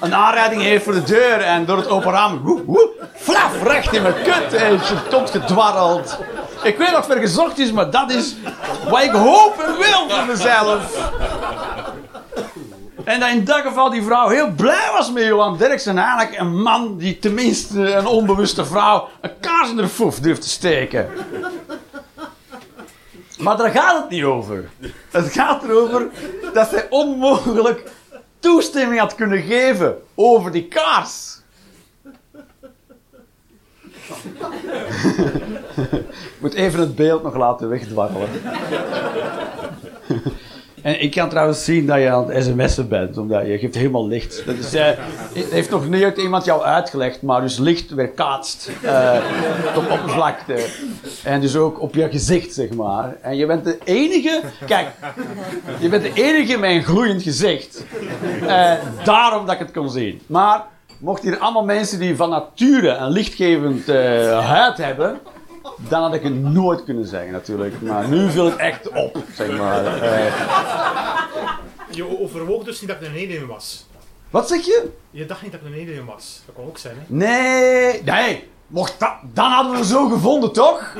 een 0.00 0.14
aanrijding 0.14 0.62
heeft 0.62 0.84
voor 0.84 0.92
de 0.92 1.02
deur 1.02 1.40
en 1.40 1.64
door 1.64 1.76
het 1.76 1.88
open 1.88 2.12
raam, 2.12 2.40
woe, 2.42 2.64
woe, 2.64 2.90
flaf, 3.14 3.62
recht 3.62 3.92
in 3.92 4.02
mijn 4.02 4.14
kut 4.22 4.52
en 4.52 4.72
je 4.72 4.96
komt 5.10 5.30
gedwarreld. 5.30 6.18
Ik 6.62 6.78
weet 6.78 6.90
wat 6.90 7.06
ver 7.06 7.18
gezocht 7.18 7.58
is, 7.58 7.72
maar 7.72 7.90
dat 7.90 8.10
is 8.10 8.36
wat 8.88 9.02
ik 9.02 9.10
hoop 9.10 9.58
en 9.58 9.76
wil 9.76 10.08
voor 10.08 10.26
mezelf. 10.26 11.10
En 13.04 13.20
dat 13.20 13.28
in 13.28 13.44
dat 13.44 13.60
geval 13.60 13.90
die 13.90 14.02
vrouw 14.02 14.28
heel 14.28 14.50
blij 14.50 14.90
was 14.92 15.12
met 15.12 15.24
Johan 15.24 15.56
Derksen. 15.56 15.98
Eigenlijk 15.98 16.38
een 16.38 16.62
man 16.62 16.96
die 16.96 17.18
tenminste 17.18 17.92
een 17.92 18.06
onbewuste 18.06 18.64
vrouw 18.64 19.08
een 19.20 19.30
kaars 19.40 19.70
in 19.70 19.76
de 19.76 19.88
foef 19.88 20.18
durft 20.20 20.42
te 20.42 20.48
steken. 20.48 21.08
Maar 23.44 23.56
daar 23.56 23.70
gaat 23.70 24.00
het 24.02 24.10
niet 24.10 24.24
over. 24.24 24.68
Het 25.10 25.32
gaat 25.32 25.62
erover 25.62 26.08
dat 26.52 26.68
zij 26.68 26.86
onmogelijk 26.90 27.90
toestemming 28.38 29.00
had 29.00 29.14
kunnen 29.14 29.42
geven 29.42 30.02
over 30.14 30.50
die 30.50 30.68
kaars. 30.68 31.38
Ik 35.86 36.40
moet 36.40 36.54
even 36.54 36.80
het 36.80 36.94
beeld 36.94 37.22
nog 37.22 37.36
laten 37.36 37.68
wegdwarrelen. 37.68 38.28
En 40.84 41.02
ik 41.02 41.10
kan 41.10 41.28
trouwens 41.28 41.64
zien 41.64 41.86
dat 41.86 41.98
je 41.98 42.10
aan 42.10 42.30
het 42.30 42.44
sms'en 42.44 42.88
bent, 42.88 43.18
omdat 43.18 43.46
je 43.46 43.58
geeft 43.58 43.74
helemaal 43.74 44.06
licht. 44.06 44.42
Dat 44.46 44.54
is, 44.56 44.74
uh, 44.74 44.88
heeft 45.50 45.70
nog 45.70 45.88
nooit 45.88 46.18
iemand 46.18 46.44
jou 46.44 46.62
uitgelegd, 46.62 47.22
maar 47.22 47.40
dus 47.40 47.58
licht 47.58 47.90
weerkaatst 47.90 48.70
uh, 48.84 49.16
op 49.76 49.90
oppervlakte. 49.90 50.66
En 51.22 51.40
dus 51.40 51.56
ook 51.56 51.80
op 51.80 51.94
je 51.94 52.08
gezicht, 52.10 52.54
zeg 52.54 52.70
maar. 52.70 53.16
En 53.20 53.36
je 53.36 53.46
bent 53.46 53.64
de 53.64 53.78
enige, 53.84 54.40
kijk, 54.66 54.88
je 55.78 55.88
bent 55.88 56.02
de 56.02 56.12
enige 56.12 56.58
met 56.58 56.70
een 56.70 56.82
gloeiend 56.82 57.22
gezicht. 57.22 57.84
Uh, 58.42 58.72
daarom 59.04 59.46
dat 59.46 59.54
ik 59.54 59.60
het 59.60 59.72
kon 59.72 59.90
zien. 59.90 60.20
Maar 60.26 60.64
mocht 60.98 61.22
hier 61.22 61.38
allemaal 61.38 61.64
mensen 61.64 61.98
die 61.98 62.16
van 62.16 62.30
nature 62.30 62.88
een 62.88 63.10
lichtgevend 63.10 63.86
huid 64.40 64.76
hebben, 64.76 65.18
dan 65.76 66.02
had 66.02 66.14
ik 66.14 66.22
het 66.22 66.42
nooit 66.42 66.84
kunnen 66.84 67.06
zeggen, 67.06 67.32
natuurlijk. 67.32 67.80
Maar 67.80 68.08
nu 68.08 68.30
viel 68.30 68.44
het 68.44 68.56
echt 68.56 68.88
op, 68.88 69.16
zeg 69.34 69.58
maar. 69.58 69.84
Uh... 70.02 70.32
Je 71.90 72.20
overwoog 72.20 72.64
dus 72.64 72.80
niet 72.80 72.90
dat 72.90 73.00
ik 73.00 73.06
een 73.06 73.12
Nederlander 73.12 73.54
was. 73.54 73.86
Wat 74.30 74.48
zeg 74.48 74.64
je? 74.64 74.90
Je 75.10 75.26
dacht 75.26 75.42
niet 75.42 75.52
dat 75.52 75.60
ik 75.60 75.66
een 75.66 75.72
Nederlander 75.72 76.14
was. 76.14 76.42
Dat 76.46 76.54
kan 76.54 76.64
ook 76.64 76.78
zijn, 76.78 76.96
hè? 76.96 77.02
Nee, 77.06 78.02
nee. 78.02 78.48
Mocht 78.66 79.00
dat, 79.00 79.12
dan 79.22 79.50
hadden 79.50 79.72
we 79.72 79.78
er 79.78 79.84
zo 79.84 80.08
gevonden, 80.08 80.52
toch? 80.52 80.94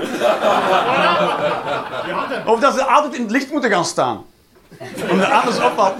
Of 2.47 2.61
dat 2.61 2.75
ze 2.75 2.85
altijd 2.85 3.15
in 3.15 3.23
het 3.23 3.31
licht 3.31 3.51
moeten 3.51 3.71
gaan 3.71 3.85
staan. 3.85 4.25
Omdat 5.11 5.31
anders 5.31 5.57
opvalt. 5.57 5.95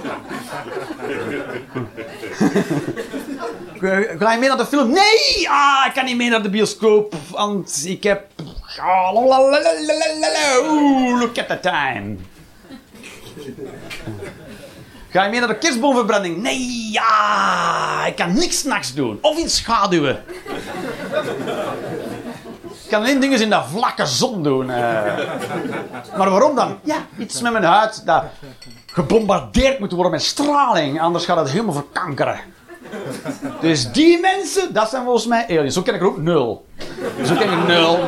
Ga 4.19 4.31
je 4.31 4.39
mee 4.39 4.47
naar 4.47 4.57
de 4.57 4.65
film? 4.65 4.89
Nee! 4.89 5.49
Ah, 5.49 5.83
ik 5.87 5.93
kan 5.93 6.05
niet 6.05 6.17
mee 6.17 6.29
naar 6.29 6.43
de 6.43 6.49
bioscoop, 6.49 7.15
want 7.29 7.83
ik 7.85 8.03
heb... 8.03 8.25
Look 11.19 11.37
at 11.37 11.47
the 11.47 11.59
time. 11.59 12.17
Ga 15.09 15.23
je 15.23 15.29
mee 15.29 15.39
naar 15.39 15.47
de 15.47 15.57
kerstboomverbranding? 15.57 16.41
Nee, 16.41 16.89
ja, 16.91 18.05
ik 18.05 18.15
kan 18.15 18.33
niks 18.33 18.63
nachts 18.63 18.93
doen. 18.93 19.17
Of 19.21 19.37
in 19.37 19.49
schaduwen. 19.49 20.23
Ik 22.83 22.91
kan 22.91 23.01
alleen 23.01 23.19
dingen 23.19 23.41
in 23.41 23.49
de 23.49 23.61
vlakke 23.71 24.05
zon 24.05 24.43
doen. 24.43 24.69
Uh. 24.69 24.75
Maar 26.17 26.29
waarom 26.29 26.55
dan? 26.55 26.79
Ja, 26.83 26.95
iets 27.17 27.41
met 27.41 27.51
mijn 27.51 27.63
huid 27.63 28.05
dat 28.05 28.23
gebombardeerd 28.85 29.79
moet 29.79 29.91
worden 29.91 30.11
met 30.11 30.23
straling. 30.23 31.01
Anders 31.01 31.25
gaat 31.25 31.37
het 31.37 31.49
helemaal 31.49 31.73
verkankeren. 31.73 32.39
Dus 33.61 33.91
die 33.91 34.19
mensen, 34.19 34.73
dat 34.73 34.89
zijn 34.89 35.03
volgens 35.03 35.25
mij 35.25 35.45
aliens. 35.49 35.73
Zo 35.73 35.81
ken 35.81 35.93
ik 35.93 36.01
er 36.01 36.07
ook 36.07 36.17
nul. 36.17 36.65
Zo 37.25 37.35
ken 37.35 37.51
ik 37.51 37.67
nul. 37.67 37.99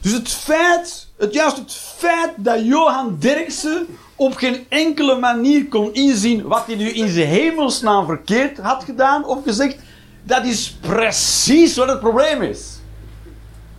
Dus 0.00 0.12
het 0.12 0.28
feit, 0.28 1.08
het, 1.16 1.34
juist 1.34 1.56
het 1.56 1.74
feit 1.74 2.30
dat 2.36 2.64
Johan 2.64 3.16
Derksen 3.18 3.86
op 4.16 4.34
geen 4.34 4.66
enkele 4.68 5.18
manier 5.18 5.68
kon 5.68 5.94
inzien 5.94 6.42
wat 6.42 6.66
hij 6.66 6.74
nu 6.74 6.88
in 6.88 7.08
zijn 7.08 7.28
hemelsnaam 7.28 8.06
verkeerd 8.06 8.58
had 8.58 8.84
gedaan 8.84 9.24
of 9.24 9.42
gezegd, 9.44 9.76
dat 10.22 10.44
is 10.44 10.76
precies 10.80 11.76
wat 11.76 11.88
het 11.88 12.00
probleem 12.00 12.42
is. 12.42 12.80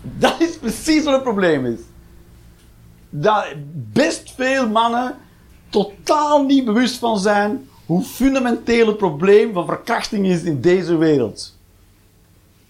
Dat 0.02 0.36
is 0.40 0.58
precies 0.58 1.04
wat 1.04 1.14
het 1.14 1.24
probleem 1.24 1.66
is 1.66 1.80
dat 3.16 3.46
best 3.92 4.32
veel 4.32 4.70
mannen 4.70 5.16
totaal 5.70 6.44
niet 6.44 6.66
bewust 6.66 6.96
van 6.96 7.20
zijn 7.20 7.70
hoe 7.86 8.04
fundamenteel 8.04 8.88
het 8.88 8.98
probleem 8.98 9.54
van 9.54 9.66
verkrachting 9.66 10.26
is 10.26 10.44
in 10.44 10.62
deze 10.62 10.96
wereld. 10.98 11.58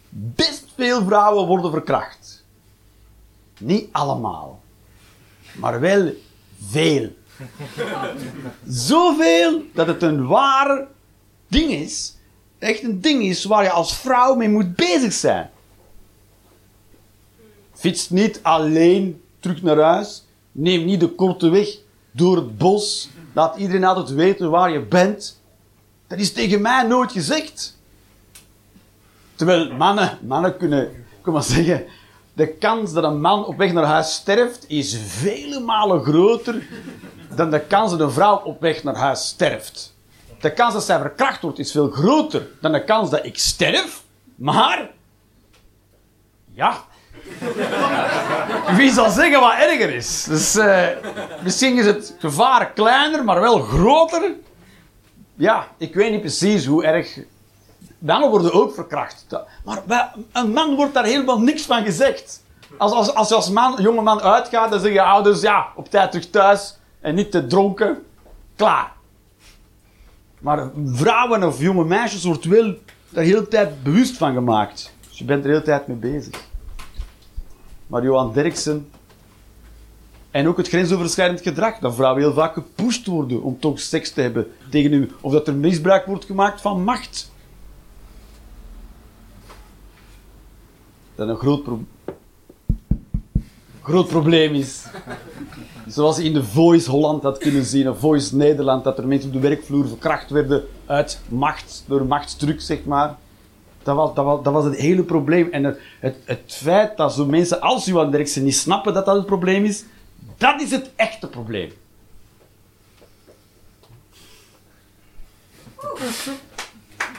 Best 0.09 0.65
veel 0.75 1.03
vrouwen 1.03 1.47
worden 1.47 1.71
verkracht. 1.71 2.43
Niet 3.59 3.87
allemaal, 3.91 4.61
maar 5.53 5.79
wel 5.79 6.13
veel. 6.67 7.15
Zoveel 8.67 9.61
dat 9.73 9.87
het 9.87 10.01
een 10.01 10.27
waar 10.27 10.87
ding 11.47 11.71
is, 11.71 12.15
echt 12.59 12.83
een 12.83 13.01
ding 13.01 13.23
is 13.23 13.43
waar 13.43 13.63
je 13.63 13.71
als 13.71 13.97
vrouw 13.97 14.35
mee 14.35 14.49
moet 14.49 14.75
bezig 14.75 15.13
zijn. 15.13 15.49
Fiets 17.73 18.09
niet 18.09 18.39
alleen 18.41 19.21
terug 19.39 19.61
naar 19.61 19.79
huis. 19.79 20.23
Neem 20.55 20.85
niet 20.85 20.99
de 20.99 21.09
korte 21.09 21.49
weg 21.49 21.77
door 22.11 22.35
het 22.35 22.57
bos. 22.57 23.09
Laat 23.33 23.57
iedereen 23.57 23.83
altijd 23.83 24.09
weten 24.09 24.49
waar 24.49 24.71
je 24.71 24.81
bent. 24.81 25.41
Dat 26.07 26.19
is 26.19 26.33
tegen 26.33 26.61
mij 26.61 26.83
nooit 26.83 27.11
gezegd. 27.11 27.77
Terwijl 29.35 29.73
mannen, 29.73 30.19
mannen 30.21 30.57
kunnen, 30.57 31.05
kom 31.21 31.33
maar 31.33 31.43
zeggen, 31.43 31.85
de 32.33 32.47
kans 32.47 32.93
dat 32.93 33.03
een 33.03 33.21
man 33.21 33.45
op 33.45 33.57
weg 33.57 33.73
naar 33.73 33.83
huis 33.83 34.13
sterft 34.13 34.69
is 34.69 34.97
vele 35.05 35.59
malen 35.59 36.03
groter 36.03 36.67
dan 37.35 37.49
de 37.49 37.59
kans 37.59 37.91
dat 37.91 37.99
een 37.99 38.11
vrouw 38.11 38.37
op 38.37 38.61
weg 38.61 38.83
naar 38.83 38.95
huis 38.95 39.27
sterft. 39.27 39.95
De 40.39 40.53
kans 40.53 40.73
dat 40.73 40.83
zij 40.83 40.99
verkracht 40.99 41.41
wordt 41.41 41.59
is 41.59 41.71
veel 41.71 41.89
groter 41.89 42.47
dan 42.61 42.71
de 42.71 42.83
kans 42.83 43.09
dat 43.09 43.25
ik 43.25 43.37
sterf, 43.37 44.03
maar 44.35 44.91
ja, 46.53 46.85
wie 48.77 48.91
zal 48.91 49.09
zeggen 49.09 49.39
wat 49.39 49.53
erger 49.53 49.95
is? 49.95 50.23
Dus, 50.23 50.55
uh, 50.55 50.87
misschien 51.43 51.77
is 51.77 51.85
het 51.85 52.15
gevaar 52.19 52.71
kleiner, 52.71 53.23
maar 53.23 53.41
wel 53.41 53.59
groter. 53.59 54.31
Ja, 55.35 55.67
ik 55.77 55.93
weet 55.93 56.11
niet 56.11 56.21
precies 56.21 56.65
hoe 56.65 56.85
erg. 56.85 57.19
Mannen 57.97 58.29
worden 58.29 58.53
ook 58.53 58.73
verkracht. 58.73 59.25
Maar 59.63 59.81
bij 59.85 60.11
een 60.31 60.51
man 60.51 60.75
wordt 60.75 60.93
daar 60.93 61.05
helemaal 61.05 61.39
niks 61.39 61.61
van 61.65 61.83
gezegd. 61.83 62.43
Als, 62.77 62.91
als, 62.91 63.13
als 63.13 63.29
je 63.29 63.35
als 63.35 63.49
man, 63.49 63.75
jonge 63.81 64.01
man 64.01 64.21
uitgaat, 64.21 64.69
dan 64.69 64.79
zeggen 64.79 65.01
je 65.01 65.07
ouders: 65.07 65.41
ja, 65.41 65.67
op 65.75 65.89
tijd 65.89 66.11
terug 66.11 66.29
thuis 66.29 66.77
en 67.01 67.15
niet 67.15 67.31
te 67.31 67.47
dronken. 67.47 68.03
Klaar. 68.55 68.91
Maar 70.39 70.69
vrouwen 70.85 71.43
of 71.43 71.59
jonge 71.59 71.85
meisjes 71.85 72.23
wordt 72.23 72.45
wel 72.45 72.75
daar 73.13 73.23
de 73.23 73.29
hele 73.29 73.47
tijd 73.47 73.83
bewust 73.83 74.17
van 74.17 74.33
gemaakt. 74.33 74.93
Dus 75.09 75.17
je 75.17 75.25
bent 75.25 75.45
er 75.45 75.51
de 75.51 75.61
tijd 75.61 75.87
mee 75.87 75.97
bezig. 75.97 76.51
Maar 77.93 78.03
Johan 78.03 78.33
Derksen 78.33 78.89
en 80.31 80.47
ook 80.47 80.57
het 80.57 80.67
grensoverschrijdend 80.67 81.41
gedrag, 81.41 81.79
dat 81.79 81.95
vrouwen 81.95 82.21
heel 82.21 82.33
vaak 82.33 82.53
gepusht 82.53 83.05
worden 83.05 83.43
om 83.43 83.59
toch 83.59 83.79
seks 83.79 84.11
te 84.11 84.21
hebben 84.21 84.47
tegen 84.69 84.93
u, 84.93 85.11
of 85.21 85.31
dat 85.31 85.47
er 85.47 85.55
misbruik 85.55 86.05
wordt 86.05 86.25
gemaakt 86.25 86.61
van 86.61 86.83
macht. 86.83 87.31
Dat 91.15 91.27
een 91.27 91.35
groot, 91.35 91.67
groot 93.81 94.07
probleem 94.07 94.53
is. 94.53 94.85
Zoals 95.87 96.17
je 96.17 96.23
in 96.23 96.33
de 96.33 96.43
Voice 96.43 96.89
Holland 96.89 97.23
had 97.23 97.37
kunnen 97.37 97.65
zien, 97.65 97.89
of 97.89 97.99
Voice 97.99 98.35
Nederland, 98.35 98.83
dat 98.83 98.97
er 98.97 99.07
mensen 99.07 99.29
op 99.29 99.41
de 99.41 99.47
werkvloer 99.47 99.87
verkracht 99.87 100.29
werden 100.29 100.63
uit 100.85 101.21
macht, 101.27 101.83
door 101.87 102.05
machtsdruk, 102.05 102.61
zeg 102.61 102.85
maar. 102.85 103.17
Dat 103.83 103.95
was, 103.95 104.13
dat, 104.13 104.43
dat 104.43 104.53
was 104.53 104.65
het 104.65 104.75
hele 104.75 105.03
probleem. 105.03 105.51
En 105.51 105.63
het, 105.63 105.79
het, 105.99 106.15
het 106.25 106.57
feit 106.63 106.97
dat 106.97 107.13
zo 107.13 107.25
mensen 107.25 107.61
als 107.61 107.85
Johan 107.85 108.11
Derksen 108.11 108.43
niet 108.43 108.55
snappen 108.55 108.93
dat 108.93 109.05
dat 109.05 109.15
het 109.15 109.25
probleem 109.25 109.65
is, 109.65 109.83
dat 110.37 110.61
is 110.61 110.71
het 110.71 110.89
echte 110.95 111.27
probleem. 111.27 111.71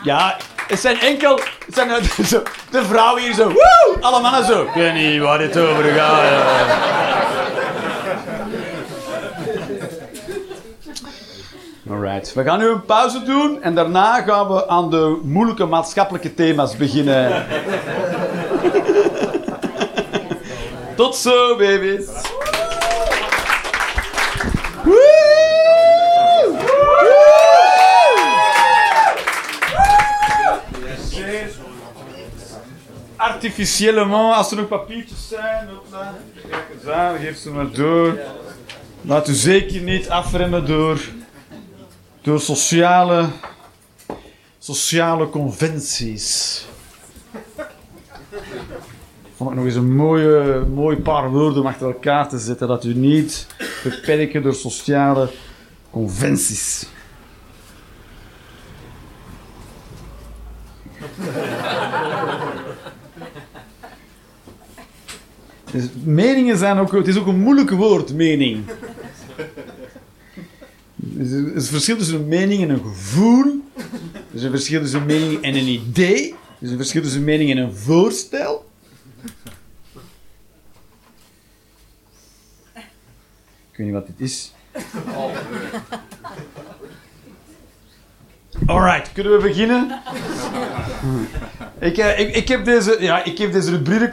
Ja, 0.03 0.37
het 0.67 0.81
zijn 0.81 1.01
enkel... 1.01 1.41
Zijn 1.69 2.05
zo, 2.27 2.43
de 2.71 2.85
vrouwen 2.85 3.23
hier 3.23 3.35
zo... 3.35 3.49
Woe! 3.49 3.97
Alle 4.01 4.21
mannen 4.21 4.45
zo. 4.45 4.63
Ik 4.63 4.75
weet 4.75 4.95
niet 4.95 5.21
waar 5.21 5.39
dit 5.39 5.57
over 5.57 5.85
gaat. 5.85 7.24
Alright. 11.91 12.35
We 12.35 12.43
gaan 12.43 12.59
nu 12.59 12.69
een 12.69 12.85
pauze 12.85 13.23
doen 13.23 13.63
en 13.63 13.75
daarna 13.75 14.23
gaan 14.23 14.49
we 14.49 14.69
aan 14.69 14.91
de 14.91 15.21
moeilijke 15.23 15.65
maatschappelijke 15.65 16.35
thema's 16.35 16.77
beginnen. 16.77 17.47
Tot 20.97 21.17
zo, 21.17 21.57
baby's. 21.57 22.07
Artificiëlement, 33.17 34.35
als 34.35 34.51
er 34.51 34.57
nog 34.57 34.69
papiertjes 34.69 35.29
zijn, 35.29 35.69
aan, 36.93 37.19
geef 37.19 37.37
ze 37.37 37.51
maar 37.51 37.71
door. 37.71 38.19
Laat 39.01 39.29
u 39.29 39.33
zeker 39.33 39.81
niet 39.81 40.09
afremmen 40.09 40.67
door, 40.67 41.01
door 42.25 42.41
sociale, 42.41 43.27
sociale 44.59 45.29
conventies. 45.31 46.65
Vond 49.37 49.51
ik 49.51 49.57
nog 49.57 49.65
eens 49.65 49.75
een 49.75 49.95
mooie, 49.97 50.65
mooi 50.75 50.97
paar 50.97 51.31
woorden 51.31 51.63
om 51.63 51.69
achter 51.69 51.87
elkaar 51.87 52.29
te 52.29 52.39
zetten. 52.39 52.69
Dat 52.69 52.85
u 52.85 52.95
niet 52.95 53.47
beperken 53.83 54.43
door 54.43 54.55
sociale 54.55 55.31
conventies. 55.91 56.87
Dus 65.73 65.89
meningen 66.05 66.59
zijn 66.59 66.79
ook... 66.79 66.93
Het 66.93 67.09
is 67.09 67.19
ook 67.19 67.27
een 67.27 67.41
moeilijk 67.41 67.71
woord, 67.71 68.15
mening. 68.15 68.65
Is 71.19 71.33
een 71.33 71.63
verschil 71.63 71.97
tussen 71.97 72.17
een 72.17 72.29
mening 72.29 72.63
en 72.63 72.71
een 72.71 72.83
gevoel. 72.83 73.61
Er 73.77 73.85
is 74.33 74.43
een 74.43 74.51
verschil 74.51 74.81
tussen 74.81 75.01
een 75.01 75.07
mening 75.07 75.43
en 75.43 75.55
een 75.55 75.67
idee. 75.67 76.31
Er 76.31 76.37
is 76.61 76.71
een 76.71 76.77
verschil 76.77 77.03
tussen 77.03 77.19
een 77.19 77.27
mening 77.27 77.51
en 77.51 77.57
een 77.57 77.75
voorstel. 77.75 78.71
Ik 83.71 83.77
weet 83.77 83.87
niet 83.87 83.93
wat 83.93 84.07
dit 84.07 84.21
is. 84.21 84.53
Alright, 88.67 89.13
kunnen 89.13 89.37
we 89.37 89.43
beginnen? 89.43 90.01
Ik, 91.79 91.99
eh, 91.99 92.19
ik, 92.19 92.35
ik, 92.35 92.49
heb 92.49 92.65
deze, 92.65 92.97
ja, 93.01 93.25
ik 93.25 93.39
heb 93.39 93.53
deze 93.53 93.71
rubriek... 93.71 94.13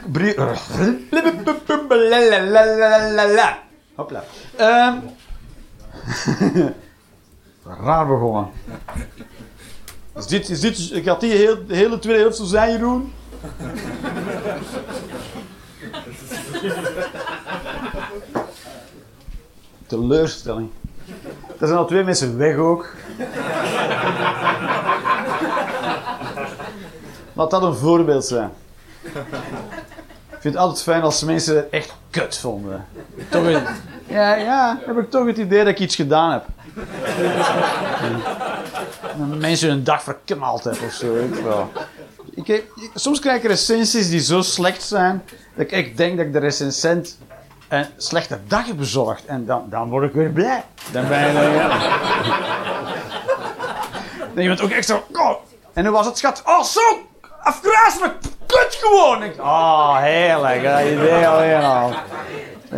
Hopla. 3.94 4.24
Ehm. 4.56 4.96
Raar 7.80 8.06
begonnen. 8.06 8.50
Is 10.16 10.26
dit, 10.26 10.48
is 10.48 10.60
dit, 10.60 10.90
ik 10.92 11.06
had 11.06 11.20
die 11.20 11.32
heel, 11.32 11.66
de 11.66 11.76
hele 11.76 11.98
tweede 11.98 12.20
helft 12.20 12.36
zo 12.36 12.44
zijn, 12.44 12.70
Jeroen. 12.70 13.12
Teleurstelling. 19.86 20.70
Er 21.58 21.66
zijn 21.66 21.78
al 21.78 21.86
twee 21.86 22.04
mensen 22.04 22.38
weg 22.38 22.56
ook. 22.56 22.94
Laat 27.32 27.50
dat 27.50 27.62
een 27.62 27.74
voorbeeld 27.74 28.24
zijn. 28.24 28.50
Ik 29.02 30.48
vind 30.48 30.54
het 30.54 30.56
altijd 30.56 30.82
fijn 30.82 31.02
als 31.02 31.24
mensen 31.24 31.56
het 31.56 31.68
echt 31.70 31.94
kut 32.10 32.38
vonden. 32.38 32.84
Toch 33.28 33.44
een, 33.44 33.62
ja, 34.06 34.34
ja, 34.34 34.80
heb 34.86 34.98
ik 34.98 35.10
toch 35.10 35.26
het 35.26 35.36
idee 35.36 35.58
dat 35.58 35.68
ik 35.68 35.78
iets 35.78 35.96
gedaan 35.96 36.32
heb. 36.32 36.44
Mensen 39.38 39.68
hun 39.68 39.84
dag 39.84 40.02
verknald 40.02 40.64
hebben 40.64 40.84
of 40.86 40.92
zo. 40.92 41.16
Ik 42.34 42.46
heb- 42.46 42.64
soms 42.94 43.20
krijg 43.20 43.36
ik 43.42 43.48
recensies 43.48 44.10
die 44.10 44.20
zo 44.20 44.42
slecht 44.42 44.82
zijn 44.82 45.22
dat 45.54 45.66
ik 45.70 45.96
denk 45.96 46.16
dat 46.16 46.26
ik 46.26 46.32
de 46.32 46.38
recensent 46.38 47.18
een 47.68 47.86
slechte 47.96 48.38
dag 48.46 48.66
heb 48.66 48.76
bezorgd. 48.76 49.24
En 49.26 49.46
dan, 49.46 49.66
dan 49.70 49.88
word 49.88 50.04
ik 50.08 50.12
weer 50.12 50.30
blij. 50.30 50.64
Dan 50.92 51.08
ben 51.08 51.26
je. 51.26 51.32
dan, 51.40 51.50
ja. 51.52 51.68
Dan 54.34 54.42
je 54.42 54.48
bent 54.48 54.60
ook 54.60 54.70
echt 54.70 54.86
zo. 54.86 55.02
En 55.72 55.84
hoe 55.84 55.94
was 55.94 56.06
het, 56.06 56.18
schat? 56.18 56.42
Oh, 56.44 56.62
zo 56.62 56.80
afgrijzelijk. 57.42 58.14
Kut 58.46 58.78
gewoon. 58.80 59.22
Ik, 59.22 59.38
oh, 59.40 59.96
heerlijk. 59.98 60.62
Dat 60.62 60.80
idee 60.80 61.26
al. 61.26 61.92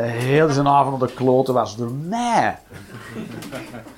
Hele 0.02 0.52
zijn 0.52 0.68
avond 0.68 1.02
op 1.02 1.08
de 1.08 1.14
kloten 1.14 1.54
was 1.54 1.76
door 1.76 1.90
mij. 1.90 2.58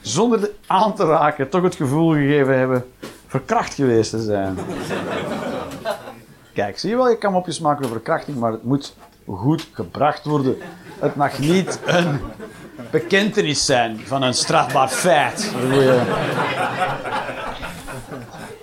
Zonder 0.01 0.51
aan 0.67 0.95
te 0.95 1.05
raken, 1.05 1.49
toch 1.49 1.63
het 1.63 1.75
gevoel 1.75 2.13
gegeven 2.13 2.59
hebben 2.59 2.87
verkracht 3.27 3.75
geweest 3.75 4.11
te 4.11 4.23
zijn. 4.23 4.59
Kijk, 6.55 6.79
zie 6.79 6.91
je 6.91 6.97
wel, 6.97 7.09
je 7.09 7.19
kan 7.19 7.33
mopjes 7.33 7.61
maken 7.61 7.85
over 7.85 7.97
verkrachting, 7.97 8.37
maar 8.39 8.53
het 8.53 8.65
moet 8.65 8.97
goed 9.27 9.69
gebracht 9.73 10.25
worden. 10.25 10.57
Het 10.99 11.15
mag 11.17 11.39
niet 11.39 11.81
een 11.87 12.21
bekentenis 12.91 13.65
zijn 13.65 14.01
van 14.05 14.23
een 14.23 14.35
strafbaar 14.35 14.89
feit. 14.89 15.53
Je- 15.71 16.03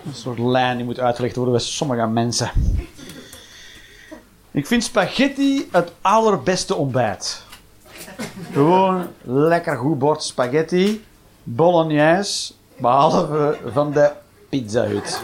Een 0.06 0.14
soort 0.14 0.40
lijn 0.40 0.76
die 0.78 0.86
moet 0.86 1.00
uitgelegd 1.00 1.36
worden 1.36 1.54
bij 1.54 1.64
sommige 1.64 2.08
mensen. 2.08 2.50
Ik 4.54 4.68
vind 4.68 4.84
spaghetti 4.84 5.68
het 5.72 5.92
allerbeste 6.02 6.76
ontbijt. 6.76 7.44
Gewoon 8.52 9.08
lekker 9.22 9.78
goed 9.78 10.00
bord 10.00 10.24
spaghetti, 10.24 11.06
bolognese, 11.44 12.54
behalve 12.78 13.58
van 13.66 13.92
de 13.92 14.12
pizzahut. 14.50 15.22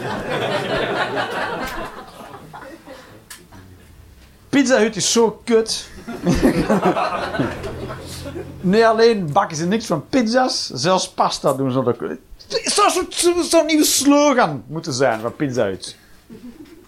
Pizzahut 4.48 4.96
is 4.96 5.12
zo 5.12 5.40
kut. 5.44 5.88
Nee, 8.60 8.86
alleen 8.86 9.32
bakken 9.32 9.56
ze 9.56 9.66
niks 9.66 9.86
van 9.86 10.08
pizza's, 10.08 10.70
zelfs 10.70 11.10
pasta 11.10 11.52
doen 11.52 11.70
ze 11.72 11.78
ook. 11.78 12.00
Het 12.48 12.72
zou 12.72 13.06
zo'n 13.42 13.66
nieuwe 13.66 13.84
slogan 13.84 14.64
moeten 14.66 14.92
zijn 14.92 15.20
van 15.20 15.36
Pizza 15.36 15.64
Hut. 15.64 15.96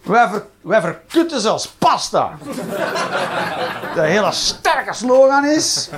Wij, 0.03 0.29
ver, 0.31 0.81
verkutten 0.81 1.41
zelfs 1.41 1.69
pasta. 1.69 2.39
Dat 3.95 4.05
een 4.05 4.11
hele 4.11 4.33
sterke 4.33 4.95
slogan 4.95 5.45
is. 5.45 5.89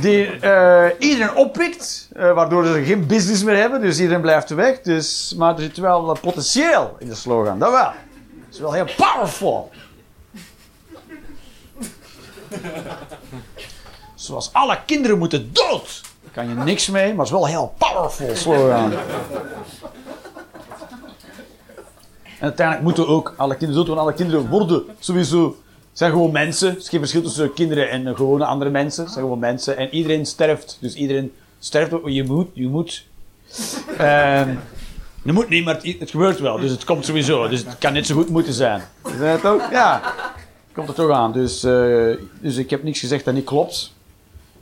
Die 0.00 0.38
eh, 0.40 0.86
iedereen 0.98 1.34
oppikt, 1.34 2.08
eh, 2.12 2.32
waardoor 2.32 2.66
ze 2.66 2.84
geen 2.84 3.06
business 3.06 3.42
meer 3.42 3.56
hebben. 3.56 3.80
Dus 3.80 3.98
iedereen 3.98 4.20
blijft 4.20 4.50
weg. 4.50 4.80
Dus, 4.80 5.34
maar 5.36 5.54
er 5.54 5.60
zit 5.60 5.76
wel 5.76 6.18
potentieel 6.20 6.96
in 6.98 7.08
de 7.08 7.14
slogan, 7.14 7.58
dat 7.58 7.70
wel. 7.70 7.92
Het 8.44 8.54
is 8.54 8.58
wel 8.58 8.72
heel 8.72 8.88
powerful. 8.96 9.70
Zoals 14.14 14.52
alle 14.52 14.78
kinderen 14.86 15.18
moeten 15.18 15.52
dood. 15.52 16.00
Daar 16.22 16.32
kan 16.32 16.48
je 16.48 16.54
niks 16.54 16.88
mee, 16.88 17.08
maar 17.08 17.24
het 17.24 17.34
is 17.34 17.40
wel 17.40 17.46
heel 17.46 17.74
powerful 17.78 18.36
slogan. 18.36 18.92
En 22.44 22.50
uiteindelijk 22.50 22.86
moeten 22.86 23.08
ook 23.08 23.34
alle 23.36 23.56
kinderen 23.56 23.86
dood, 23.86 23.98
alle 23.98 24.12
kinderen 24.12 24.48
worden 24.48 24.82
sowieso 24.98 25.56
zijn 25.92 26.10
gewoon 26.10 26.32
mensen. 26.32 26.70
Er 26.70 26.76
is 26.76 26.88
geen 26.88 27.00
verschil 27.00 27.22
tussen 27.22 27.52
kinderen 27.52 27.90
en 27.90 28.16
gewone 28.16 28.44
andere 28.44 28.70
mensen. 28.70 29.04
Het 29.04 29.12
zijn 29.12 29.24
gewoon 29.24 29.40
mensen. 29.40 29.76
En 29.76 29.94
iedereen 29.94 30.26
sterft. 30.26 30.78
Dus 30.80 30.94
iedereen 30.94 31.32
sterft. 31.58 31.92
Je 32.04 32.24
moet, 32.24 32.48
je 32.52 32.68
moet. 32.68 33.06
Ehm, 33.98 34.54
je 35.22 35.32
moet 35.32 35.48
niet, 35.48 35.64
maar 35.64 35.74
het, 35.82 36.10
gebeurt 36.10 36.40
wel. 36.40 36.58
Dus 36.60 36.70
het 36.70 36.84
komt 36.84 37.04
sowieso. 37.04 37.48
Dus 37.48 37.64
het 37.64 37.78
kan 37.78 37.92
net 37.92 38.06
zo 38.06 38.14
goed 38.14 38.28
moeten 38.28 38.52
zijn. 38.52 38.82
Is 39.04 39.18
dat 39.18 39.44
ook? 39.44 39.62
Ja. 39.70 40.02
Komt 40.72 40.88
er 40.88 40.94
toch 40.94 41.10
aan. 41.10 41.32
Dus, 41.32 41.64
eh, 41.64 42.16
dus 42.40 42.56
ik 42.56 42.70
heb 42.70 42.82
niks 42.82 43.00
gezegd 43.00 43.24
dat 43.24 43.34
niet 43.34 43.44
klopt. 43.44 43.93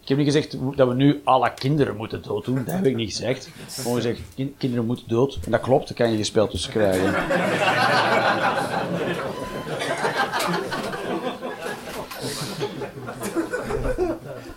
Ik 0.03 0.09
heb 0.09 0.17
niet 0.17 0.27
gezegd 0.27 0.57
dat 0.77 0.89
we 0.89 0.95
nu 0.95 1.21
alle 1.25 1.55
kinderen 1.55 1.97
moeten 1.97 2.23
dood 2.23 2.45
doen. 2.45 2.55
Dat 2.65 2.75
heb 2.75 2.87
ik 2.87 2.95
niet 2.97 3.11
gezegd. 3.11 3.49
Gewoon 3.69 3.97
gezegd, 3.97 4.21
kin- 4.35 4.55
kinderen 4.59 4.87
moeten 4.87 5.09
dood. 5.09 5.39
En 5.45 5.51
dat 5.51 5.61
klopt, 5.61 5.89
daar 5.89 5.97
kan 5.97 6.09
je 6.11 6.15
geen 6.17 6.25
spel 6.25 6.49
tussen 6.49 6.71
krijgen. 6.71 7.15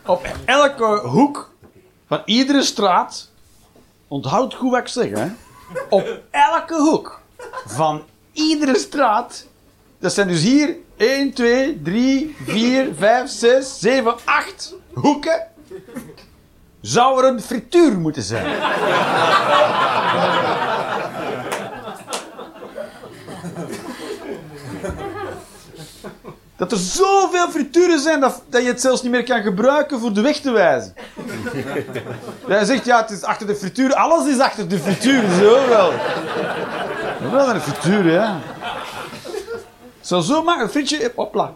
Op 0.05 0.27
elke 0.45 0.99
hoek 1.07 1.51
van 2.07 2.21
iedere 2.25 2.61
straat, 2.63 3.29
onthoud 4.07 4.53
goed 4.53 4.71
wat 4.71 4.79
ik 4.79 4.87
zeg, 4.87 5.09
hè. 5.09 5.27
Op 5.89 6.19
elke 6.31 6.75
hoek 6.75 7.21
van 7.65 8.01
iedere 8.31 8.77
straat, 8.77 9.47
dat 9.99 10.13
zijn 10.13 10.27
dus 10.27 10.41
hier 10.41 10.75
1, 10.97 11.33
2, 11.33 11.81
3, 11.81 12.35
4, 12.45 12.93
5, 12.97 13.29
6, 13.29 13.79
7, 13.79 14.15
8 14.23 14.73
hoeken, 14.95 15.47
zou 16.81 17.23
er 17.23 17.29
een 17.29 17.41
frituur 17.41 17.99
moeten 17.99 18.23
zijn. 18.23 18.45
Dat 26.57 26.71
er 26.71 26.77
zoveel 26.77 27.49
frituren 27.49 27.99
zijn 27.99 28.19
dat, 28.19 28.41
dat 28.49 28.61
je 28.61 28.67
het 28.67 28.81
zelfs 28.81 29.01
niet 29.01 29.11
meer 29.11 29.23
kan 29.23 29.41
gebruiken 29.41 29.99
voor 29.99 30.13
de 30.13 30.21
weg 30.21 30.39
te 30.39 30.51
wijzen. 30.51 30.93
Zegt, 32.47 32.85
ja, 32.85 33.01
het 33.01 33.09
is 33.09 33.23
achter 33.23 33.47
de 33.47 33.55
frituur. 33.55 33.93
Alles 33.93 34.27
is 34.27 34.39
achter 34.39 34.67
de 34.67 34.79
frituur, 34.79 35.29
zo 35.29 35.67
wel. 35.67 35.93
Wel 37.31 37.49
een 37.49 37.61
frituur, 37.61 38.11
ja. 38.11 38.39
Zo 40.01 40.19
zo 40.19 40.43
maken, 40.43 40.63
een 40.63 40.69
frietje, 40.69 41.11
hopla. 41.15 41.53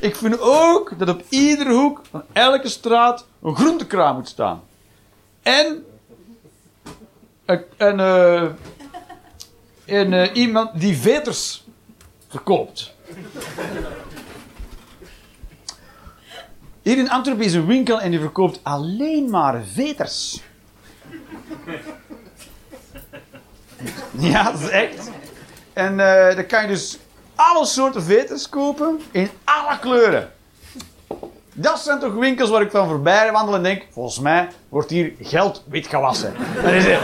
Ik 0.00 0.16
vind 0.16 0.40
ook 0.40 0.98
dat 0.98 1.08
op 1.08 1.24
iedere 1.28 1.72
hoek 1.72 2.00
van 2.10 2.22
elke 2.32 2.68
straat 2.68 3.26
een 3.42 3.56
groentekraam 3.56 4.14
moet 4.14 4.28
staan. 4.28 4.62
En, 5.42 5.84
en, 7.76 8.00
eh, 8.00 8.44
eh, 9.86 10.34
iemand 10.36 10.80
die 10.80 10.96
veters 10.96 11.64
verkoopt. 12.28 12.94
Hier 16.82 16.98
in 16.98 17.10
Antwerpen 17.10 17.44
is 17.44 17.54
een 17.54 17.66
winkel 17.66 18.00
en 18.00 18.10
die 18.10 18.20
verkoopt 18.20 18.60
alleen 18.62 19.30
maar 19.30 19.64
veters. 19.64 20.40
Ja, 24.18 24.52
dat 24.52 24.60
is 24.60 24.68
echt. 24.68 25.10
En 25.72 26.00
eh 26.00 26.34
dan 26.36 26.46
kan 26.46 26.62
je 26.62 26.68
dus 26.68 26.98
alle 27.38 27.66
soorten 27.66 28.02
veters 28.02 28.48
kopen 28.48 29.00
in 29.10 29.30
alle 29.44 29.78
kleuren. 29.78 30.30
Dat 31.54 31.80
zijn 31.80 31.98
toch 31.98 32.14
winkels 32.14 32.50
waar 32.50 32.62
ik 32.62 32.70
van 32.70 32.88
voorbij 32.88 33.32
wandel 33.32 33.54
en 33.54 33.62
denk: 33.62 33.82
volgens 33.90 34.18
mij 34.18 34.48
wordt 34.68 34.90
hier 34.90 35.12
geld 35.20 35.62
wit 35.68 35.86
gewassen. 35.86 36.34
Dat 36.62 36.72
is 36.72 36.84
het. 36.84 37.00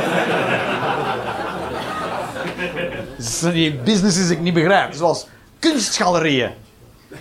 Dat 3.16 3.26
zijn 3.26 3.52
die 3.52 3.74
businesses 3.74 4.26
die 4.26 4.36
ik 4.36 4.42
niet 4.42 4.54
begrijp. 4.54 4.92
Zoals 4.92 5.26
kunstgalerieën. 5.58 6.50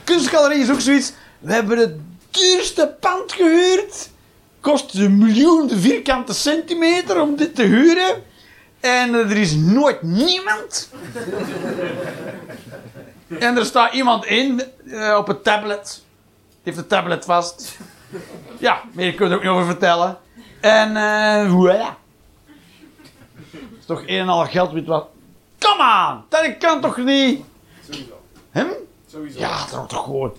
Kunstgalerie 0.04 0.62
is 0.62 0.72
ook 0.72 0.80
zoiets. 0.80 1.14
We 1.40 1.54
hebben 1.54 1.78
het 1.78 1.96
duurste 2.32 2.96
pand 3.00 3.32
gehuurd. 3.32 4.10
Kost 4.62 4.94
een 4.94 5.18
miljoen 5.18 5.70
vierkante 5.70 6.34
centimeter 6.34 7.22
om 7.22 7.36
dit 7.36 7.56
te 7.56 7.64
huren. 7.64 8.24
En 8.84 9.14
er 9.14 9.38
is 9.38 9.56
nooit 9.56 10.02
niemand. 10.02 10.90
En 13.40 13.58
er 13.58 13.66
staat 13.66 13.94
iemand 13.94 14.26
in 14.26 14.64
eh, 14.88 15.16
op 15.18 15.28
een 15.28 15.42
tablet. 15.42 16.04
Die 16.52 16.60
heeft 16.64 16.78
een 16.78 16.88
tablet 16.88 17.26
vast. 17.26 17.78
Ja, 18.60 18.82
meer 18.92 19.14
kun 19.14 19.26
je 19.26 19.32
er 19.32 19.38
ook 19.38 19.44
niet 19.44 19.52
over 19.52 19.66
vertellen. 19.66 20.18
En 20.62 20.96
eh 20.98 21.54
voilà. 21.54 21.96
Dat 23.52 23.80
is 23.80 23.86
toch 23.86 24.02
een 24.02 24.20
en 24.20 24.30
al 24.30 24.46
geld 24.46 24.72
wit 24.72 24.88
wat. 24.88 25.08
Come 25.60 26.10
on! 26.10 26.24
Dat 26.30 26.58
kan 26.58 26.82
toch 26.82 26.98
niet? 26.98 27.44
Sowieso. 27.90 28.22
Hem? 28.52 28.68
Sowieso. 29.08 29.40
Ja, 29.40 29.60
dat 29.60 29.72
wordt 29.72 29.90
toch 29.90 30.04
gewoon. 30.04 30.34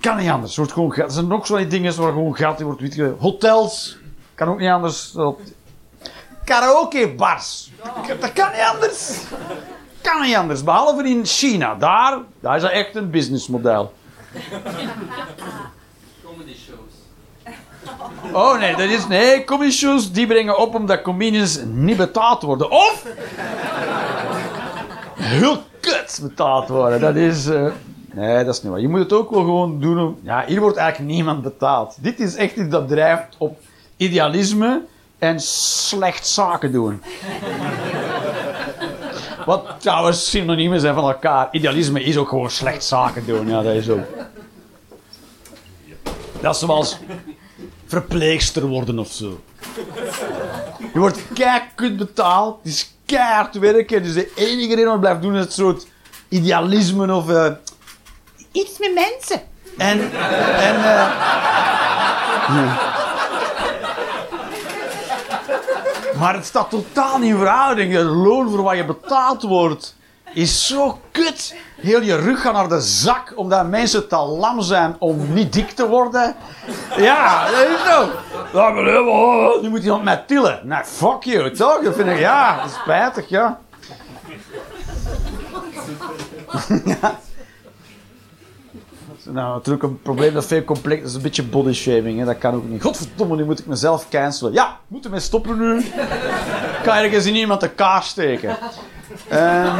Kan 0.00 0.16
niet 0.16 0.30
anders. 0.30 0.50
Er, 0.52 0.58
wordt 0.58 0.72
gewoon 0.72 0.92
geld. 0.92 1.08
er 1.08 1.14
zijn 1.14 1.32
ook 1.32 1.46
zo'n 1.46 1.68
dingen 1.68 2.00
waar 2.00 2.12
gewoon 2.12 2.36
geld 2.36 2.60
in 2.60 2.66
wordt. 2.66 2.96
Hotels. 3.18 3.98
Kan 4.34 4.48
ook 4.48 4.58
niet 4.58 4.70
anders. 4.70 5.14
Karaokebars. 6.48 7.70
Dat 8.20 8.32
kan 8.32 8.50
niet 8.52 8.66
anders. 8.72 9.10
Kan 10.00 10.22
niet 10.22 10.36
anders. 10.36 10.62
Behalve 10.64 11.08
in 11.08 11.24
China. 11.26 11.74
Daar, 11.74 12.18
daar 12.40 12.56
is 12.56 12.62
dat 12.62 12.70
echt 12.70 12.94
een 12.96 13.10
businessmodel. 13.10 13.92
Comedy 16.24 16.54
shows. 16.66 16.94
Oh 18.32 18.58
nee, 18.58 18.76
dat 18.76 18.88
is. 18.88 19.06
Nee, 19.06 19.44
comedy 19.44 19.70
shows 19.70 20.12
die 20.12 20.26
brengen 20.26 20.58
op 20.58 20.74
omdat 20.74 21.02
comedians 21.02 21.60
niet 21.64 21.96
betaald 21.96 22.42
worden. 22.42 22.70
Of. 22.70 23.04
heel 25.14 25.62
kut 25.80 26.18
betaald 26.22 26.68
worden. 26.68 27.00
Dat 27.00 27.16
is. 27.16 27.46
eh, 27.46 27.66
nee, 28.12 28.44
dat 28.44 28.54
is 28.54 28.62
niet 28.62 28.72
waar. 28.72 28.80
Je 28.80 28.88
moet 28.88 28.98
het 29.00 29.12
ook 29.12 29.30
wel 29.30 29.40
gewoon 29.40 29.80
doen. 29.80 29.98
Om, 29.98 30.18
ja, 30.22 30.44
hier 30.46 30.60
wordt 30.60 30.76
eigenlijk 30.76 31.12
niemand 31.12 31.42
betaald. 31.42 31.96
Dit 32.00 32.20
is 32.20 32.34
echt 32.34 32.56
iets 32.56 32.68
dat 32.70 32.88
drijft 32.88 33.34
op 33.38 33.58
idealisme 33.96 34.82
en 35.18 35.40
slecht 35.40 36.26
zaken 36.26 36.72
doen. 36.72 37.02
Wat 39.46 39.66
trouwens 39.78 40.30
synoniemen 40.30 40.80
zijn 40.80 40.94
van 40.94 41.04
elkaar. 41.04 41.48
Idealisme 41.50 42.02
is 42.02 42.16
ook 42.16 42.28
gewoon 42.28 42.50
slecht 42.50 42.84
zaken 42.84 43.26
doen. 43.26 43.48
Ja, 43.48 43.62
dat 43.62 43.74
is 43.74 43.88
ook. 43.88 44.06
Dat 46.40 46.54
is 46.54 46.60
zoals 46.60 46.98
verpleegster 47.86 48.66
worden 48.66 48.98
of 48.98 49.12
zo. 49.12 49.40
Je 50.92 50.98
wordt 50.98 51.18
keihard 51.34 51.96
betaald. 51.96 52.58
Het 52.62 52.72
is 52.72 52.94
keihard 53.06 53.58
werken. 53.58 54.02
Dus 54.02 54.14
de 54.14 54.32
enige 54.34 54.74
reden 54.74 54.90
het 54.90 55.00
blijft 55.00 55.22
doen 55.22 55.34
is 55.34 55.40
het 55.40 55.52
soort 55.52 55.86
idealisme 56.28 57.14
of... 57.14 57.28
eh, 57.28 57.52
iets 58.52 58.78
met 58.78 58.94
mensen. 58.94 59.42
En... 59.76 60.00
en 60.60 60.80
ja. 62.48 62.96
Maar 66.18 66.34
het 66.34 66.44
staat 66.44 66.70
totaal 66.70 67.18
niet 67.18 67.30
in 67.30 67.38
verhouding. 67.38 67.92
Het 67.92 68.06
loon 68.06 68.50
voor 68.50 68.62
wat 68.62 68.76
je 68.76 68.84
betaald 68.84 69.42
wordt 69.42 69.96
is 70.32 70.66
zo 70.66 71.00
kut. 71.12 71.54
Heel 71.76 72.00
je 72.00 72.16
rug 72.16 72.40
gaat 72.40 72.52
naar 72.52 72.68
de 72.68 72.80
zak 72.80 73.32
omdat 73.34 73.68
mensen 73.68 74.08
te 74.08 74.16
lam 74.16 74.60
zijn 74.60 74.96
om 74.98 75.32
niet 75.32 75.52
dik 75.52 75.70
te 75.70 75.88
worden. 75.88 76.36
Ja, 76.96 77.50
dat 77.50 77.68
is 77.68 77.84
zo. 77.84 78.08
Ja, 78.52 78.70
maar 78.70 78.84
helemaal, 78.84 79.60
nu 79.60 79.68
moet 79.68 79.82
iemand 79.82 80.04
mij 80.04 80.24
tillen. 80.26 80.60
Nee, 80.62 80.84
fuck 80.84 81.22
you, 81.22 81.54
toch? 81.54 81.82
Dat 81.82 81.94
vind 81.94 82.08
ik, 82.08 82.18
ja, 82.18 82.56
dat 82.56 82.64
is 82.64 82.74
spijtig, 82.74 83.28
ja. 83.28 83.58
ja. 87.00 87.18
Nou, 89.32 89.54
natuurlijk 89.54 89.84
een 89.84 90.02
probleem 90.02 90.34
dat 90.34 90.46
veel 90.46 90.64
complex 90.64 91.02
is. 91.02 91.14
een 91.14 91.22
beetje 91.22 91.42
body 91.42 91.72
shaming, 91.72 92.18
hè. 92.18 92.24
dat 92.24 92.38
kan 92.38 92.54
ook 92.54 92.68
niet. 92.68 92.82
Godverdomme, 92.82 93.36
nu 93.36 93.44
moet 93.44 93.58
ik 93.58 93.66
mezelf 93.66 94.08
cancelen. 94.08 94.52
Ja, 94.52 94.80
moeten 94.86 95.10
we 95.10 95.20
stoppen 95.20 95.58
nu? 95.58 95.82
kan 96.82 96.96
ergens 96.96 97.26
in 97.26 97.34
iemand 97.34 97.60
de 97.60 97.68
kaars 97.70 98.08
steken. 98.08 98.56
Ehm. 99.28 99.76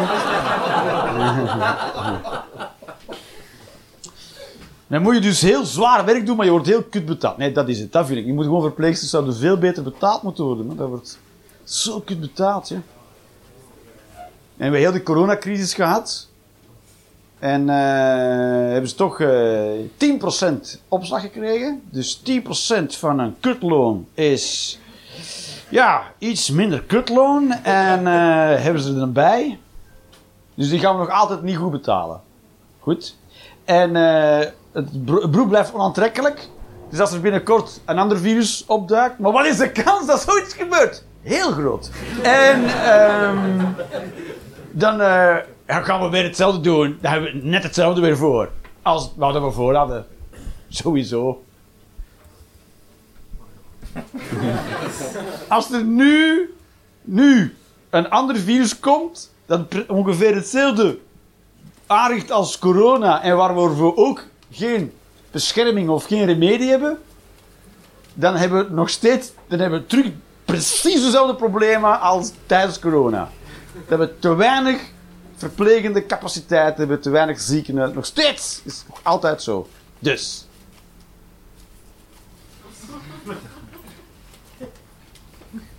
Dan 4.86 5.02
moet 5.02 5.14
je 5.14 5.20
dus 5.20 5.40
heel 5.40 5.64
zwaar 5.64 6.04
werk 6.04 6.26
doen, 6.26 6.36
maar 6.36 6.44
je 6.44 6.50
wordt 6.50 6.66
heel 6.66 6.82
kut 6.82 7.06
betaald. 7.06 7.36
Nee, 7.36 7.52
dat 7.52 7.68
is 7.68 7.78
het. 7.78 7.92
Dat 7.92 8.06
vind 8.06 8.18
ik. 8.18 8.26
Je 8.26 8.32
moet 8.32 8.44
gewoon 8.44 8.62
verpleegsters 8.62 9.10
zouden 9.10 9.36
veel 9.36 9.58
beter 9.58 9.82
betaald 9.82 10.22
moeten 10.22 10.44
worden. 10.44 10.66
Maar 10.66 10.76
dat 10.76 10.88
wordt 10.88 11.18
zo 11.64 12.00
kut 12.00 12.20
betaald, 12.20 12.68
ja. 12.68 12.76
En 12.76 12.82
we 14.56 14.62
hebben 14.62 14.80
heel 14.80 14.92
de 14.92 15.02
coronacrisis 15.02 15.74
gehad. 15.74 16.27
En 17.38 17.68
eh, 17.68 17.76
hebben 18.72 18.88
ze 18.88 18.94
toch 18.94 19.20
eh 19.20 19.70
10% 20.76 20.80
opslag 20.88 21.20
gekregen. 21.20 21.82
Dus 21.90 22.22
10% 22.30 22.32
van 22.86 23.18
een 23.18 23.36
kutloon 23.40 24.06
is 24.14 24.78
ja, 25.68 26.02
iets 26.18 26.50
minder 26.50 26.82
kutloon. 26.82 27.52
En 27.52 28.06
eh, 28.06 28.62
hebben 28.62 28.82
ze 28.82 28.88
er 28.88 28.98
dan 28.98 29.12
bij. 29.12 29.58
Dus 30.54 30.68
die 30.68 30.78
gaan 30.78 30.92
we 30.92 31.00
nog 31.00 31.10
altijd 31.10 31.42
niet 31.42 31.56
goed 31.56 31.70
betalen. 31.70 32.20
Goed. 32.80 33.16
En 33.64 33.94
het 34.72 35.04
beroep 35.04 35.48
blijft 35.48 35.74
onaantrekkelijk. 35.74 36.48
Dus 36.90 37.00
als 37.00 37.12
er 37.12 37.20
binnenkort 37.20 37.80
een 37.84 37.98
ander 37.98 38.18
virus 38.18 38.64
opduikt. 38.66 39.18
Maar 39.18 39.32
wat 39.32 39.46
is 39.46 39.56
de 39.56 39.72
kans 39.72 40.06
dat 40.06 40.20
zoiets 40.20 40.54
gebeurt? 40.54 41.04
Heel 41.22 41.50
groot. 41.50 41.90
En 42.22 42.64
ehm, 42.84 43.64
dan 44.70 45.00
eh, 45.68 45.84
gaan 45.84 46.00
we 46.00 46.08
weer 46.08 46.22
hetzelfde 46.22 46.60
doen. 46.60 46.98
Dan 47.00 47.12
hebben 47.12 47.32
we 47.32 47.46
net 47.46 47.62
hetzelfde 47.62 48.00
weer 48.00 48.16
voor. 48.16 48.50
Als 48.82 49.10
wat 49.16 49.42
we 49.42 49.50
voor 49.50 49.74
hadden. 49.74 50.06
Sowieso. 50.68 51.44
Als 55.48 55.72
er 55.72 55.84
nu, 55.84 56.54
nu 57.02 57.56
een 57.90 58.10
ander 58.10 58.36
virus 58.36 58.80
komt, 58.80 59.34
dat 59.46 59.86
ongeveer 59.88 60.34
hetzelfde 60.34 60.98
aanricht 61.86 62.30
als 62.30 62.58
corona 62.58 63.22
en 63.22 63.36
waar 63.36 63.76
we 63.76 63.96
ook 63.96 64.24
geen 64.50 64.92
bescherming 65.30 65.88
of 65.88 66.04
geen 66.04 66.24
remedie 66.24 66.68
hebben, 66.68 66.98
dan 68.14 68.36
hebben 68.36 68.66
we 68.66 68.72
nog 68.74 68.90
steeds, 68.90 69.32
dan 69.46 69.58
hebben 69.58 69.80
we 69.80 69.86
terug 69.86 70.06
precies 70.44 71.02
dezelfde 71.02 71.34
problemen 71.34 72.00
als 72.00 72.32
tijdens 72.46 72.78
corona. 72.78 73.30
We 73.72 73.84
hebben 73.88 74.18
te 74.18 74.34
weinig 74.34 74.80
verplegende 75.38 76.06
capaciteiten, 76.06 76.74
we 76.74 76.80
hebben 76.80 77.00
te 77.00 77.10
weinig 77.10 77.40
ziekenhuizen. 77.40 77.96
Nog 77.96 78.06
steeds 78.06 78.60
is 78.64 78.84
nog 78.88 79.00
altijd 79.02 79.42
zo. 79.42 79.68
Dus. 79.98 80.46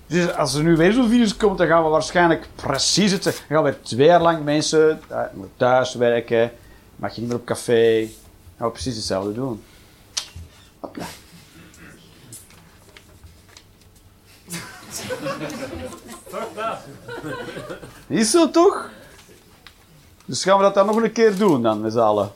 Dus 0.08 0.34
als 0.34 0.54
er 0.54 0.64
nu 0.64 0.76
weer 0.76 0.92
zo'n 0.92 1.10
virus 1.10 1.38
komt, 1.38 1.58
dan 1.58 1.68
gaan 1.68 1.84
we 1.84 1.90
waarschijnlijk 1.90 2.48
precies 2.56 3.12
het. 3.12 3.24
Dan 3.24 3.34
gaan 3.34 3.64
we 3.64 3.82
twee 3.82 4.06
jaar 4.06 4.22
lang 4.22 4.44
mensen 4.44 5.02
eh, 5.08 5.22
thuis 5.58 5.94
werken, 5.94 6.52
mag 6.96 7.16
je 7.16 7.22
niet 7.22 7.30
meer 7.30 7.40
op 7.40 7.46
café. 7.46 8.00
Dan 8.00 8.12
gaan 8.58 8.68
we 8.68 8.74
precies 8.74 8.96
hetzelfde 8.96 9.34
doen. 9.34 9.64
Hopla. 10.80 11.06
Is 18.08 18.32
zo 18.32 18.52
toch? 18.52 18.90
Dus 20.30 20.44
gaan 20.44 20.58
we 20.58 20.64
dat 20.64 20.74
dan 20.74 20.86
nog 20.86 20.96
een 20.96 21.12
keer 21.12 21.38
doen 21.38 21.62
dan 21.62 21.82
met 21.82 21.92
z'n 21.92 22.00
allen? 22.00 22.32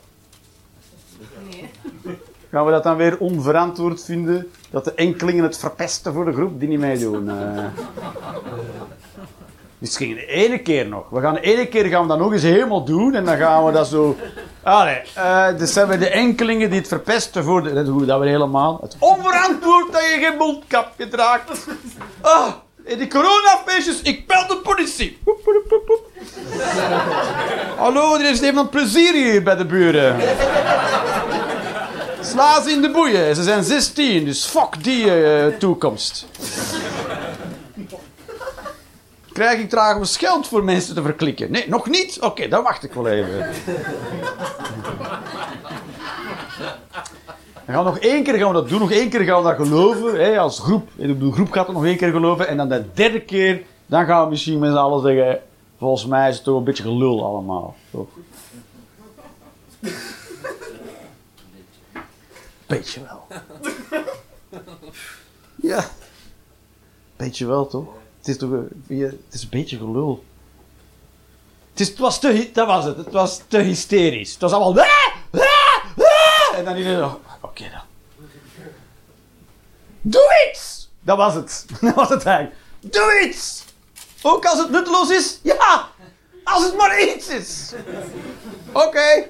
Gaan 2.52 2.66
we 2.66 2.72
dat 2.72 2.84
dan 2.84 2.96
weer 2.96 3.18
onverantwoord 3.18 4.04
vinden? 4.04 4.52
Dat 4.70 4.86
de 4.86 4.94
enkelingen 4.94 5.44
het 5.44 5.58
verpesten 5.58 6.14
voor 6.14 6.26
de 6.26 6.34
groep 6.34 6.60
die 6.60 6.70
niet 6.70 6.80
meedoen? 6.80 7.30
eh 7.30 7.66
Misschien 9.78 10.16
de 10.16 10.26
ene 10.26 10.60
keer 10.60 10.88
nog. 10.88 11.10
We 11.10 11.22
gaan 11.22 11.34
de 11.34 11.42
ene 11.42 11.68
keer 11.68 11.86
gaan 11.86 12.02
we 12.02 12.08
dat 12.08 12.18
nog 12.18 12.34
eens 12.34 12.42
helemaal 12.42 12.86
doen 12.86 13.14
en 13.14 13.26
dan 13.26 13.38
gaan 13.38 13.66
we 13.66 13.72
dat 13.72 13.88
zo 13.88 14.16
Allee, 14.64 15.02
eh 15.16 15.58
dus 15.58 15.74
zijn 15.74 15.88
we 15.88 15.98
de 15.98 16.10
enkelingen 16.10 16.70
die 16.70 16.80
het 16.80 16.88
verpesten 16.88 17.44
voor 17.44 17.64
de... 17.64 17.74
Dat 17.74 17.86
doen 17.86 18.00
we 18.00 18.06
dat 18.06 18.20
weer 18.20 18.30
helemaal. 18.30 18.80
Het 18.82 18.96
onverantwoord 19.00 19.92
dat 19.92 20.02
je 20.02 20.18
geen 20.20 20.38
mondkapje 20.38 21.08
draagt. 21.08 21.68
Ah, 22.22 22.54
die 22.88 23.08
coronafeestjes, 23.08 24.02
ik 24.02 24.28
bel 24.28 24.48
de 24.48 24.58
politie. 24.58 25.18
Hallo, 27.78 28.16
er 28.16 28.30
is 28.30 28.42
even 28.42 28.58
een 28.58 28.70
plezier 28.70 29.14
hier 29.14 29.44
bij 29.44 29.56
de 29.56 29.66
buren. 29.66 30.16
Sla 32.22 32.62
ze 32.62 32.72
in 32.72 32.82
de 32.82 32.92
boeien. 32.92 33.36
Ze 33.36 33.44
zijn 33.44 33.64
16, 33.64 34.26
dus 34.26 34.46
fuck 34.46 34.84
die 34.84 35.24
eh, 35.26 35.58
toekomst. 35.58 36.26
Krijg 39.34 39.60
ik 39.60 39.70
trouwens 39.70 40.18
geld 40.18 40.48
voor 40.48 40.64
mensen 40.64 40.96
te 40.96 41.02
verklikken? 41.02 41.52
Nee, 41.52 41.70
nog 41.70 41.90
niet? 41.90 42.18
Oké, 42.22 42.48
dan 42.48 42.64
wacht 42.64 42.84
ik 42.84 42.94
wel 42.94 43.08
even. 43.08 43.50
We 47.66 47.72
gaan 47.72 47.84
nog 47.84 48.00
één 48.00 48.24
keer 48.24 48.34
gaan 48.34 48.48
we 48.48 48.54
dat 48.54 48.70
doen, 48.70 48.80
nog 48.80 48.92
één 48.92 49.10
keer 49.10 49.22
gaan 49.22 49.44
we 49.44 49.50
dat 49.50 49.68
geloven, 49.68 50.26
hè, 50.26 50.40
als 50.40 50.60
groep. 50.60 50.90
De 50.96 51.32
groep 51.32 51.52
gaat 51.52 51.66
het 51.66 51.76
nog 51.76 51.86
één 51.86 51.98
keer 51.98 52.12
geloven 52.12 52.48
en 52.48 52.58
dan 52.58 52.70
de 52.70 52.86
derde 52.94 53.22
keer, 53.22 53.64
dan 53.86 54.06
gaan 54.06 54.24
we 54.24 54.30
misschien 54.30 54.60
met 54.60 54.72
z'n 54.72 54.78
allen 54.78 55.02
zeggen, 55.02 55.42
volgens 55.78 56.06
mij 56.06 56.30
is 56.30 56.36
het 56.36 56.44
toch 56.44 56.58
een 56.58 56.64
beetje 56.64 56.84
gelul 56.84 57.26
allemaal. 57.26 57.76
Toch? 57.92 58.08
Beetje 62.68 63.02
wel. 63.04 63.28
Ja. 65.56 65.90
Beetje 67.16 67.46
wel, 67.46 67.68
toch? 67.68 67.88
Het 68.18 68.28
is 68.28 68.38
toch 68.38 68.50
een, 68.50 68.86
het 68.88 69.16
is 69.30 69.42
een 69.44 69.50
beetje 69.50 69.78
gelul. 69.78 70.24
Het, 71.72 71.80
is, 71.80 71.88
het 71.88 72.00
was 72.00 72.20
te, 72.20 72.50
dat 72.54 72.68
was 72.68 72.86
het. 72.86 72.98
Het 72.98 73.12
was 73.12 73.42
te 73.48 73.58
hysterisch. 73.58 74.32
Het 74.32 74.42
was 74.42 74.52
allemaal... 74.52 74.86
En 76.64 76.70
dan 76.70 76.78
iedereen... 76.78 77.00
nog, 77.00 77.20
Oké 77.42 77.64
dan. 77.70 77.82
Doe 80.02 80.48
iets! 80.50 80.90
Dat 81.02 81.18
was 81.18 81.34
het. 81.34 81.66
Dat 81.82 81.96
was 81.96 82.10
het 82.10 82.26
eigenlijk. 82.26 82.60
Doe 82.80 83.22
iets! 83.28 83.64
Ook 84.22 84.46
als 84.46 84.60
het 84.60 84.70
nutteloos 84.70 85.10
is? 85.10 85.40
Ja! 85.42 85.88
Als 86.44 86.66
het 86.66 86.78
maar 86.78 87.02
iets 87.02 87.28
is! 87.28 87.74
Oké. 88.72 89.30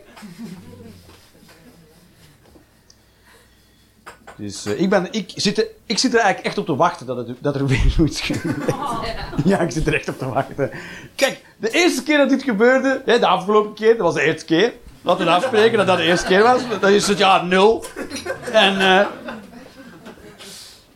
Dus 4.35 4.65
eh, 4.65 4.81
ik, 4.81 4.89
ben, 4.89 5.07
ik, 5.11 5.31
zit 5.35 5.57
er, 5.57 5.67
ik 5.85 5.97
zit 5.97 6.13
er 6.13 6.19
eigenlijk 6.19 6.47
echt 6.47 6.57
op 6.57 6.65
te 6.65 6.75
wachten 6.75 7.05
dat, 7.05 7.17
het, 7.17 7.37
dat 7.39 7.55
er 7.55 7.67
weer 7.67 7.93
iets 8.05 8.21
gebeurt. 8.21 8.71
Ja, 9.45 9.59
ik 9.59 9.71
zit 9.71 9.87
er 9.87 9.93
echt 9.93 10.09
op 10.09 10.17
te 10.17 10.29
wachten. 10.29 10.71
Kijk, 11.15 11.45
de 11.57 11.69
eerste 11.69 12.03
keer 12.03 12.17
dat 12.17 12.29
dit 12.29 12.43
gebeurde, 12.43 13.01
hè, 13.05 13.19
de 13.19 13.27
afgelopen 13.27 13.73
keer, 13.73 13.97
dat 13.97 14.05
was 14.05 14.13
de 14.13 14.21
eerste 14.21 14.45
keer. 14.45 14.73
Laten 15.03 15.25
we 15.25 15.31
afspreken 15.31 15.77
dat 15.77 15.87
dat 15.87 15.97
de 15.97 16.03
eerste 16.03 16.27
keer 16.27 16.43
was. 16.43 16.61
Dat 16.79 16.89
is 16.89 17.07
het 17.07 17.17
jaar 17.17 17.45
nul. 17.45 17.83
En, 18.51 18.79
eh, 18.79 19.05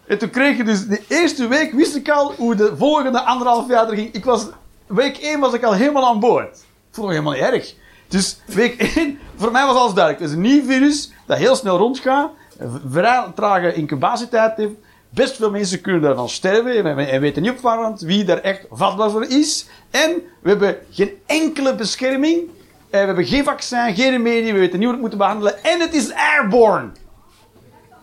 en 0.08 0.18
toen 0.18 0.30
kreeg 0.30 0.58
je 0.58 0.64
dus 0.64 0.88
de 0.88 1.02
eerste 1.08 1.48
week, 1.48 1.72
wist 1.74 1.96
ik 1.96 2.10
al 2.10 2.34
hoe 2.34 2.56
de 2.56 2.74
volgende 2.78 3.22
anderhalf 3.22 3.68
jaar 3.68 3.90
er 3.90 3.96
ging. 3.96 4.14
Ik 4.14 4.26
was, 4.26 4.46
week 4.88 5.18
1 5.18 5.40
was 5.40 5.54
ik 5.54 5.64
al 5.64 5.74
helemaal 5.74 6.08
aan 6.08 6.20
boord. 6.20 6.56
Ik 6.58 6.64
vond 6.94 7.08
het 7.08 7.18
helemaal 7.18 7.34
niet 7.34 7.54
erg. 7.54 7.74
Dus 8.08 8.38
week 8.46 8.82
1, 8.96 9.20
voor 9.36 9.52
mij 9.52 9.66
was 9.66 9.76
alles 9.76 9.94
duidelijk. 9.94 10.20
Het 10.24 10.30
is 10.30 10.36
een 10.36 10.42
nieuw 10.54 10.66
virus 10.66 11.12
dat 11.26 11.38
heel 11.38 11.56
snel 11.56 11.78
rondgaat, 11.78 12.32
een 12.58 12.82
vrij 12.92 13.26
trage 13.36 13.74
incubatietijd 13.74 14.58
heeft. 14.58 14.74
Best 15.10 15.36
veel 15.36 15.52
mensen 15.52 15.82
kunnen 15.82 16.02
daarvan 16.02 16.30
sterven 16.30 16.86
en 16.86 16.96
we- 16.96 17.04
en 17.04 17.22
weten 17.22 17.42
niet 17.42 17.52
op 17.64 17.98
wie 18.00 18.24
daar 18.24 18.38
echt 18.42 18.66
vatbaar 18.72 19.12
voor 19.12 19.26
is. 19.26 19.66
En 19.92 20.12
we 20.42 20.50
hebben 20.50 20.78
geen 20.92 21.12
enkele 21.26 21.76
bescherming. 21.76 22.40
Eh, 22.90 23.00
We 23.00 23.06
hebben 23.06 23.26
geen 23.26 23.44
vaccin, 23.44 23.96
geen 23.96 24.10
remedie, 24.12 24.54
we 24.54 24.60
weten 24.60 24.80
niet 24.80 24.88
hoe 24.88 24.98
we 24.98 25.02
het 25.02 25.02
moeten 25.02 25.18
behandelen. 25.18 25.64
En 25.64 25.80
het 25.80 25.94
is 25.94 26.12
airborne. 26.14 26.90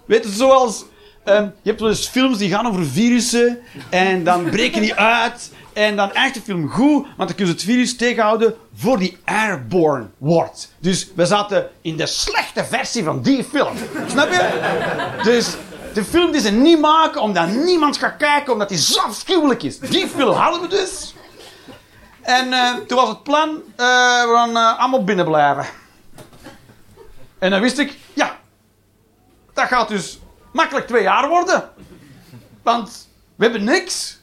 Weet 0.07 0.25
je, 0.25 0.31
zoals... 0.31 0.85
ehm, 1.25 1.43
je 1.63 1.69
hebt 1.69 1.81
wel 1.81 1.89
eens 1.89 2.09
films 2.09 2.39
die 2.39 2.51
gaan 2.51 2.67
over 2.67 2.85
virussen 2.87 3.59
en 3.91 4.25
dan 4.25 4.45
breken 4.51 4.81
die 4.81 4.95
uit. 4.95 5.53
En 5.73 5.97
dan 5.97 6.13
echt 6.13 6.35
de 6.35 6.41
film 6.41 6.69
goed, 6.69 7.03
want 7.17 7.17
dan 7.17 7.27
kunnen 7.35 7.47
ze 7.47 7.53
het 7.53 7.63
virus 7.63 7.97
tegenhouden 7.97 8.55
voor 8.77 8.99
die 8.99 9.17
airborne 9.25 10.07
wordt. 10.19 10.73
Dus 10.79 11.09
we 11.15 11.27
zaten 11.27 11.69
in 11.81 11.97
de 11.97 12.07
slechte 12.07 12.65
versie 12.65 13.05
van 13.05 13.23
die 13.23 13.45
film. 13.45 13.77
Snap 14.09 14.31
je? 14.31 14.49
Dus 15.23 15.57
de 15.95 16.05
film 16.05 16.33
die 16.33 16.41
ze 16.41 16.51
niet 16.51 16.81
maken 16.81 17.21
omdat 17.23 17.49
niemand 17.49 17.97
gaat 17.97 18.17
kijken, 18.17 18.53
omdat 18.53 18.69
die 18.69 18.79
zo 18.79 19.01
afschuwelijk 19.01 19.63
is. 19.63 19.79
Die 19.79 20.09
film 20.09 20.35
hadden 20.35 20.61
we 20.61 20.69
dus. 20.69 21.15
En 22.25 22.53
eh, 22.53 22.75
toen 22.75 22.99
was 22.99 23.09
het 23.09 23.23
plan, 23.23 23.63
eh, 23.77 24.23
we 24.23 24.33
gaan 24.35 24.57
eh, 24.57 24.79
allemaal 24.79 25.05
binnen 25.05 25.25
blijven. 25.25 25.67
En 27.39 27.51
dan 27.51 27.61
wist 27.61 27.79
ik, 27.79 27.99
ja, 28.13 28.39
dat 29.53 29.67
gaat 29.67 29.89
dus 29.89 30.19
makkelijk 30.53 30.87
twee 30.87 31.03
jaar 31.03 31.29
worden. 31.29 31.71
Want 32.63 33.09
we 33.37 33.45
hebben 33.45 33.65
niks. 33.65 34.23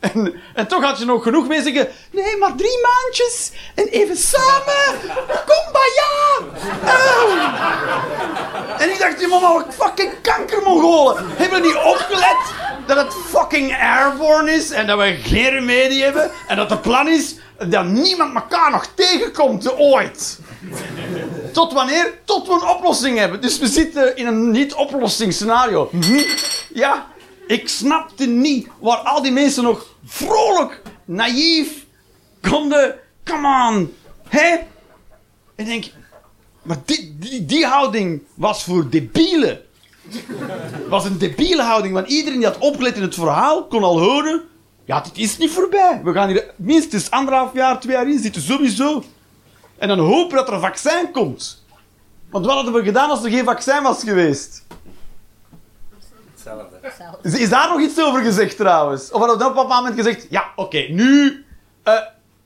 En, 0.00 0.42
en 0.54 0.66
toch 0.66 0.84
had 0.84 0.98
je 0.98 1.04
nog 1.04 1.22
genoeg 1.22 1.48
mensen 1.48 1.74
zeggen, 1.74 1.92
nee, 2.10 2.36
maar 2.36 2.54
drie 2.54 2.78
maandjes 2.82 3.52
en 3.74 3.86
even 3.86 4.16
samen. 4.16 5.00
Kumbaya. 5.26 6.12
Oh. 6.84 7.62
En 8.78 8.90
ik 8.90 8.98
dacht, 8.98 9.18
die 9.18 9.28
mama, 9.28 9.64
fucking 9.70 10.12
kankermongolen. 10.22 11.24
Hebben 11.36 11.62
niet 11.62 11.76
opgelet 11.76 12.54
dat 12.86 12.96
het 12.96 13.14
fucking 13.14 13.76
airborne 13.80 14.50
is 14.52 14.70
en 14.70 14.86
dat 14.86 14.98
we 14.98 15.18
geen 15.22 15.50
remedie 15.50 16.02
hebben 16.02 16.30
en 16.48 16.56
dat 16.56 16.70
het 16.70 16.82
plan 16.82 17.08
is 17.08 17.36
dat 17.68 17.86
niemand 17.86 18.34
elkaar 18.34 18.70
nog 18.70 18.86
tegenkomt 18.94 19.78
ooit. 19.78 20.38
Tot 21.52 21.72
wanneer? 21.72 22.18
Tot 22.24 22.46
we 22.46 22.52
een 22.52 22.68
oplossing 22.68 23.18
hebben. 23.18 23.40
Dus 23.40 23.58
we 23.58 23.66
zitten 23.66 24.16
in 24.16 24.26
een 24.26 24.50
niet-oplossingsscenario. 24.50 25.90
Ja, 26.72 27.06
ik 27.46 27.68
snapte 27.68 28.26
niet 28.26 28.68
waar 28.80 28.96
al 28.96 29.22
die 29.22 29.32
mensen 29.32 29.62
nog 29.62 29.86
vrolijk, 30.04 30.82
naïef 31.04 31.84
konden. 32.40 32.94
Come 33.24 33.68
on. 33.68 33.94
Hè? 34.28 34.56
Ik 35.56 35.66
denk, 35.66 35.84
maar 36.62 36.76
die, 36.84 37.16
die, 37.18 37.44
die 37.44 37.66
houding 37.66 38.22
was 38.34 38.64
voor 38.64 38.90
debielen. 38.90 39.60
Was 40.88 41.04
een 41.04 41.18
debiele 41.18 41.62
houding, 41.62 41.94
want 41.94 42.08
iedereen 42.08 42.38
die 42.38 42.48
had 42.48 42.58
opgelet 42.58 42.96
in 42.96 43.02
het 43.02 43.14
verhaal 43.14 43.66
kon 43.66 43.82
al 43.82 44.00
horen. 44.00 44.42
Ja, 44.84 45.00
dit 45.00 45.18
is 45.18 45.38
niet 45.38 45.50
voorbij. 45.50 46.00
We 46.04 46.12
gaan 46.12 46.28
hier 46.28 46.50
minstens 46.56 47.10
anderhalf 47.10 47.54
jaar, 47.54 47.80
twee 47.80 47.96
jaar 47.96 48.08
in 48.08 48.18
zitten, 48.18 48.42
sowieso. 48.42 49.04
En 49.78 49.88
dan 49.88 49.98
hopen 49.98 50.36
dat 50.36 50.48
er 50.48 50.54
een 50.54 50.60
vaccin 50.60 51.10
komt. 51.12 51.64
Want 52.30 52.46
wat 52.46 52.54
hadden 52.54 52.72
we 52.72 52.82
gedaan 52.82 53.10
als 53.10 53.24
er 53.24 53.30
geen 53.30 53.44
vaccin 53.44 53.82
was 53.82 54.02
geweest? 54.02 54.64
Is, 57.22 57.38
is 57.38 57.48
daar 57.48 57.68
nog 57.68 57.80
iets 57.80 58.00
over 58.00 58.22
gezegd 58.22 58.56
trouwens? 58.56 59.10
Of 59.10 59.18
hadden 59.18 59.36
we 59.36 59.42
dan 59.42 59.50
op 59.50 59.56
een 59.56 59.62
bepaald 59.62 59.84
moment 59.84 60.02
gezegd: 60.04 60.26
ja, 60.30 60.44
oké, 60.56 60.78
nu 60.78 61.44
eh, 61.82 61.94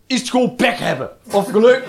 is 0.07 0.21
het 0.21 0.31
gewoon 0.31 0.55
pech 0.55 0.79
hebben. 0.79 1.11
Of 1.31 1.51
geluk. 1.51 1.85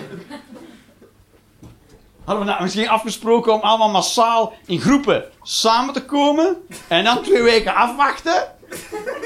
Hadden 2.29 2.47
we 2.47 2.53
nou 2.53 2.63
misschien 2.63 2.89
afgesproken 2.89 3.53
om 3.53 3.59
allemaal 3.59 3.89
massaal 3.89 4.53
in 4.65 4.79
groepen 4.79 5.23
samen 5.41 5.93
te 5.93 6.05
komen 6.05 6.57
en 6.87 7.03
dan 7.03 7.21
twee 7.21 7.41
weken 7.41 7.75
afwachten? 7.75 8.43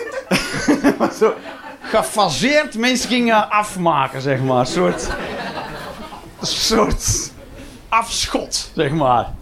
Zo 1.20 1.34
gefaseerd 1.82 2.78
mensen 2.78 3.10
gingen 3.10 3.50
afmaken, 3.50 4.22
zeg 4.22 4.42
maar. 4.42 4.60
Een 4.60 4.66
soort, 4.66 5.10
soort 6.42 7.32
afschot, 7.90 8.72
zeg 8.76 8.92
maar. 8.92 9.34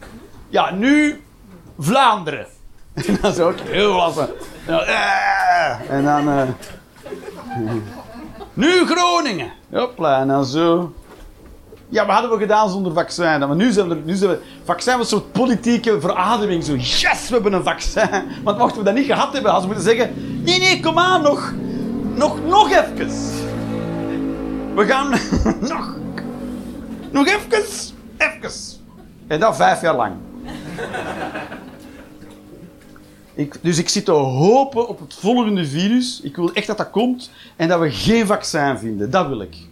Ja, 0.49 0.71
nu 0.71 1.23
Vlaanderen. 1.79 2.47
En 3.07 3.17
dan 3.21 3.33
zo 3.33 3.53
heel. 3.63 4.03
En 4.03 4.13
dan, 4.65 4.79
eh, 4.79 5.89
en 5.89 6.03
dan 6.03 6.29
eh, 6.29 6.47
nu 8.53 8.85
Groningen. 8.85 9.51
Hopla, 9.71 10.19
en 10.19 10.27
dan 10.27 10.45
zo. 10.45 10.93
Ja, 11.91 12.05
wat 12.05 12.13
hadden 12.13 12.31
we 12.31 12.37
gedaan 12.37 12.69
zonder 12.69 12.93
vaccin? 12.93 13.39
Maar 13.39 13.55
nu 13.55 13.71
zijn 13.71 13.87
we, 13.87 13.97
nu 14.05 14.15
zijn 14.15 14.29
we... 14.29 14.39
Vaccin 14.63 14.97
was 14.97 15.11
een 15.11 15.17
soort 15.17 15.31
politieke 15.31 15.99
verademing. 16.01 16.63
Zo, 16.63 16.75
yes, 16.75 17.27
we 17.27 17.33
hebben 17.33 17.53
een 17.53 17.63
vaccin. 17.63 18.09
Want 18.43 18.57
mochten 18.57 18.77
we 18.77 18.83
dat 18.83 18.93
niet 18.93 19.05
gehad 19.05 19.33
hebben, 19.33 19.51
hadden 19.51 19.69
ze 19.69 19.75
moeten 19.75 19.97
zeggen... 19.97 20.41
Nee, 20.43 20.59
nee, 20.59 20.79
kom 20.79 20.97
aan, 20.97 21.21
nog... 21.21 21.53
Nog, 22.15 22.45
nog 22.45 22.69
even. 22.69 23.07
We 24.75 24.85
gaan... 24.85 25.09
nog... 25.73 25.95
Nog 27.11 27.27
even. 27.27 27.63
Even. 28.17 28.51
En 29.27 29.39
dat 29.39 29.55
vijf 29.55 29.81
jaar 29.81 29.95
lang. 29.95 30.13
Ik, 33.33 33.55
dus 33.61 33.77
ik 33.77 33.89
zit 33.89 34.05
te 34.05 34.11
hopen 34.11 34.87
op 34.87 34.99
het 34.99 35.13
volgende 35.13 35.65
virus. 35.65 36.21
Ik 36.21 36.35
wil 36.35 36.53
echt 36.53 36.67
dat 36.67 36.77
dat 36.77 36.89
komt. 36.89 37.31
En 37.55 37.67
dat 37.67 37.79
we 37.79 37.91
geen 37.91 38.25
vaccin 38.25 38.77
vinden. 38.77 39.09
Dat 39.09 39.27
wil 39.27 39.41
ik. 39.41 39.69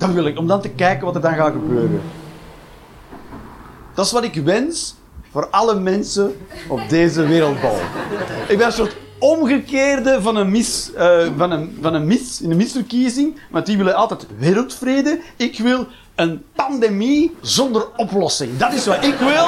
Dat 0.00 0.12
wil 0.12 0.26
ik. 0.26 0.38
Om 0.38 0.46
dan 0.46 0.60
te 0.60 0.68
kijken 0.68 1.04
wat 1.04 1.14
er 1.14 1.20
dan 1.20 1.34
gaat 1.34 1.52
gebeuren. 1.52 2.00
Dat 3.94 4.06
is 4.06 4.12
wat 4.12 4.24
ik 4.24 4.34
wens 4.34 4.94
voor 5.30 5.48
alle 5.50 5.80
mensen 5.80 6.36
op 6.68 6.80
deze 6.88 7.26
wereldbal. 7.26 7.76
Ik 8.48 8.58
ben 8.58 8.66
een 8.66 8.72
soort 8.72 8.96
omgekeerde 9.18 10.22
van 10.22 10.36
een 10.36 10.50
mis, 10.50 10.92
eh, 10.94 11.26
van 11.36 11.50
een, 11.50 11.78
van 11.80 11.94
een 11.94 12.06
mis 12.06 12.40
in 12.40 12.50
een 12.50 12.56
misverkiezing. 12.56 13.40
Want 13.50 13.66
die 13.66 13.76
willen 13.76 13.94
altijd 13.94 14.26
wereldvrede. 14.38 15.20
Ik 15.36 15.58
wil 15.58 15.86
een 16.20 16.44
pandemie 16.54 17.36
zonder 17.40 17.86
oplossing. 17.96 18.56
Dat 18.58 18.72
is 18.72 18.86
wat 18.86 19.04
ik 19.04 19.14
wil. 19.18 19.46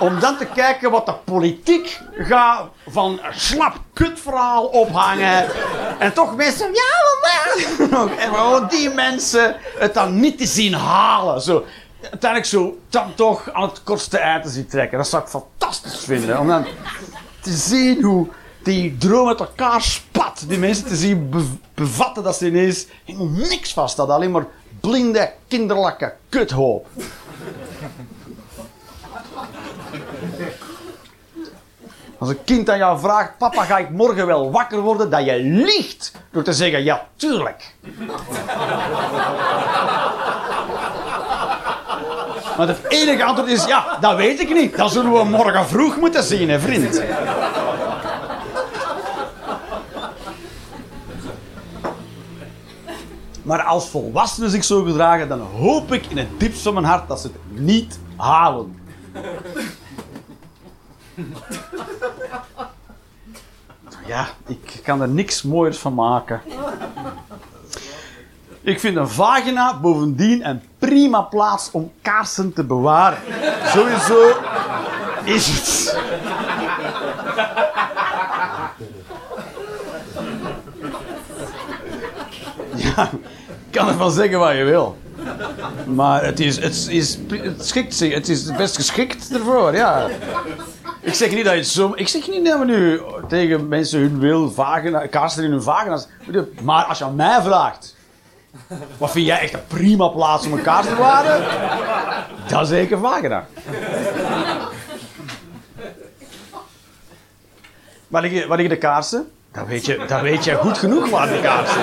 Om 0.00 0.20
dan 0.20 0.36
te 0.36 0.46
kijken 0.54 0.90
wat 0.90 1.06
de 1.06 1.14
politiek 1.24 2.00
gaat 2.18 2.66
van 2.88 3.10
een 3.22 3.34
slap 3.40 3.76
kutverhaal 3.92 4.64
ophangen. 4.64 5.46
En 5.98 6.12
toch 6.12 6.36
mensen, 6.36 6.66
ja, 6.72 6.82
maar. 7.22 8.08
En 8.18 8.34
gewoon 8.34 8.68
die 8.76 8.90
mensen 8.90 9.56
het 9.78 9.94
dan 9.94 10.20
niet 10.20 10.38
te 10.38 10.46
zien 10.46 10.74
halen. 10.74 11.40
Zo, 11.40 11.64
uiteindelijk 12.02 12.50
zo 12.50 12.78
dan 12.88 13.14
toch 13.14 13.52
aan 13.52 13.62
het 13.68 13.82
kortste 13.82 14.18
eind 14.18 14.42
te 14.42 14.48
zien 14.50 14.66
trekken. 14.66 14.98
Dat 14.98 15.08
zou 15.08 15.22
ik 15.22 15.28
fantastisch 15.28 15.98
vinden. 16.04 16.38
Om 16.38 16.48
dan 16.48 16.66
te 17.40 17.52
zien 17.52 18.02
hoe 18.02 18.28
die 18.62 18.96
droom 18.96 19.28
uit 19.28 19.40
elkaar 19.40 19.82
spat. 19.82 20.44
Die 20.48 20.58
mensen 20.58 20.86
te 20.86 20.96
zien 20.96 21.30
be- 21.30 21.44
bevatten 21.74 22.22
dat 22.22 22.36
ze 22.36 22.46
ineens 22.46 22.86
helemaal 23.04 23.28
niks 23.48 23.72
vast 23.72 23.96
hadden. 23.96 24.16
Alleen 24.16 24.30
maar 24.30 24.46
blinde, 24.88 25.32
kinderlijke 25.48 26.12
kuthoop. 26.28 26.86
Als 32.18 32.28
een 32.28 32.44
kind 32.44 32.70
aan 32.70 32.78
jou 32.78 32.98
vraagt, 32.98 33.38
papa 33.38 33.64
ga 33.64 33.78
ik 33.78 33.90
morgen 33.90 34.26
wel 34.26 34.50
wakker 34.50 34.80
worden, 34.80 35.10
dat 35.10 35.24
je 35.24 35.40
liegt 35.40 36.12
door 36.30 36.42
te 36.42 36.52
zeggen, 36.52 36.84
ja 36.84 37.06
tuurlijk. 37.16 37.74
Maar 42.56 42.68
het 42.68 42.78
enige 42.88 43.24
antwoord 43.24 43.50
is, 43.50 43.64
ja, 43.64 43.98
dat 44.00 44.16
weet 44.16 44.40
ik 44.40 44.54
niet. 44.54 44.76
Dat 44.76 44.92
zullen 44.92 45.12
we 45.12 45.24
morgen 45.24 45.66
vroeg 45.66 45.96
moeten 45.96 46.22
zien, 46.22 46.48
hè 46.48 46.60
vriend. 46.60 47.02
Maar 53.44 53.62
als 53.62 53.88
volwassenen 53.88 54.50
zich 54.50 54.64
zo 54.64 54.82
gedragen, 54.82 55.28
dan 55.28 55.40
hoop 55.40 55.92
ik 55.92 56.06
in 56.06 56.18
het 56.18 56.40
diepst 56.40 56.62
van 56.62 56.74
mijn 56.74 56.86
hart 56.86 57.08
dat 57.08 57.20
ze 57.20 57.26
het 57.26 57.60
niet 57.60 57.98
halen. 58.16 58.78
Ja, 64.06 64.28
ik 64.46 64.80
kan 64.82 65.00
er 65.02 65.08
niks 65.08 65.42
mooiers 65.42 65.78
van 65.78 65.94
maken. 65.94 66.40
Ik 68.60 68.80
vind 68.80 68.96
een 68.96 69.08
vagina 69.08 69.80
bovendien 69.80 70.48
een 70.48 70.62
prima 70.78 71.20
plaats 71.20 71.70
om 71.70 71.92
kaarsen 72.02 72.52
te 72.52 72.64
bewaren. 72.64 73.18
Sowieso 73.64 74.32
is 75.24 75.46
het. 75.46 75.98
Ja, 82.76 83.10
kan 83.74 83.88
ervan 83.88 84.10
zeggen 84.10 84.38
wat 84.38 84.56
je 84.56 84.64
wil. 84.64 84.96
Maar 85.86 86.24
het 86.24 86.40
is, 86.40 86.56
het 86.56 86.86
is, 86.88 87.18
het 87.30 87.66
schikt 87.66 87.94
zich, 87.94 88.14
het 88.14 88.28
is 88.28 88.56
best 88.56 88.76
geschikt 88.76 89.32
ervoor, 89.32 89.74
ja. 89.74 90.06
Ik 91.00 91.14
zeg 91.14 91.30
niet 91.30 91.44
dat 91.44 91.54
je 91.54 91.64
zo... 91.64 91.92
Ik 91.94 92.08
zeg 92.08 92.28
niet 92.28 92.46
dat 92.46 92.58
we 92.58 92.64
nu 92.64 93.00
tegen 93.28 93.68
mensen 93.68 94.00
hun 94.00 94.18
wil 94.18 94.50
vagina, 94.50 95.06
kaarsen 95.06 95.44
in 95.44 95.50
hun 95.50 95.62
vagina's... 95.62 96.08
Maar 96.62 96.84
als 96.84 96.98
je 96.98 97.04
aan 97.04 97.14
mij 97.14 97.42
vraagt... 97.42 97.96
Wat 98.98 99.10
vind 99.10 99.26
jij 99.26 99.40
echt 99.40 99.52
een 99.52 99.66
prima 99.66 100.08
plaats 100.08 100.46
om 100.46 100.52
een 100.52 100.62
kaars 100.62 100.86
te 100.86 100.94
bewaren? 100.94 101.44
Dat 102.48 102.68
zeker 102.68 102.98
vagina. 102.98 103.46
Waar 108.08 108.22
liggen, 108.22 108.48
waar 108.48 108.56
liggen 108.56 108.74
de 108.74 108.86
kaarsen? 108.86 109.30
Dat 109.52 109.66
weet, 109.66 109.86
je, 109.86 110.04
dat 110.06 110.20
weet 110.20 110.44
je 110.44 110.54
goed 110.54 110.78
genoeg 110.78 111.10
waar 111.10 111.28
de 111.28 111.40
kaarsen 111.42 111.82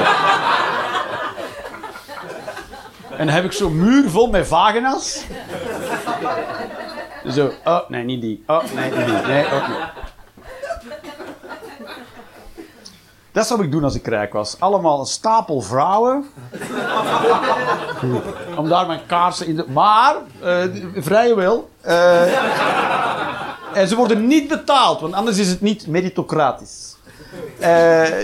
En 3.21 3.27
dan 3.27 3.35
heb 3.35 3.45
ik 3.45 3.51
zo'n 3.51 3.79
muur 3.79 4.09
vol 4.09 4.29
met 4.29 4.47
vagina's. 4.47 5.25
Zo, 7.29 7.51
oh 7.65 7.79
nee, 7.89 8.03
niet 8.03 8.21
die. 8.21 8.43
Oh 8.47 8.63
nee, 8.75 8.91
niet 8.91 9.05
die. 9.05 9.15
Nee, 9.15 9.45
ook. 9.53 9.63
Dat 13.31 13.47
zou 13.47 13.63
ik 13.63 13.71
doen 13.71 13.83
als 13.83 13.95
ik 13.95 14.07
rijk 14.07 14.33
was. 14.33 14.59
Allemaal 14.59 14.99
een 14.99 15.05
stapel 15.05 15.61
vrouwen. 15.61 16.25
Om 18.57 18.69
daar 18.69 18.87
mijn 18.87 19.05
kaarsen 19.05 19.47
in 19.47 19.55
te... 19.55 19.65
Maar, 19.71 20.15
eh, 20.39 20.63
en 23.73 23.87
ze 23.87 23.95
worden 23.95 24.27
niet 24.27 24.47
betaald, 24.47 25.01
want 25.01 25.13
anders 25.13 25.37
is 25.37 25.49
het 25.49 25.61
niet 25.61 25.87
meritocratisch. 25.87 26.90
Eh, 27.59 28.21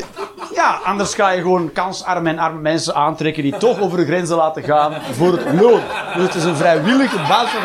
ja, 0.54 0.80
anders 0.84 1.14
ga 1.14 1.30
je 1.30 1.42
gewoon 1.42 1.72
kansarme 1.72 2.30
en 2.30 2.40
arme 2.40 2.62
mensen 2.62 2.96
aantrekken 2.96 3.44
die 3.44 3.58
toch 3.58 3.80
over 3.80 3.98
de 3.98 4.06
grenzen 4.06 4.36
laten 4.36 4.64
gaan 4.64 4.94
voor 5.12 5.32
het 5.32 5.62
loon. 5.62 5.82
Dus 6.16 6.24
het 6.24 6.36
is 6.36 6.44
een 6.44 6.56
vrijwillige 6.56 7.18
basis. 7.28 7.60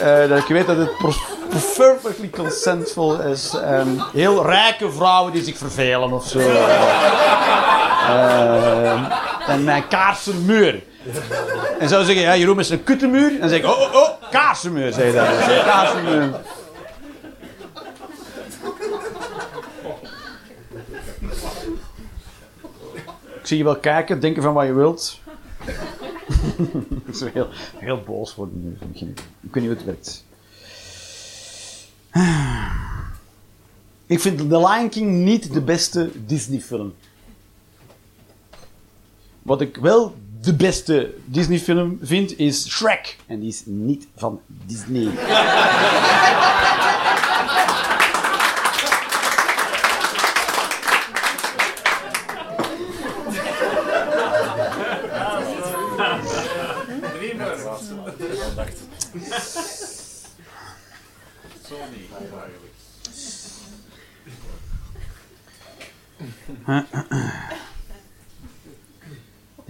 Eh, 0.00 0.28
dat 0.28 0.38
ik 0.38 0.46
weet 0.46 0.66
dat 0.66 0.76
het 0.76 0.96
perfectly 1.76 2.30
consentful 2.30 3.20
is. 3.20 3.54
En 3.54 4.02
heel 4.12 4.46
rijke 4.46 4.92
vrouwen 4.92 5.32
die 5.32 5.42
zich 5.42 5.56
vervelen 5.56 6.12
of 6.12 6.26
zo. 6.26 6.38
Eh, 8.08 8.92
en 9.46 9.64
mijn 9.64 9.88
kaarsenmuur. 9.88 10.82
En 11.78 11.88
zou 11.88 12.04
zeggen, 12.04 12.24
ja, 12.24 12.36
Jeroen 12.36 12.58
is 12.58 12.70
een 12.70 12.84
kuttenmuur. 12.84 13.30
En 13.30 13.40
dan 13.40 13.48
zeg 13.48 13.58
ik, 13.58 13.64
oh, 13.64 13.80
oh, 13.80 13.94
oh, 13.94 14.08
kaarsenmuur, 14.30 14.92
zei 14.92 15.06
je 15.06 15.12
dan. 15.12 15.26
Kaarsenmuur. 15.64 16.34
Ik 23.44 23.50
zie 23.50 23.58
je 23.58 23.64
wel 23.64 23.78
kijken, 23.78 24.20
denken 24.20 24.42
van 24.42 24.54
wat 24.54 24.66
je 24.66 24.72
wilt. 24.72 25.20
Ik 27.06 27.14
zou 27.14 27.30
heel, 27.32 27.48
heel 27.76 28.02
boos 28.02 28.34
worden 28.34 28.62
nu. 28.62 28.78
Ik 28.92 29.54
weet 29.54 29.62
niet 29.62 29.64
hoe 29.64 29.74
het 29.74 29.84
werkt. 29.84 30.24
Ik 34.06 34.20
vind 34.20 34.38
The 34.38 34.58
Lion 34.58 34.88
King 34.88 35.12
niet 35.12 35.52
de 35.52 35.60
beste 35.60 36.10
Disney-film. 36.26 36.94
Wat 39.42 39.60
ik 39.60 39.76
wel 39.76 40.14
de 40.40 40.54
beste 40.54 41.14
Disney-film 41.24 41.98
vind, 42.02 42.38
is 42.38 42.68
Shrek. 42.70 43.16
En 43.26 43.40
die 43.40 43.48
is 43.48 43.62
niet 43.64 44.06
van 44.16 44.40
Disney. 44.46 45.10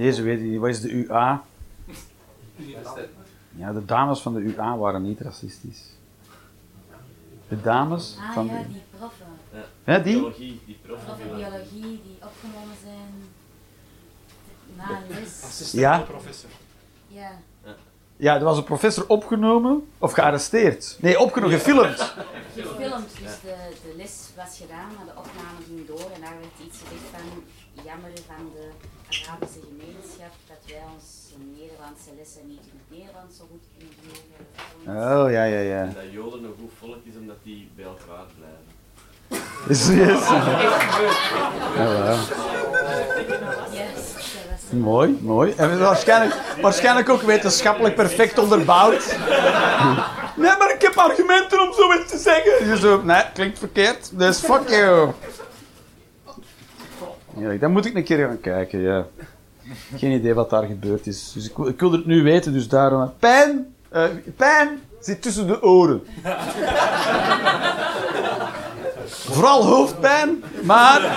Deze 0.04 0.22
weet 0.22 0.38
ik 0.38 0.44
niet. 0.44 0.60
Wat 0.60 0.68
is 0.68 0.80
de 0.80 0.90
UA? 0.90 1.44
Ja, 3.56 3.72
de 3.72 3.84
dames 3.84 4.20
van 4.20 4.34
de 4.34 4.40
UA 4.40 4.76
waren 4.76 5.02
niet 5.02 5.20
racistisch. 5.20 5.82
De 7.48 7.60
dames 7.60 8.16
Ah 8.20 8.32
van 8.32 8.46
ja, 8.46 8.58
de... 8.58 8.68
die 8.68 8.82
proffen. 8.98 9.26
Hè, 9.84 10.02
die? 10.02 10.14
Biologie, 10.14 10.60
die 10.66 10.78
prof. 10.82 11.04
Proffen 11.04 11.36
biologie 11.36 11.80
die 11.80 12.18
opgenomen 12.22 12.76
zijn 12.82 13.12
na 14.76 15.00
les. 15.08 15.72
Ja. 15.72 15.98
professor. 15.98 16.50
Ja. 17.06 17.30
Ja, 18.16 18.34
er 18.34 18.44
was 18.44 18.56
een 18.56 18.64
professor 18.64 19.06
opgenomen 19.06 19.88
of 19.98 20.12
gearresteerd. 20.12 20.96
Nee, 21.00 21.18
opgenomen, 21.20 21.58
gefilmd. 21.58 22.14
Gefilmd, 22.56 23.08
dus 23.22 23.40
de, 23.40 23.56
de 23.82 23.94
les 23.96 24.30
was 24.36 24.56
gedaan, 24.56 24.88
maar 24.96 25.04
de 25.04 25.20
opname 25.20 25.60
ging 25.66 25.86
door 25.86 26.10
en 26.14 26.20
daar 26.20 26.36
werd 26.40 26.68
iets 26.68 26.78
gezegd 26.78 27.04
van 27.12 27.42
jammer 27.84 28.10
van 28.26 28.50
de 28.54 28.70
Arabische 29.22 29.60
gemeenschap 29.70 30.34
dat 30.50 30.60
wij 30.66 30.82
onze 30.94 31.36
Nederlandse 31.58 32.10
lessen 32.18 32.44
niet 32.46 32.64
in 32.70 32.76
het 32.82 32.98
Nederlands 32.98 33.36
zo 33.38 33.44
goed 33.50 33.64
kunnen 33.74 33.94
geven. 34.02 34.42
Oh, 34.86 35.30
ja, 35.36 35.44
ja, 35.44 35.62
ja. 35.74 35.84
Dat 35.84 36.10
Joden 36.10 36.44
een 36.44 36.54
goed 36.60 36.72
volk 36.78 37.02
is 37.04 37.16
omdat 37.22 37.36
die 37.42 37.70
bij 37.76 37.84
elkaar 37.84 38.26
blijven. 38.38 38.72
Is 39.72 39.86
yes. 39.86 40.28
Ja, 41.76 42.16
Mooi, 44.70 45.18
mooi. 45.20 45.52
En 45.56 45.78
waarschijnlijk, 45.78 46.34
waarschijnlijk 46.60 47.08
ook 47.08 47.22
wetenschappelijk 47.22 47.94
perfect 47.94 48.38
onderbouwd. 48.38 49.04
Nee, 50.36 50.56
maar 50.58 50.74
ik 50.74 50.82
heb 50.82 50.96
argumenten 50.96 51.60
om 51.60 51.72
zoiets 51.72 52.10
te 52.10 52.18
zeggen. 52.18 52.68
Je 52.68 52.76
zo, 52.76 53.02
nee, 53.02 53.22
klinkt 53.34 53.58
verkeerd. 53.58 54.18
Dus 54.18 54.38
fuck 54.38 54.68
you. 54.68 55.12
Ja, 57.36 57.56
dan 57.56 57.72
moet 57.72 57.86
ik 57.86 57.94
een 57.94 58.04
keer 58.04 58.26
gaan 58.26 58.40
kijken, 58.40 58.80
ja. 58.80 59.06
Geen 59.96 60.12
idee 60.12 60.34
wat 60.34 60.50
daar 60.50 60.64
gebeurd 60.64 61.06
is. 61.06 61.32
Dus 61.32 61.50
ik, 61.50 61.58
ik 61.58 61.80
wil 61.80 61.92
het 61.92 62.06
nu 62.06 62.22
weten, 62.22 62.52
dus 62.52 62.68
daarom... 62.68 63.12
Pijn! 63.18 63.74
eh, 63.94 64.04
pijn 64.36 64.80
zit 65.00 65.22
tussen 65.22 65.46
de 65.46 65.62
oren. 65.62 66.02
Vooral 69.06 69.64
hoofdpijn, 69.64 70.42
maar... 70.62 71.00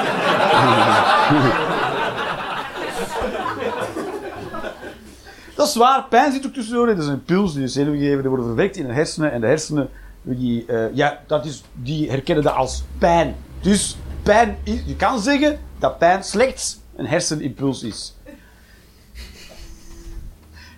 Dat 5.55 5.67
is 5.67 5.75
waar, 5.75 6.05
pijn 6.09 6.31
zit 6.31 6.45
ook 6.45 6.53
tussendoor. 6.53 6.87
Dat 6.87 6.97
is 6.97 7.05
een 7.05 7.13
impuls 7.13 7.53
die 7.53 7.61
de 7.61 7.67
zenuwgevende 7.67 8.29
worden 8.29 8.45
verwekt 8.45 8.75
in 8.75 8.87
de 8.87 8.93
hersenen. 8.93 9.31
En 9.31 9.41
de 9.41 9.47
hersenen, 9.47 9.89
die, 10.21 10.65
eh, 10.65 10.95
ja, 10.95 11.19
dat 11.27 11.45
is, 11.45 11.63
die 11.73 12.09
herkennen 12.09 12.43
dat 12.43 12.53
als 12.53 12.83
pijn. 12.97 13.35
Dus 13.61 13.97
pijn 14.27 14.57
je 14.63 14.95
kan 14.95 15.19
zeggen 15.19 15.59
dat 15.79 15.97
pijn 15.97 16.23
slechts 16.23 16.79
een 16.95 17.07
hersenimpuls 17.07 17.83
is. 17.83 18.15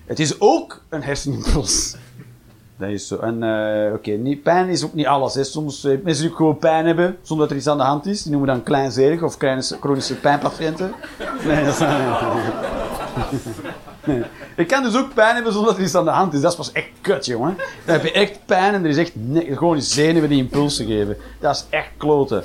Het 0.05 0.19
is 0.19 0.39
ook 0.39 0.83
een 0.89 1.03
hersenimpuls. 1.03 1.95
Dat 2.77 2.89
is 2.89 3.07
zo. 3.07 3.17
En 3.17 3.43
eh, 3.43 3.93
oké, 3.93 4.37
pijn 4.43 4.69
is 4.69 4.83
ook 4.83 4.93
niet 4.93 5.05
alles. 5.05 5.33
Hè. 5.33 5.43
Soms 5.43 5.83
eh, 5.83 5.97
mensen 6.03 6.25
die 6.25 6.35
gewoon 6.35 6.57
pijn 6.57 6.85
hebben 6.85 7.17
zonder 7.21 7.45
dat 7.45 7.51
er 7.51 7.61
iets 7.61 7.69
aan 7.69 7.77
de 7.77 7.83
hand 7.83 8.05
is, 8.05 8.21
die 8.23 8.31
noemen 8.31 8.49
we 8.49 8.55
dan 8.55 8.63
kleinzerig 8.63 9.21
of 9.23 9.37
chronische, 9.37 9.77
chronische 9.79 10.15
pijnpatiënten. 10.15 10.93
Nee, 11.45 11.65
dat. 11.65 11.83
Ik 14.55 14.67
kan 14.67 14.83
dus 14.83 14.95
ook 14.95 15.13
pijn 15.13 15.35
hebben 15.35 15.53
zonder 15.53 15.69
dat 15.69 15.79
er 15.79 15.85
iets 15.85 15.95
aan 15.95 16.05
de 16.05 16.11
hand 16.11 16.33
is. 16.33 16.41
Dat 16.41 16.51
is 16.51 16.57
pas 16.57 16.71
echt 16.71 16.89
kut, 17.01 17.25
jongen. 17.25 17.57
Dan 17.85 17.95
heb 17.95 18.03
je 18.03 18.11
echt 18.11 18.39
pijn 18.45 18.73
en 18.73 18.83
er 18.83 18.89
is 18.89 18.97
echt 18.97 19.11
gewoon 19.57 19.81
zenuwen 19.81 20.29
die 20.29 20.37
impulsen 20.37 20.85
geven. 20.85 21.17
Dat 21.39 21.55
is 21.55 21.65
echt 21.69 21.89
kloten. 21.97 22.43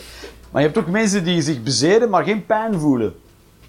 Maar 0.54 0.62
je 0.62 0.68
hebt 0.68 0.80
ook 0.80 0.92
mensen 0.92 1.24
die 1.24 1.42
zich 1.42 1.62
bezeren, 1.62 2.10
maar 2.10 2.24
geen 2.24 2.46
pijn 2.46 2.80
voelen. 2.80 3.14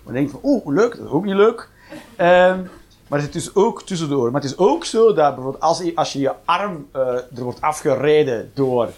Dan 0.04 0.14
denk 0.14 0.26
je 0.26 0.32
van, 0.32 0.40
oeh, 0.44 0.66
leuk, 0.66 0.98
dat 0.98 1.06
is 1.06 1.12
ook 1.12 1.26
niet 1.26 1.36
leuk. 1.36 1.70
Ehm, 2.16 2.60
maar 3.08 3.22
het 3.22 3.34
dus 3.34 3.56
ook 3.56 3.84
tussendoor. 3.84 4.32
Maar 4.32 4.42
het 4.42 4.52
is 4.52 4.58
ook 4.58 4.86
zo 4.86 5.14
dat 5.14 5.36
bijvoorbeeld 5.36 5.64
als 5.64 5.80
je, 5.80 5.92
als 5.96 6.14
je 6.14 6.20
je 6.20 6.32
arm 6.46 6.88
eh, 6.92 7.02
er 7.38 7.44
wordt 7.44 7.62
afgereden 7.62 8.52
door 8.54 8.90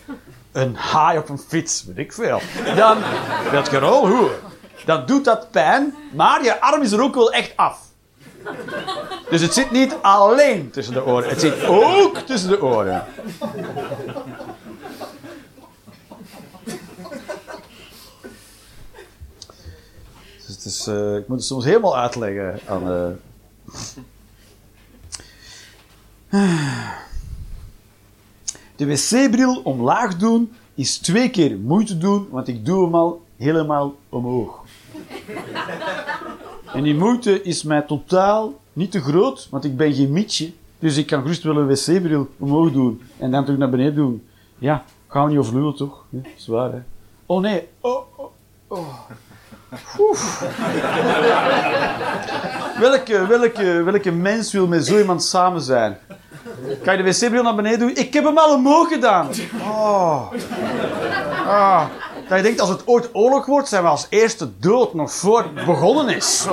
een 0.52 0.76
haai 0.76 1.18
op 1.18 1.30
een 1.30 1.38
fiets, 1.38 1.86
weet 1.86 1.98
ik 1.98 2.14
veel, 2.14 2.42
dan, 2.76 2.98
dat 3.52 3.70
wel 3.70 4.08
hoe, 4.08 4.30
dan 4.86 5.06
doet 5.06 5.26
dat 5.26 5.52
pijn, 5.52 5.96
maar 6.14 6.44
je 6.44 6.62
arm 6.62 6.82
is 6.82 6.92
er 6.92 7.02
ook 7.02 7.16
wel 7.16 7.32
echt 7.32 7.54
af. 7.56 7.80
Dus 9.30 9.42
het 9.42 9.54
zit 9.54 9.72
niet 9.72 9.98
alleen 10.02 10.70
tussen 10.70 10.94
de 10.94 11.06
oren, 11.06 11.30
het 11.30 11.40
zit 11.40 11.66
ook 11.66 12.18
tussen 12.18 12.50
de 12.50 12.62
oren. 12.62 13.06
Dus 20.48 20.56
het 20.56 20.57
is, 20.68 20.88
eh, 20.88 21.16
ik 21.16 21.28
moet 21.28 21.38
het 21.38 21.46
soms 21.48 21.66
helemaal 21.66 21.98
uitleggen 21.98 22.60
aan. 22.68 22.92
eh. 22.92 23.10
De 28.76 28.86
wc-bril 28.86 29.62
omlaag 29.64 30.18
doen 30.18 30.54
is 30.76 30.98
twee 30.98 31.30
keer 31.30 31.58
moeite 31.58 31.98
doen, 31.98 32.28
want 32.30 32.48
ik 32.48 32.66
doe 32.66 32.84
hem 32.84 32.96
al 32.96 33.22
helemaal 33.38 33.96
omhoog. 34.10 34.64
En 36.74 36.84
die 36.84 36.96
moeite 36.96 37.42
is 37.42 37.64
mij 37.64 37.82
totaal 37.82 38.54
niet 38.74 38.92
te 38.92 39.02
groot, 39.02 39.48
want 39.50 39.64
ik 39.64 39.78
ben 39.78 39.94
geen 39.94 40.12
mietje. 40.12 40.52
Dus 40.80 40.98
ik 40.98 41.08
kan 41.08 41.22
gerust 41.22 41.44
wel 41.44 41.58
een 41.58 41.68
wc-bril 41.68 42.28
omhoog 42.38 42.72
doen 42.72 43.02
en 43.18 43.32
dan 43.32 43.44
terug 43.44 43.60
naar 43.60 43.70
beneden 43.70 43.96
doen. 43.96 44.28
Ja, 44.58 44.84
gaan 45.08 45.24
we 45.24 45.30
niet 45.30 45.40
over 45.40 45.76
toch? 45.76 46.06
Ja, 46.10 46.22
zwaar, 46.36 46.72
hè? 46.72 46.80
Oh 47.26 47.42
nee. 47.42 47.68
Oh, 47.80 48.02
oh, 48.16 48.32
oh. 48.68 49.10
Welke, 52.80 53.28
welke, 53.28 53.84
welke 53.84 54.12
mens 54.12 54.52
wil 54.52 54.68
met 54.68 54.86
zo 54.86 54.98
iemand 54.98 55.24
samen 55.24 55.62
zijn? 55.62 55.98
Kan 56.84 56.98
je 56.98 57.04
de 57.04 57.12
wc-bril 57.12 57.44
naar 57.44 57.56
beneden 57.56 57.80
doen? 57.80 57.96
Ik 57.96 58.14
heb 58.14 58.24
hem 58.24 58.38
al 58.38 58.54
omhoog 58.54 58.88
gedaan. 58.88 59.30
Oh. 59.62 60.32
Ah. 61.48 61.86
Dat 62.28 62.38
je 62.38 62.44
denkt, 62.44 62.60
als 62.60 62.70
het 62.70 62.88
ooit 62.88 63.10
oorlog 63.14 63.46
wordt, 63.46 63.68
zijn 63.68 63.84
we 63.84 63.90
als 63.90 64.08
eerste 64.10 64.50
dood 64.60 64.94
nog 64.94 65.12
voor 65.12 65.40
het 65.40 65.66
begonnen 65.66 66.16
is. 66.16 66.46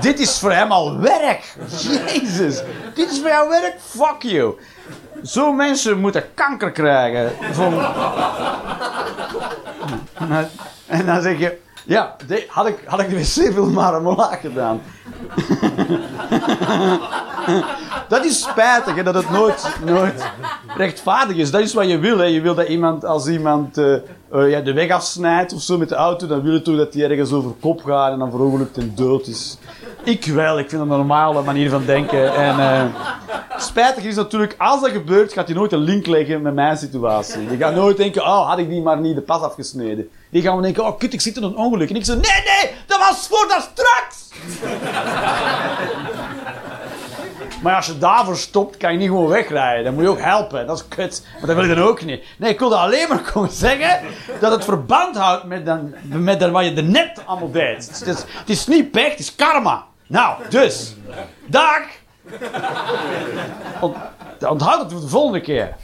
Dit 0.00 0.20
is 0.20 0.38
voor 0.38 0.52
hem 0.52 0.72
al 0.72 0.98
werk. 1.00 1.54
Jezus. 1.68 2.62
Dit 2.94 3.10
is 3.10 3.20
voor 3.20 3.28
jou 3.28 3.48
werk? 3.48 3.76
Fuck 3.80 4.22
you. 4.22 4.54
Zo'n 5.22 5.56
mensen 5.56 5.98
moeten 5.98 6.34
kanker 6.34 6.70
krijgen. 6.70 7.32
Van... 7.52 7.80
En 10.86 11.06
dan 11.06 11.22
zeg 11.22 11.38
je... 11.38 11.62
Ja, 11.84 12.16
had, 12.48 12.66
ik, 12.66 12.82
had 12.86 13.00
ik 13.00 13.10
de 13.10 13.16
wc-bril 13.16 13.70
maar 13.70 13.98
omlaag 13.98 14.40
gedaan. 14.40 14.80
Dat 18.08 18.24
is 18.24 18.42
spijtig, 18.42 18.94
hè, 18.94 19.02
dat 19.02 19.14
het 19.14 19.30
nooit, 19.30 19.76
nooit 19.84 20.24
rechtvaardig 20.76 21.36
is. 21.36 21.50
Dat 21.50 21.60
is 21.60 21.74
wat 21.74 21.88
je 21.88 21.98
wil. 21.98 22.18
Hè. 22.18 22.24
Je 22.24 22.40
wil 22.40 22.54
dat 22.54 22.68
iemand, 22.68 23.04
als 23.04 23.26
iemand 23.26 23.78
eh, 23.78 23.94
eh, 23.94 24.50
ja, 24.50 24.60
de 24.60 24.72
weg 24.72 24.90
afsnijdt 24.90 25.52
of 25.52 25.62
zo 25.62 25.78
met 25.78 25.88
de 25.88 25.94
auto, 25.94 26.26
dan 26.26 26.42
wil 26.42 26.52
je 26.52 26.62
toch 26.62 26.76
dat 26.76 26.94
hij 26.94 27.10
ergens 27.10 27.32
over 27.32 27.50
kop 27.60 27.82
gaat 27.84 28.12
en 28.12 28.18
dan 28.18 28.30
verongelukt 28.30 28.76
en 28.76 28.92
dood 28.94 29.26
is. 29.26 29.58
Ik 30.04 30.24
wel, 30.24 30.58
ik 30.58 30.68
vind 30.68 30.82
dat 30.82 30.90
een 30.90 30.96
normale 30.96 31.42
manier 31.42 31.70
van 31.70 31.84
denken. 31.84 32.34
En 32.34 32.58
eh, 32.58 32.84
spijtig 33.56 34.04
is 34.04 34.16
natuurlijk, 34.16 34.54
als 34.58 34.80
dat 34.80 34.90
gebeurt, 34.90 35.32
gaat 35.32 35.46
hij 35.46 35.56
nooit 35.56 35.72
een 35.72 35.78
link 35.78 36.06
leggen 36.06 36.42
met 36.42 36.54
mijn 36.54 36.76
situatie. 36.76 37.50
Je 37.50 37.56
gaat 37.56 37.74
nooit 37.74 37.96
denken, 37.96 38.22
oh, 38.22 38.48
had 38.48 38.58
ik 38.58 38.68
die 38.68 38.82
maar 38.82 39.00
niet 39.00 39.14
de 39.14 39.22
pas 39.22 39.40
afgesneden. 39.40 40.08
Die 40.34 40.42
gaan 40.42 40.56
we 40.56 40.62
denken, 40.62 40.86
oh 40.86 40.98
kut, 40.98 41.12
ik 41.12 41.20
zit 41.20 41.36
in 41.36 41.42
een 41.42 41.56
ongeluk. 41.56 41.90
En 41.90 41.96
ik 41.96 42.04
zeg, 42.04 42.14
nee, 42.16 42.42
nee, 42.44 42.70
dat 42.86 42.98
was 42.98 43.26
voor 43.28 43.48
dat 43.48 43.70
straks! 43.72 44.28
Maar 47.62 47.76
als 47.76 47.86
je 47.86 47.98
daarvoor 47.98 48.36
stopt, 48.36 48.76
kan 48.76 48.92
je 48.92 48.98
niet 48.98 49.08
gewoon 49.08 49.28
wegrijden. 49.28 49.84
Dan 49.84 49.94
moet 49.94 50.02
je 50.02 50.08
ook 50.08 50.20
helpen. 50.20 50.66
Dat 50.66 50.78
is 50.78 50.88
kut. 50.88 51.26
Maar 51.38 51.46
dat 51.46 51.56
wil 51.56 51.64
je 51.64 51.74
dan 51.74 51.84
ook 51.84 52.04
niet. 52.04 52.24
Nee, 52.38 52.50
ik 52.50 52.58
wilde 52.58 52.76
alleen 52.76 53.08
maar 53.08 53.20
komen 53.32 53.50
zeggen 53.50 54.00
dat 54.40 54.52
het 54.52 54.64
verband 54.64 55.16
houdt 55.16 55.44
met, 55.44 55.66
dan, 55.66 55.94
met 56.02 56.40
dan 56.40 56.50
wat 56.50 56.64
je 56.64 56.74
er 56.74 56.82
net 56.82 57.22
allemaal 57.24 57.50
deed. 57.50 58.04
Het 58.04 58.48
is, 58.48 58.66
niet 58.66 58.90
pech, 58.90 59.10
het 59.10 59.18
is 59.18 59.34
karma. 59.34 59.84
Nou, 60.06 60.42
dus. 60.48 60.94
Dag! 61.46 61.82
Ont, 63.80 63.96
onthoud 64.48 64.80
het 64.80 64.92
voor 64.92 65.00
de 65.00 65.08
volgende 65.08 65.40
keer. 65.40 65.74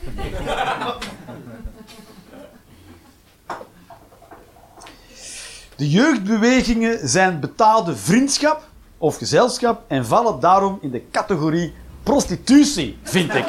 De 5.81 5.91
jeugdbewegingen 5.91 7.09
zijn 7.09 7.41
betaalde 7.41 7.97
vriendschap 7.97 8.63
of 8.99 9.17
gezelschap 9.17 9.83
en 9.89 10.07
vallen 10.07 10.41
daarom 10.41 10.79
in 10.81 10.91
de 10.91 11.03
categorie 11.11 11.75
prostitutie, 12.03 12.99
vind 13.03 13.35
ik. 13.35 13.45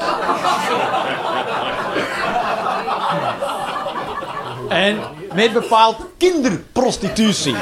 En 4.70 5.00
meer 5.34 5.52
bepaald 5.52 5.98
kinderprostitutie. 6.18 7.56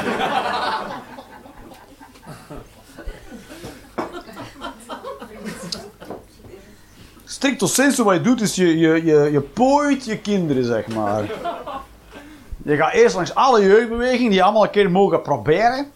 Stricto 7.24 7.66
sensu 7.66 8.02
wat 8.02 8.14
je 8.14 8.20
doet 8.20 8.40
is 8.40 8.54
je, 8.54 8.78
je, 8.78 9.04
je, 9.04 9.28
je 9.32 9.40
pooit 9.40 10.04
je 10.04 10.18
kinderen, 10.18 10.64
zeg 10.64 10.86
maar. 10.86 11.24
Je 12.62 12.76
gaat 12.76 12.92
eerst 12.92 13.14
langs 13.14 13.34
alle 13.34 13.62
jeugdbewegingen 13.62 14.30
die 14.30 14.42
allemaal 14.42 14.64
een 14.64 14.70
keer 14.70 14.90
mogen 14.90 15.22
proberen. 15.22 15.90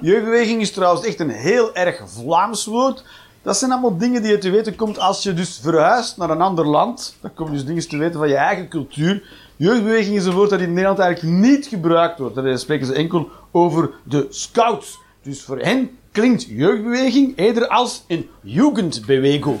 Jeugdbeweging 0.00 0.60
is 0.60 0.72
trouwens 0.72 1.06
echt 1.06 1.20
een 1.20 1.30
heel 1.30 1.74
erg 1.74 2.00
Vlaams 2.06 2.64
woord. 2.66 3.04
Dat 3.42 3.56
zijn 3.56 3.70
allemaal 3.70 3.98
dingen 3.98 4.22
die 4.22 4.30
je 4.30 4.38
te 4.38 4.50
weten 4.50 4.76
komt 4.76 4.98
als 4.98 5.22
je 5.22 5.34
dus 5.34 5.60
verhuist 5.62 6.16
naar 6.16 6.30
een 6.30 6.40
ander 6.40 6.66
land. 6.66 7.16
Dan 7.20 7.34
kom 7.34 7.46
je 7.46 7.52
dus 7.52 7.64
dingen 7.64 7.88
te 7.88 7.96
weten 7.96 8.18
van 8.18 8.28
je 8.28 8.36
eigen 8.36 8.68
cultuur. 8.68 9.22
Jeugdbeweging 9.56 10.16
is 10.16 10.24
een 10.24 10.32
woord 10.32 10.50
dat 10.50 10.60
in 10.60 10.72
Nederland 10.72 10.98
eigenlijk 10.98 11.36
niet 11.36 11.66
gebruikt 11.66 12.18
wordt. 12.18 12.34
Daar 12.34 12.58
spreken 12.58 12.86
ze 12.86 12.94
enkel 12.94 13.28
over 13.50 13.90
de 14.02 14.26
scouts. 14.30 14.98
Dus 15.22 15.42
voor 15.42 15.58
hen 15.58 15.98
klinkt 16.12 16.46
jeugdbeweging 16.48 17.38
eerder 17.38 17.68
als 17.68 18.04
een 18.08 18.28
Jugendbewegung. 18.40 19.60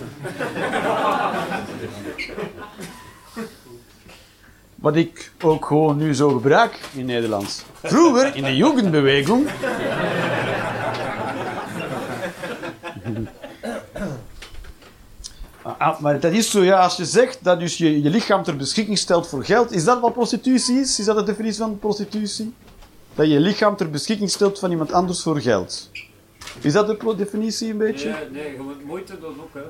Wat 4.84 4.96
ik 4.96 5.32
ook 5.42 5.66
gewoon 5.66 5.96
nu 5.96 6.14
zo 6.14 6.28
gebruik 6.28 6.80
in 6.92 7.06
Nederlands. 7.06 7.62
Vroeger, 7.82 8.36
in 8.36 8.42
de 8.42 8.56
Jugendbewegung... 8.56 9.48
Ah, 15.78 16.00
maar 16.00 16.20
dat 16.20 16.32
is 16.32 16.50
zo, 16.50 16.62
ja, 16.62 16.80
als 16.80 16.96
je 16.96 17.04
zegt 17.04 17.38
dat 17.42 17.58
dus 17.58 17.78
je, 17.78 18.02
je 18.02 18.10
lichaam 18.10 18.42
ter 18.42 18.56
beschikking 18.56 18.98
stelt 18.98 19.28
voor 19.28 19.44
geld, 19.44 19.72
is 19.72 19.84
dat 19.84 20.00
wat 20.00 20.12
prostitutie 20.12 20.80
is? 20.80 20.98
Is 20.98 21.04
dat 21.04 21.16
de 21.16 21.22
definitie 21.22 21.58
van 21.58 21.78
prostitutie? 21.78 22.54
Dat 23.14 23.30
je 23.30 23.40
lichaam 23.40 23.76
ter 23.76 23.90
beschikking 23.90 24.30
stelt 24.30 24.58
van 24.58 24.70
iemand 24.70 24.92
anders 24.92 25.22
voor 25.22 25.40
geld. 25.40 25.90
Is 26.60 26.72
dat 26.72 26.86
de 26.86 27.14
definitie 27.16 27.70
een 27.70 27.78
beetje? 27.78 28.08
Nee, 28.10 28.30
nee, 28.30 28.52
je 28.52 28.62
moet 28.62 28.84
moeite 28.84 29.18
doen 29.20 29.36
ook, 29.40 29.54
hè. 29.54 29.62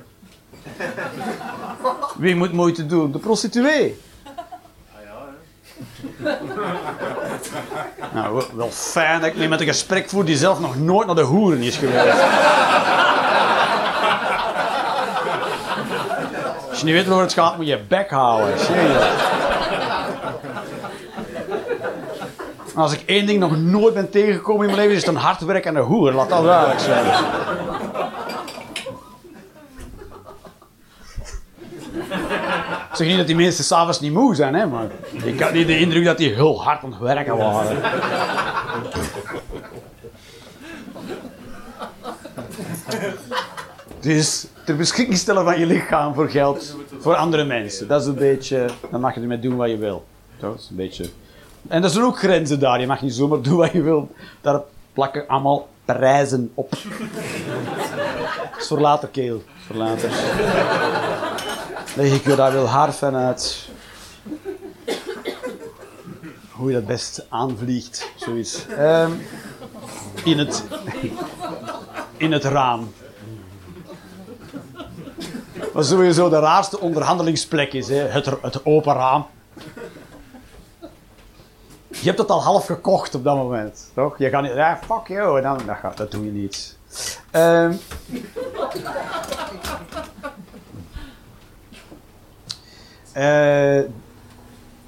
Wie 2.19 2.35
moet 2.35 2.53
moeite 2.53 2.86
doen? 2.86 3.12
De 3.12 3.19
prostituee. 3.19 3.97
Nou, 8.15 8.43
wel- 8.55 8.70
fijn 8.70 9.20
dat 9.20 9.31
ik 9.36 9.48
met 9.48 9.61
een 9.61 9.66
gesprek 9.66 10.09
voer 10.09 10.24
die 10.24 10.36
zelf 10.36 10.61
nog 10.61 10.78
nooit 10.78 11.06
naar 11.06 11.16
de 11.16 11.23
hoeren 11.23 11.62
is 11.62 11.77
geweest. 11.77 12.23
Als 16.70 16.78
je 16.78 16.85
niet 16.85 16.94
weet 16.94 17.06
waarover 17.06 17.31
het 17.31 17.32
gaat, 17.32 17.56
moet 17.56 17.66
je 17.66 17.81
bek 17.89 18.11
houden. 18.11 18.55
Als 22.74 22.93
ik 22.93 23.02
één 23.06 23.27
ding 23.27 23.40
nog 23.40 23.56
nooit 23.56 23.94
ben 23.94 24.11
tegengekomen 24.11 24.61
in 24.61 24.66
mijn 24.66 24.78
leven, 24.78 24.97
is 24.97 25.06
het 25.06 25.15
een 25.15 25.20
hard 25.20 25.40
werk 25.40 25.65
en 25.65 25.77
een 25.77 25.82
hoer. 25.82 26.12
Laat 26.12 26.28
dat 26.28 26.44
duidelijk 26.44 26.81
zijn. 26.81 27.05
Ik 32.95 33.01
zeg 33.01 33.09
niet 33.09 33.19
dat 33.19 33.27
die 33.27 33.37
mensen 33.37 33.65
s'avonds 33.65 34.01
niet 34.01 34.12
moe 34.12 34.35
zijn, 34.35 34.55
hè, 34.55 34.66
maar 34.66 34.87
ik 35.25 35.41
had 35.41 35.53
niet 35.53 35.66
de 35.66 35.79
indruk 35.79 36.05
dat 36.05 36.16
die 36.16 36.35
heel 36.35 36.62
hard 36.62 36.85
aan 36.85 36.91
het 36.91 37.01
werken 37.01 37.37
waren. 37.37 37.77
Dus 44.01 44.47
ter 44.65 44.77
beschikking 44.77 45.19
stellen 45.19 45.45
van 45.45 45.59
je 45.59 45.66
lichaam 45.66 46.15
voor 46.15 46.29
geld 46.31 46.77
voor 47.01 47.15
andere 47.15 47.45
mensen. 47.45 47.89
Dat 47.89 48.01
is 48.01 48.07
een 48.07 48.15
beetje, 48.15 48.66
dan 48.91 49.01
mag 49.01 49.15
je 49.15 49.21
ermee 49.21 49.39
doen 49.39 49.57
wat 49.57 49.71
je 49.71 49.77
wil. 49.77 50.05
Dat 50.39 50.59
is 50.59 50.69
een 50.71 50.77
beetje. 50.77 51.09
En 51.69 51.85
er 51.85 51.91
zijn 51.91 52.05
ook 52.05 52.19
grenzen 52.19 52.61
daar. 52.61 52.81
Je 52.81 52.87
mag 52.87 53.03
niet 53.03 53.15
zomaar 53.15 53.43
doen 53.43 53.57
wat 53.57 53.73
je 53.73 53.83
wil. 53.83 54.11
Daar 54.41 54.61
plakken 54.93 55.29
allemaal 55.29 55.69
prijzen 55.85 56.51
op. 56.55 56.71
Dat 56.71 56.81
is 58.59 58.66
voor 58.66 58.81
later, 58.81 59.09
Keel. 59.09 59.43
Voor 59.66 59.77
later. 59.77 60.11
Leg 61.97 62.12
ik 62.12 62.25
je 62.25 62.35
daar 62.35 62.53
wel 62.53 62.69
haar 62.69 62.93
van 62.93 63.15
uit. 63.15 63.69
Hoe 66.51 66.69
je 66.69 66.75
dat 66.75 66.87
best 66.87 67.27
aanvliegt, 67.29 68.11
zoiets. 68.16 68.66
Ehm, 68.66 69.12
in, 70.25 70.39
het, 70.39 70.65
in 72.16 72.33
het 72.33 72.45
raam. 72.45 72.93
Wat 75.73 75.87
sowieso 75.87 76.29
de 76.29 76.39
raarste 76.39 76.81
onderhandelingsplek 76.81 77.73
is, 77.73 77.89
hè? 77.89 77.97
Het, 77.97 78.31
het 78.43 78.66
open 78.66 78.95
raam. 78.95 79.27
Je 81.89 82.11
hebt 82.11 82.19
het 82.19 82.31
al 82.31 82.43
half 82.43 82.66
gekocht 82.66 83.15
op 83.15 83.25
dat 83.25 83.37
moment, 83.37 83.91
toch? 83.95 84.19
Je 84.19 84.29
gaat 84.29 84.43
niet, 84.43 84.55
ja, 84.55 84.81
fuck 84.87 85.09
you, 85.09 85.41
dan, 85.41 85.61
dat, 85.66 85.77
gaat, 85.77 85.97
dat 85.97 86.11
doe 86.11 86.25
je 86.25 86.33
niet. 86.33 86.79
Ehm 87.31 87.73
eh, 93.15 93.91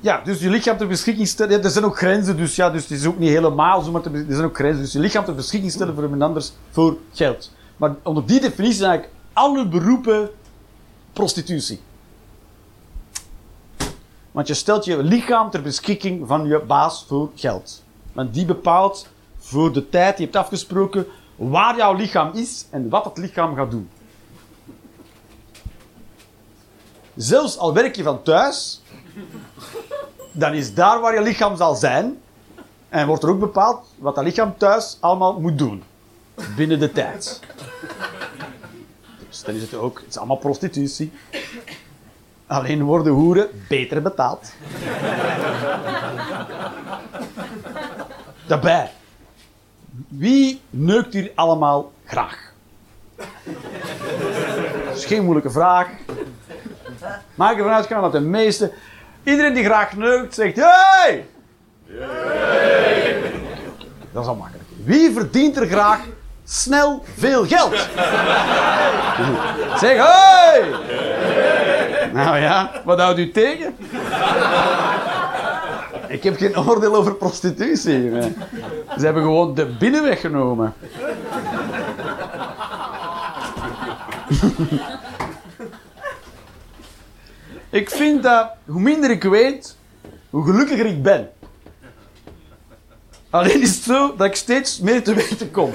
ja, 0.01 0.21
dus 0.25 0.41
je 0.41 0.51
lichaam 0.51 0.77
ter 0.77 0.87
beschikking 0.87 1.29
stellen. 1.29 1.63
Er 1.63 1.71
zijn 1.71 1.85
ook 1.85 1.97
grenzen, 1.97 2.37
dus 2.37 2.57
ja, 2.57 2.71
dus 2.71 2.83
het 2.83 2.91
is 2.91 3.07
ook 3.07 3.19
niet 3.19 3.29
helemaal 3.29 3.83
zo, 3.83 3.91
maar 3.91 4.05
er 4.05 4.25
zijn 4.29 4.45
ook 4.45 4.57
grenzen. 4.57 4.83
Dus 4.83 4.93
je 4.93 4.99
lichaam 4.99 5.25
ter 5.25 5.35
beschikking 5.35 5.73
stellen 5.73 5.95
voor 5.95 6.03
iemand 6.03 6.23
anders 6.23 6.53
voor 6.71 6.97
geld. 7.13 7.53
Maar 7.77 7.95
onder 8.03 8.27
die 8.27 8.41
definitie 8.41 8.77
zijn 8.77 8.91
eigenlijk 8.91 9.21
alle 9.33 9.69
beroepen 9.69 10.31
prostitutie. 11.13 11.81
Want 14.31 14.49
je 14.49 14.55
stelt 14.55 14.85
je 14.85 15.03
lichaam 15.03 15.51
ter 15.51 15.63
beschikking 15.63 16.27
van 16.27 16.47
je 16.47 16.59
baas 16.59 17.05
voor 17.09 17.31
geld. 17.35 17.83
Want 18.13 18.35
die 18.35 18.45
bepaalt 18.45 19.09
voor 19.39 19.73
de 19.73 19.89
tijd 19.89 20.17
die 20.17 20.27
je 20.27 20.33
hebt 20.33 20.45
afgesproken 20.45 21.07
waar 21.37 21.77
jouw 21.77 21.95
lichaam 21.95 22.31
is 22.35 22.67
en 22.71 22.89
wat 22.89 23.05
het 23.05 23.19
lichaam 23.19 23.55
gaat 23.55 23.71
doen. 23.71 23.89
Zelfs 27.17 27.59
al 27.59 27.75
werk 27.75 27.97
je 27.97 28.03
van 28.03 28.23
thuis, 28.23 28.83
dan 30.33 30.55
is 30.55 30.75
daar 30.75 31.01
waar 31.01 31.15
je 31.15 31.23
lichaam 31.23 31.57
zal 31.57 31.75
zijn. 31.75 32.21
En 32.89 33.07
wordt 33.07 33.23
er 33.23 33.29
ook 33.29 33.41
bepaald 33.41 33.87
wat 33.99 34.15
dat 34.15 34.25
lichaam 34.25 34.55
thuis 34.57 34.97
allemaal 35.01 35.41
moet 35.41 35.59
doen. 35.59 35.83
Binnen 36.57 36.79
de 36.79 36.93
tijd. 36.93 37.41
Dus 39.29 39.43
dan 39.43 39.55
is 39.55 39.63
het 39.63 39.75
ook, 39.75 39.99
het 39.99 40.09
is 40.09 40.17
allemaal 40.17 40.37
prostitutie. 40.37 41.13
Alleen 42.47 42.83
worden 42.83 43.13
hoeren 43.13 43.49
beter 43.69 44.03
betaald. 44.03 44.53
Daarbij. 48.47 48.91
Wie 50.09 50.61
neukt 50.71 51.13
hier 51.13 51.33
allemaal 51.35 51.93
graag? 52.05 52.53
Dat 54.87 54.97
is 54.97 55.05
geen 55.05 55.23
moeilijke 55.23 55.51
vraag. 55.51 55.89
Maar 57.35 57.53
ik 57.53 57.59
ervan 57.59 57.73
uitgaan 57.73 58.03
dat 58.03 58.13
de 58.13 58.21
meeste... 58.21 58.73
Iedereen 59.23 59.55
die 59.55 59.65
graag 59.65 59.97
neukt, 59.97 60.35
zegt... 60.35 60.57
Hey! 60.57 61.27
Dat 64.13 64.23
is 64.23 64.29
al 64.29 64.35
makkelijk. 64.35 64.69
Wie 64.85 65.13
verdient 65.13 65.57
er 65.57 65.67
graag 65.67 66.01
snel 66.45 67.05
veel 67.17 67.47
geld? 67.47 67.75
zeg, 69.81 69.97
hey! 69.97 70.63
Nou 72.13 72.39
ja, 72.39 72.71
wat 72.85 73.01
houdt 73.01 73.19
u 73.19 73.31
tegen? 73.31 73.77
Ik 76.09 76.23
heb 76.23 76.37
geen 76.37 76.59
oordeel 76.59 76.95
over 76.95 77.15
prostitutie. 77.15 78.11
maar 78.11 78.23
Ze 78.99 79.05
hebben 79.05 79.23
gewoon 79.23 79.55
de 79.55 79.67
binnenweg 79.67 80.21
genomen. 80.21 80.75
Ik 87.77 87.91
vind 87.91 88.23
dat 88.23 88.51
hoe 88.65 88.81
minder 88.81 89.11
ik 89.11 89.23
weet, 89.23 89.77
hoe 90.31 90.45
gelukkiger 90.45 90.87
ik 90.87 91.03
ben. 91.03 91.31
Alleen 93.31 93.63
is 93.63 93.75
het 93.75 93.85
zo 93.85 94.17
dat 94.17 94.27
ik 94.27 94.35
steeds 94.35 94.81
meer 94.81 95.05
te 95.05 95.15
weten 95.15 95.51
kom. 95.51 95.71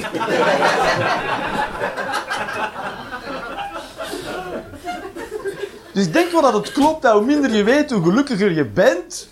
Dus 5.94 6.06
ik 6.06 6.14
denk 6.14 6.32
wel 6.32 6.42
dat 6.42 6.54
het 6.54 6.72
klopt 6.72 7.02
dat 7.02 7.14
hoe 7.14 7.26
minder 7.26 7.52
je 7.52 7.64
weet, 7.64 7.92
hoe 7.92 8.04
gelukkiger 8.04 8.52
je 8.52 8.66
bent. 8.66 9.28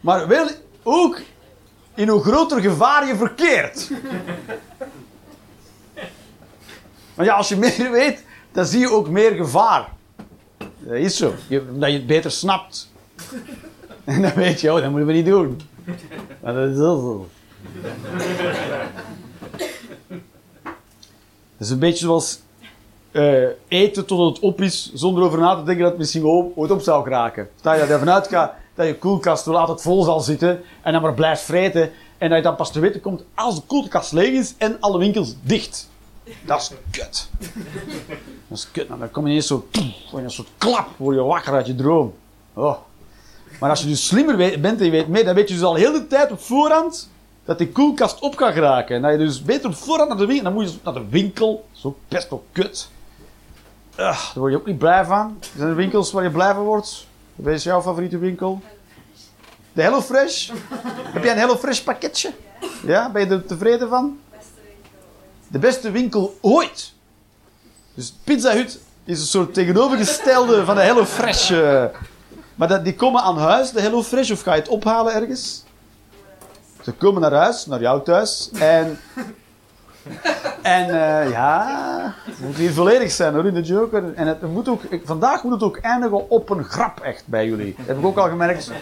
Maar 0.00 0.28
wel 0.28 0.48
ook 0.82 1.20
in 1.94 2.08
hoe 2.08 2.22
groter 2.22 2.60
gevaar 2.60 3.06
je 3.06 3.16
verkeert. 3.16 3.90
Maar 7.14 7.26
ja, 7.26 7.34
als 7.34 7.48
je 7.48 7.56
meer 7.56 7.90
weet, 7.90 8.24
dan 8.52 8.66
zie 8.66 8.80
je 8.80 8.90
ook 8.90 9.08
meer 9.08 9.32
gevaar. 9.32 9.88
Dat 10.84 10.94
is 10.94 11.16
zo. 11.16 11.34
Je, 11.48 11.64
omdat 11.72 11.90
je 11.90 11.96
het 11.96 12.06
beter 12.06 12.30
snapt. 12.30 12.90
En 14.04 14.22
dan 14.22 14.32
weet 14.34 14.60
je, 14.60 14.72
oh, 14.72 14.80
dat 14.80 14.90
moeten 14.90 15.06
we 15.06 15.12
niet 15.12 15.26
doen. 15.26 15.60
Maar 16.42 16.54
dat 16.54 16.70
is 16.70 16.76
zo. 16.76 17.28
Dat 21.56 21.70
is 21.70 21.70
een 21.70 21.78
beetje 21.78 22.04
zoals 22.04 22.40
eh, 23.10 23.44
eten 23.68 24.06
tot 24.06 24.34
het 24.34 24.44
op 24.44 24.60
is, 24.60 24.90
zonder 24.94 25.24
over 25.24 25.38
na 25.38 25.54
te 25.54 25.62
denken 25.62 25.82
dat 25.82 25.90
het 25.90 25.98
misschien 25.98 26.24
ooit 26.54 26.70
op 26.70 26.80
zou 26.80 27.10
je 27.10 27.46
dat 27.60 27.76
je 27.76 27.82
ervan 27.82 28.10
uitgaat 28.10 28.52
dat 28.74 28.86
je 28.86 28.98
koelkast 28.98 29.44
wel 29.44 29.58
altijd 29.58 29.82
vol 29.82 30.02
zal 30.02 30.20
zitten 30.20 30.60
en 30.82 30.92
dan 30.92 31.02
maar 31.02 31.14
blijft 31.14 31.42
vreten 31.42 31.90
en 32.18 32.28
dat 32.28 32.38
je 32.38 32.44
dan 32.44 32.56
pas 32.56 32.72
te 32.72 32.80
weten 32.80 33.00
komt 33.00 33.24
als 33.34 33.54
de 33.54 33.62
koelkast 33.66 34.12
leeg 34.12 34.32
is 34.32 34.54
en 34.58 34.76
alle 34.80 34.98
winkels 34.98 35.34
dicht. 35.42 35.90
Dat 36.44 36.60
is 36.60 36.70
kut. 36.90 37.28
Dat 38.48 38.58
is 38.58 38.70
kut. 38.72 38.88
Nou, 38.88 39.00
dan 39.00 39.10
kom 39.10 39.24
je 39.24 39.30
ineens 39.30 39.46
zo, 39.46 39.68
een 40.12 40.30
soort 40.30 40.48
klap, 40.58 40.88
word 40.96 41.16
je 41.16 41.22
wakker 41.22 41.52
uit 41.52 41.66
je 41.66 41.74
droom. 41.74 42.14
Oh. 42.52 42.76
Maar 43.60 43.70
als 43.70 43.80
je 43.80 43.86
dus 43.86 44.06
slimmer 44.06 44.36
bent 44.36 44.78
en 44.78 44.84
je 44.84 44.90
weet 44.90 45.08
meer, 45.08 45.24
dan 45.24 45.34
weet 45.34 45.48
je 45.48 45.54
dus 45.54 45.62
al 45.62 45.74
heel 45.74 45.92
de 45.92 46.06
tijd 46.06 46.32
op 46.32 46.40
voorhand 46.40 47.10
dat 47.44 47.58
die 47.58 47.68
koelkast 47.68 48.20
op 48.20 48.36
kan 48.36 48.52
geraken. 48.52 48.96
En 48.96 49.02
dat 49.02 49.10
je 49.10 49.18
dus 49.18 49.42
beter 49.42 49.68
op 49.68 49.74
voorhand 49.76 50.08
naar 50.08 50.18
de 50.18 50.26
winkel, 50.26 50.44
dan 50.44 50.52
moet 50.52 50.72
je 50.72 50.78
naar 50.84 50.94
de 50.94 51.08
winkel. 51.08 51.68
Zo 51.72 51.96
best 52.08 52.30
wel 52.30 52.44
kut. 52.52 52.88
Ugh, 53.96 54.00
daar 54.00 54.32
word 54.34 54.52
je 54.52 54.58
ook 54.58 54.66
niet 54.66 54.78
blij 54.78 55.04
van. 55.04 55.38
Zijn 55.56 55.74
winkels 55.74 56.12
waar 56.12 56.22
je 56.22 56.30
blij 56.30 56.54
van 56.54 56.64
wordt? 56.64 57.06
Wat 57.34 57.52
is 57.52 57.62
jouw 57.62 57.82
favoriete 57.82 58.18
winkel? 58.18 58.62
De 59.72 59.82
HelloFresh? 59.82 60.50
Heb 61.12 61.22
jij 61.22 61.32
een 61.32 61.38
HelloFresh 61.38 61.80
pakketje? 61.80 62.32
Ja, 62.86 63.10
ben 63.10 63.28
je 63.28 63.34
er 63.34 63.46
tevreden 63.46 63.88
van? 63.88 64.18
De 65.52 65.58
beste 65.58 65.90
winkel 65.90 66.38
ooit. 66.40 66.92
Dus 67.94 68.14
Pizza 68.24 68.52
Hut 68.52 68.78
is 69.04 69.20
een 69.20 69.26
soort 69.26 69.54
tegenovergestelde 69.54 70.64
van 70.64 70.74
de 70.74 70.80
HelloFresh. 70.82 71.50
eh. 71.50 71.84
Maar 72.54 72.68
dat, 72.68 72.84
die 72.84 72.94
komen 72.94 73.22
aan 73.22 73.38
huis, 73.38 73.70
de 73.70 73.80
HelloFresh, 73.80 74.30
of 74.30 74.40
ga 74.42 74.54
je 74.54 74.60
het 74.60 74.70
ophalen 74.70 75.14
ergens? 75.14 75.64
Ze 76.82 76.92
komen 76.92 77.20
naar 77.20 77.32
huis, 77.32 77.66
naar 77.66 77.80
jou 77.80 78.02
thuis. 78.02 78.50
En. 78.58 78.98
En 80.62 80.84
eh, 80.88 81.30
ja, 81.30 82.14
het 82.24 82.38
moet 82.38 82.56
hier 82.56 82.72
volledig 82.72 83.10
zijn 83.10 83.34
hoor, 83.34 83.46
in 83.46 83.54
de 83.54 83.60
Joker. 83.60 84.14
En 84.14 84.26
het 84.26 84.42
moet 84.42 84.68
ook, 84.68 84.80
vandaag 85.04 85.42
moet 85.42 85.52
het 85.52 85.62
ook 85.62 85.76
eindigen 85.76 86.30
op 86.30 86.50
een 86.50 86.64
grap 86.64 87.00
echt 87.00 87.22
bij 87.26 87.46
jullie. 87.46 87.74
Dat 87.78 87.86
heb 87.86 87.98
ik 87.98 88.04
ook 88.04 88.18
al 88.18 88.28
gemerkt. 88.28 88.66
De 88.66 88.72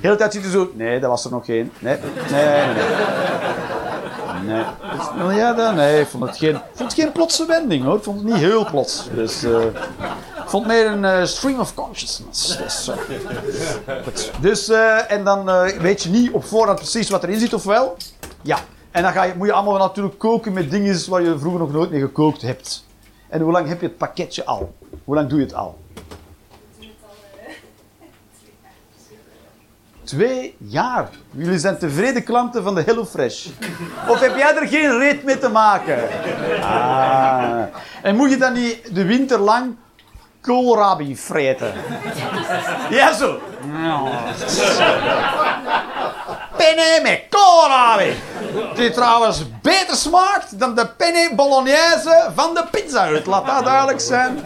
hele 0.00 0.16
tijd 0.16 0.32
zitten 0.32 0.50
zo. 0.50 0.72
Nee, 0.74 1.00
dat 1.00 1.10
was 1.10 1.24
er 1.24 1.30
nog 1.30 1.44
geen. 1.44 1.72
Nee, 1.78 1.96
nee, 2.30 2.44
nee. 2.44 2.66
nee. 2.74 2.84
Nee. 4.44 4.64
Dus, 4.96 5.36
ja, 5.36 5.52
dan, 5.52 5.74
nee, 5.74 6.00
ik 6.00 6.06
vond 6.06 6.24
het 6.24 6.36
geen, 6.36 6.60
vond 6.74 6.92
het 6.92 7.00
geen 7.00 7.12
plotse 7.12 7.46
wending 7.46 7.84
hoor. 7.84 7.96
Ik 7.96 8.02
vond 8.02 8.16
het 8.20 8.26
niet 8.26 8.36
heel 8.36 8.64
plots. 8.70 9.08
Dus, 9.14 9.42
eh, 9.42 9.64
ik 10.36 10.46
vond 10.46 10.66
het 10.66 10.72
meer 10.72 10.86
een 10.86 11.04
eh, 11.04 11.24
stream 11.24 11.60
of 11.60 11.74
consciousness. 11.74 12.56
Dus, 12.56 12.90
dus 14.40 14.68
eh, 14.68 15.10
en 15.10 15.24
dan 15.24 15.44
weet 15.78 16.02
je 16.02 16.08
niet 16.08 16.30
op 16.30 16.44
voorhand 16.44 16.78
precies 16.78 17.10
wat 17.10 17.22
erin 17.22 17.38
zit, 17.38 17.54
of 17.54 17.64
wel? 17.64 17.96
Ja. 18.42 18.58
En 18.90 19.02
dan 19.02 19.12
ga 19.12 19.22
je, 19.22 19.32
moet 19.36 19.46
je 19.46 19.52
allemaal 19.52 19.78
natuurlijk 19.78 20.18
koken 20.18 20.52
met 20.52 20.70
dingen 20.70 21.10
waar 21.10 21.22
je 21.22 21.38
vroeger 21.38 21.60
nog 21.60 21.72
nooit 21.72 21.90
mee 21.90 22.00
gekookt 22.00 22.42
hebt. 22.42 22.84
En 23.28 23.40
hoe 23.40 23.52
lang 23.52 23.68
heb 23.68 23.80
je 23.80 23.86
het 23.86 23.96
pakketje 23.96 24.44
al? 24.44 24.74
Hoe 25.04 25.14
lang 25.14 25.28
doe 25.28 25.38
je 25.38 25.44
het 25.44 25.54
al? 25.54 25.78
Twee 30.10 30.56
jaar. 30.58 31.08
Jullie 31.30 31.58
zijn 31.58 31.78
tevreden 31.78 32.24
klanten 32.24 32.62
van 32.62 32.74
de 32.74 32.82
HelloFresh. 32.82 33.46
Of 34.08 34.20
heb 34.20 34.36
jij 34.36 34.56
er 34.56 34.68
geen 34.68 34.98
reet 34.98 35.24
mee 35.24 35.38
te 35.38 35.48
maken? 35.48 35.98
Ah. 36.62 37.62
En 38.02 38.16
moet 38.16 38.30
je 38.30 38.36
dan 38.36 38.52
niet 38.52 38.94
de 38.94 39.04
winter 39.04 39.38
lang 39.38 39.76
koolrabi 40.40 41.16
vreten? 41.16 41.72
Ja, 42.90 43.12
zo. 43.12 43.40
Penne 46.56 47.00
met 47.02 47.22
koolrabi. 47.28 48.14
Die 48.74 48.90
trouwens 48.90 49.44
beter 49.62 49.96
smaakt 49.96 50.58
dan 50.58 50.74
de 50.74 50.86
penne 50.96 51.32
bolognese 51.36 52.30
van 52.34 52.54
de 52.54 52.64
pizza. 52.70 53.10
Laat 53.24 53.46
dat 53.46 53.64
duidelijk 53.64 54.00
zijn. 54.00 54.44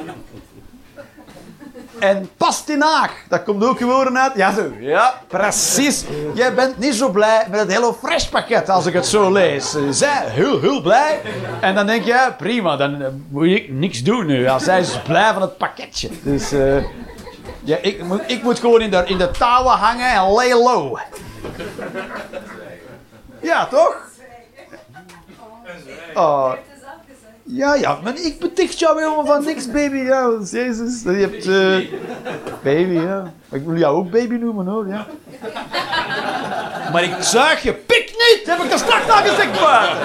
En 1.99 2.31
pastinaak, 2.37 3.11
dat 3.29 3.43
komt 3.43 3.65
ook 3.65 3.79
gewoon 3.79 4.19
uit. 4.19 4.33
Ja, 4.35 4.53
zo. 4.53 4.73
Ja, 4.81 5.21
precies. 5.29 6.05
Jij 6.35 6.55
bent 6.55 6.79
niet 6.79 6.95
zo 6.95 7.09
blij 7.11 7.47
met 7.51 7.61
het 7.61 7.73
Hello 7.73 7.97
Fresh 8.03 8.25
pakket 8.29 8.69
als 8.69 8.87
ik 8.87 8.93
het 8.93 9.07
zo 9.07 9.33
lees. 9.33 9.77
Zij 9.91 10.25
heel, 10.27 10.61
heel 10.61 10.83
blij. 10.83 11.21
En 11.61 11.75
dan 11.75 11.87
denk 11.87 12.05
je, 12.05 12.33
prima, 12.39 12.77
dan 12.77 13.03
eh, 13.03 13.09
moet 13.29 13.47
ik 13.47 13.71
niks 13.71 14.03
doen 14.03 14.27
nu. 14.27 14.41
Ja, 14.41 14.59
zij 14.59 14.81
is 14.81 15.03
blij 15.03 15.33
van 15.33 15.43
het 15.43 15.57
pakketje. 15.59 16.09
Dus 16.23 16.53
eh, 16.53 16.85
ja, 17.65 17.77
ik, 17.81 18.03
moet, 18.03 18.21
ik 18.27 18.43
moet 18.43 18.59
gewoon 18.59 18.81
in 18.81 18.91
de, 18.91 19.03
in 19.07 19.19
de 19.19 19.31
touwen 19.31 19.77
hangen 19.77 20.11
en 20.11 20.23
lay 20.23 20.53
low. 20.53 20.99
Ja, 23.41 23.67
toch? 23.67 23.97
Oh. 26.15 26.53
Ja, 27.47 27.75
ja, 27.75 27.99
maar 28.03 28.15
ik 28.21 28.39
beticht 28.39 28.79
jou 28.79 29.03
helemaal 29.03 29.27
van 29.27 29.45
niks, 29.45 29.71
baby. 29.71 29.97
Ja, 29.97 30.31
jezus. 30.51 31.03
Je 31.03 31.11
hebt... 31.11 31.47
eh, 31.47 31.99
baby, 32.63 32.93
ja. 32.93 33.33
Ik 33.51 33.65
wil 33.65 33.77
jou 33.77 33.97
ook 33.97 34.11
baby 34.11 34.35
noemen, 34.35 34.67
hoor, 34.67 34.89
ja. 34.89 35.07
Maar 36.93 37.03
ik 37.03 37.15
zuig 37.21 37.63
je 37.63 37.73
pik 37.75 38.11
niet! 38.11 38.47
Heb 38.47 38.59
ik 38.59 38.73
er 38.73 38.79
straks 38.79 39.09
al 39.11 39.23
gezegd, 39.23 39.61
maar. 39.61 39.97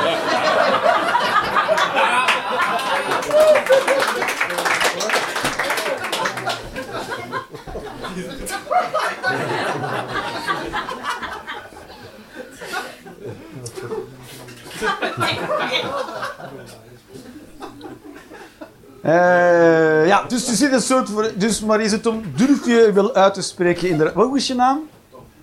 Eh, 19.10 20.08
ja, 20.08 20.24
dus 20.28 20.46
je 20.46 20.56
zit 20.56 20.72
een 20.72 20.82
soort... 20.82 21.10
Dus, 21.40 21.62
maar 21.62 21.82
is 21.82 21.92
het 21.92 22.06
om... 22.06 22.24
Durf 22.36 22.66
je 22.66 22.92
wel 22.94 23.14
uit 23.14 23.34
te 23.34 23.42
spreken 23.42 23.90
in 23.90 23.98
de... 23.98 24.12
Wat 24.14 24.36
is 24.36 24.48
je 24.48 24.56
naam? 24.56 24.90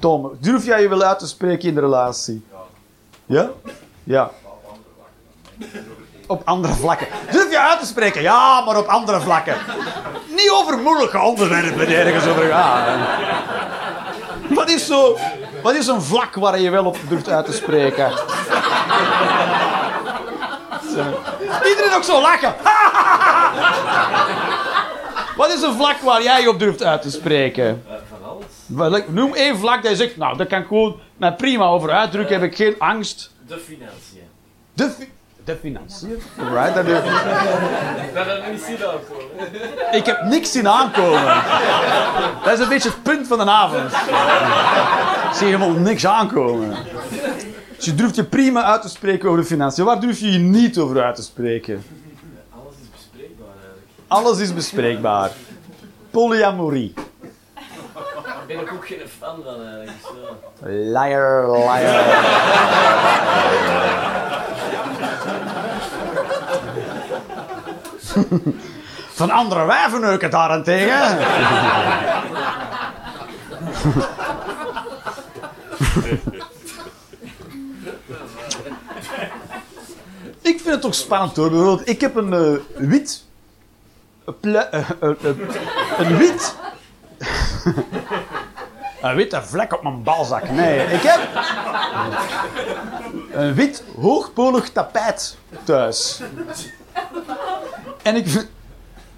Tom. 0.00 0.30
Durf 0.40 0.64
jij 0.64 0.82
je 0.82 0.88
wel 0.88 1.02
uit 1.02 1.18
te 1.18 1.26
spreken 1.26 1.68
in 1.68 1.74
de 1.74 1.80
relatie? 1.80 2.44
Ja? 3.26 3.50
Ja. 4.04 4.30
Op 6.26 6.42
andere 6.44 6.74
vlakken. 6.74 7.06
Durf 7.30 7.50
je 7.50 7.60
uit 7.60 7.80
te 7.80 7.86
spreken? 7.86 8.22
Ja, 8.22 8.60
maar 8.60 8.78
op 8.78 8.86
andere 8.86 9.20
vlakken. 9.20 9.56
Niet 10.28 10.50
over 10.50 10.78
moeilijke 10.78 11.20
onderwerpen 11.20 11.88
ergens 11.88 12.26
over 12.26 12.44
gaan. 12.44 13.06
Wat 14.48 14.70
is 14.70 14.86
zo... 14.86 15.16
Wat 15.62 15.74
is 15.74 15.86
een 15.86 16.02
vlak 16.02 16.34
waar 16.34 16.58
je 16.58 16.70
wel 16.70 16.84
op 16.84 16.96
durft 17.08 17.28
uit 17.28 17.44
te 17.44 17.52
spreken? 17.52 18.12
Zo. 20.96 21.68
Iedereen 21.68 21.94
ook 21.94 22.02
zo 22.02 22.20
lachen. 22.20 22.54
Wat 25.36 25.50
is 25.52 25.62
een 25.62 25.74
vlak 25.74 25.96
waar 26.00 26.22
jij 26.22 26.40
je 26.42 26.48
op 26.48 26.58
durft 26.58 26.82
uit 26.82 27.02
te 27.02 27.10
spreken? 27.10 27.84
Van 28.08 28.30
alles. 28.80 29.02
Noem 29.08 29.34
één 29.34 29.58
vlak 29.58 29.82
dat 29.82 29.90
je 29.90 29.96
zegt, 29.96 30.16
nou, 30.16 30.36
daar 30.36 30.46
kan 30.46 30.60
ik 30.60 30.66
gewoon 30.66 31.00
mij 31.16 31.32
prima 31.32 31.64
over 31.64 31.90
uitdrukken, 31.90 32.40
heb 32.40 32.50
ik 32.50 32.56
geen 32.56 32.74
angst. 32.78 33.32
De 33.46 33.58
financiën. 33.58 34.28
De, 34.72 34.90
fi- 34.98 35.12
de 35.44 35.56
financiën. 35.60 36.22
Right, 36.52 36.74
dat 36.74 36.86
is- 36.86 36.92
Dat 38.14 38.26
heb 38.26 38.36
ik 38.36 38.50
niet 38.52 38.62
zien 38.62 38.78
aankomen. 38.86 39.92
ik 39.92 40.06
heb 40.06 40.22
niks 40.22 40.52
zien 40.52 40.68
aankomen. 40.68 41.42
Dat 42.44 42.52
is 42.52 42.58
een 42.58 42.68
beetje 42.68 42.88
het 42.88 43.02
punt 43.02 43.26
van 43.26 43.38
de 43.38 43.50
avond. 43.50 43.92
Ik 43.92 45.32
zie 45.32 45.46
helemaal 45.46 45.70
niks 45.70 46.06
aankomen. 46.06 46.76
Dus 47.76 47.84
je 47.84 47.94
durft 47.94 48.14
je 48.14 48.24
prima 48.24 48.62
uit 48.62 48.82
te 48.82 48.88
spreken 48.88 49.28
over 49.28 49.40
de 49.40 49.46
financiën. 49.46 49.84
Waar 49.84 50.00
durf 50.00 50.18
je 50.18 50.32
je 50.32 50.38
niet 50.38 50.78
over 50.78 51.02
uit 51.02 51.16
te 51.16 51.22
spreken? 51.22 51.84
Alles 52.50 52.74
is 52.80 52.90
bespreekbaar 52.92 53.54
eigenlijk. 53.54 53.86
Alles 54.06 54.38
is 54.38 54.54
bespreekbaar. 54.54 55.30
Polyamorie. 56.10 56.94
Daar 57.94 58.56
ben 58.56 58.60
ik 58.60 58.72
ook 58.72 58.86
geen 58.86 58.98
fan 59.18 59.36
van 59.44 59.62
eigenlijk. 59.62 59.90
Zo. 60.02 60.68
Liar, 60.68 61.50
liar. 61.50 62.04
Van 69.12 69.30
andere 69.30 69.66
wijvenneuken 69.66 70.30
daarentegen. 70.30 71.18
Ik 80.46 80.60
vind 80.60 80.70
het 80.74 80.80
toch 80.80 80.94
spannend 80.94 81.36
hoor. 81.36 81.50
Bijvoorbeeld, 81.50 81.88
ik 81.88 82.00
heb 82.00 82.14
een 82.16 82.32
eh, 82.32 82.60
wit. 82.88 83.24
Een, 84.24 84.40
ple- 84.40 84.58
eh, 84.58 84.90
eh, 85.00 85.10
eh, 85.10 85.36
een 85.98 86.16
wit. 86.16 86.54
Een 89.02 89.16
witte 89.16 89.42
vlek 89.42 89.72
op 89.74 89.82
mijn 89.82 90.02
balzak. 90.02 90.50
Nee, 90.50 90.78
ik 90.84 91.02
heb 91.02 91.20
een 93.32 93.54
wit 93.54 93.84
hoogpolig 94.00 94.70
tapijt 94.70 95.36
thuis. 95.64 96.20
En 98.02 98.16
ik 98.16 98.28
vind... 98.28 98.46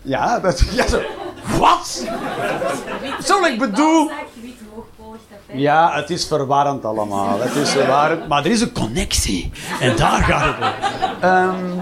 Ja, 0.02 0.40
dat... 0.40 0.58
Ja, 0.70 0.86
zo. 0.88 1.02
Wat? 1.58 2.04
Zo, 3.24 3.44
ik 3.44 3.58
bedoel... 3.58 4.10
Ja, 5.52 5.92
het 5.94 6.10
is 6.10 6.26
verwarrend 6.26 6.84
allemaal. 6.84 7.40
Het 7.40 7.54
is 7.54 7.70
verwarrend, 7.70 8.28
maar 8.28 8.44
er 8.44 8.50
is 8.50 8.60
een 8.60 8.72
connectie. 8.72 9.50
En 9.80 9.96
daar 9.96 10.22
gaat 10.22 10.44
het 10.44 10.64
om. 10.64 10.72
Ehm, 11.20 11.78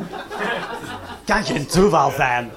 kan 1.24 1.44
geen 1.44 1.66
toeval 1.66 2.10
zijn. 2.10 2.50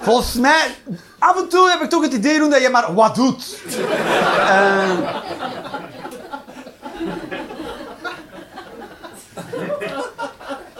Volgens 0.00 0.34
mij, 0.34 0.74
af 1.18 1.36
en 1.36 1.48
toe 1.48 1.70
heb 1.70 1.80
ik 1.80 1.90
toch 1.90 2.02
het 2.02 2.12
idee 2.12 2.48
dat 2.48 2.62
je 2.62 2.68
maar 2.68 2.94
wat 2.94 3.14
doet. 3.14 3.58
Ehm. 4.38 4.96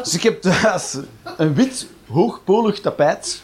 dus 0.03 0.15
ik 0.15 0.23
heb 0.23 0.43
thuis 0.43 0.97
een 1.37 1.55
wit 1.55 1.87
hoogpolig 2.11 2.81
tapijt. 2.81 3.43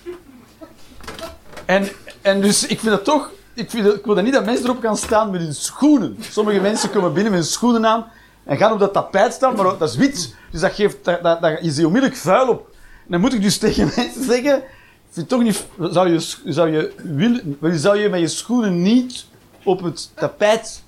En, 1.66 1.88
en 2.22 2.40
dus 2.40 2.66
ik 2.66 2.80
vind 2.80 2.92
dat 2.92 3.04
toch... 3.04 3.30
Ik, 3.54 3.72
ik 3.72 4.04
wil 4.04 4.14
dat 4.14 4.24
niet 4.24 4.32
dat 4.32 4.44
mensen 4.44 4.64
erop 4.64 4.82
gaan 4.82 4.96
staan 4.96 5.30
met 5.30 5.40
hun 5.40 5.54
schoenen. 5.54 6.16
Sommige 6.20 6.60
mensen 6.60 6.90
komen 6.90 7.12
binnen 7.12 7.32
met 7.32 7.40
hun 7.40 7.50
schoenen 7.50 7.86
aan 7.86 8.06
en 8.44 8.56
gaan 8.56 8.72
op 8.72 8.78
dat 8.78 8.92
tapijt 8.92 9.32
staan, 9.32 9.54
maar 9.56 9.64
dat 9.64 9.88
is 9.88 9.96
wit. 9.96 10.34
Dus 10.50 10.60
dat 10.60 10.72
geeft... 10.72 11.04
Dat, 11.04 11.22
dat, 11.22 11.40
dat 11.40 11.60
die 11.60 11.86
onmiddellijk 11.86 12.20
vuil 12.20 12.48
op. 12.48 12.68
En 13.04 13.10
dan 13.10 13.20
moet 13.20 13.34
ik 13.34 13.42
dus 13.42 13.58
tegen 13.64 13.92
mensen 13.96 14.24
zeggen... 14.24 14.62
Vind 15.10 15.28
toch 15.28 15.42
niet... 15.42 15.66
Zou 15.80 16.08
je, 16.08 16.20
zou 16.44 16.70
je, 16.70 16.92
willen, 16.96 17.78
zou 17.78 17.98
je 17.98 18.08
met 18.08 18.20
je 18.20 18.28
schoenen 18.28 18.82
niet 18.82 19.26
op 19.62 19.82
het 19.82 20.10
tapijt 20.14 20.83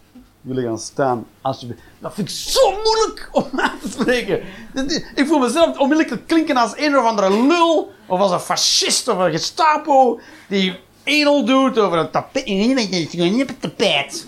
willen 0.46 0.64
gaan 0.64 0.78
staan? 0.78 1.26
Alsjeblieft. 1.40 1.82
Dat 1.98 2.14
vind 2.14 2.28
ik 2.28 2.34
zo 2.34 2.70
moeilijk 2.70 3.28
om 3.32 3.48
aan 3.56 3.78
te 3.82 3.90
spreken. 3.90 4.40
Ik 5.14 5.26
voel 5.26 5.38
mezelf 5.38 5.78
onmiddellijk 5.78 6.26
klinken 6.26 6.56
als 6.56 6.72
een 6.76 6.98
of 6.98 7.04
andere 7.04 7.46
lul. 7.46 7.92
Of 8.06 8.20
als 8.20 8.30
een 8.30 8.40
fascist 8.40 9.08
of 9.08 9.18
een 9.18 9.30
gestapo. 9.30 10.20
Die 10.48 10.78
enel 11.04 11.44
doet 11.44 11.78
over 11.78 11.98
een 11.98 12.10
tapijt. 12.10 12.46
Nee, 12.46 13.42
op 13.42 13.50
tapijt. 13.60 14.26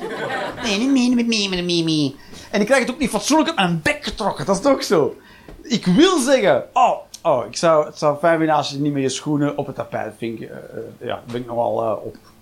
Nee, 0.62 0.78
niet 0.78 1.14
met 1.14 1.26
mee 1.26 1.48
met 1.48 1.64
mee. 1.64 2.16
En 2.50 2.60
ik 2.60 2.66
krijg 2.66 2.82
het 2.82 2.90
ook 2.90 2.98
niet 2.98 3.10
fatsoenlijk 3.10 3.48
uit 3.48 3.56
mijn 3.56 3.80
bek 3.82 4.04
getrokken. 4.04 4.46
Dat 4.46 4.56
is 4.56 4.62
toch 4.62 4.84
zo? 4.84 5.16
Ik 5.62 5.86
wil 5.86 6.18
zeggen... 6.18 6.64
Oh, 6.72 6.96
oh 7.22 7.46
ik 7.46 7.56
zou, 7.56 7.86
het 7.86 7.98
zou 7.98 8.18
fijn 8.18 8.38
vinden 8.38 8.56
als 8.56 8.70
je 8.70 8.78
niet 8.78 8.92
met 8.92 9.02
je 9.02 9.08
schoenen 9.08 9.56
op 9.56 9.66
het 9.66 9.76
tapijt 9.76 10.14
vindt. 10.16 10.42
eh, 10.42 10.48
eh, 10.48 10.56
ja, 11.00 11.22
ben 11.32 11.40
ik 11.40 11.46
nogal 11.46 11.82
eh, 11.82 11.96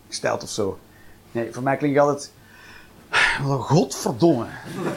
opgesteld 0.04 0.42
of 0.42 0.48
zo. 0.48 0.78
Nee, 1.32 1.52
voor 1.52 1.62
mij 1.62 1.76
klinkt 1.76 1.98
altijd... 1.98 2.32
Godverdomme. 3.42 4.46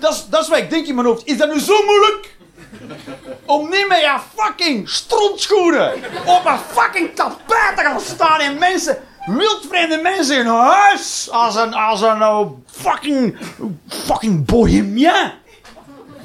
dat, 0.00 0.12
is, 0.12 0.26
dat 0.28 0.42
is 0.42 0.48
wat 0.48 0.58
ik 0.58 0.70
denk 0.70 0.86
in 0.86 0.94
mijn 0.94 1.06
hoofd. 1.06 1.26
Is 1.26 1.36
dat 1.36 1.52
nu 1.52 1.60
zo 1.60 1.84
moeilijk? 1.84 2.36
Om 3.44 3.68
niet 3.68 3.88
met 3.88 4.00
je 4.00 4.18
fucking 4.34 4.88
strontschoenen 4.88 5.92
op 6.24 6.44
een 6.44 6.58
fucking 6.58 7.14
tapijt 7.14 7.76
te 7.76 7.82
gaan 7.82 8.00
staan 8.00 8.40
en 8.40 8.58
mensen, 8.58 8.98
wildvreemde 9.26 10.00
mensen 10.02 10.38
in 10.38 10.46
huis 10.46 11.28
als 11.30 11.56
een, 11.56 11.74
als 11.74 12.00
een 12.00 12.22
oh, 12.22 12.50
fucking, 12.66 13.36
fucking 13.88 14.44
bohemien. 14.44 15.32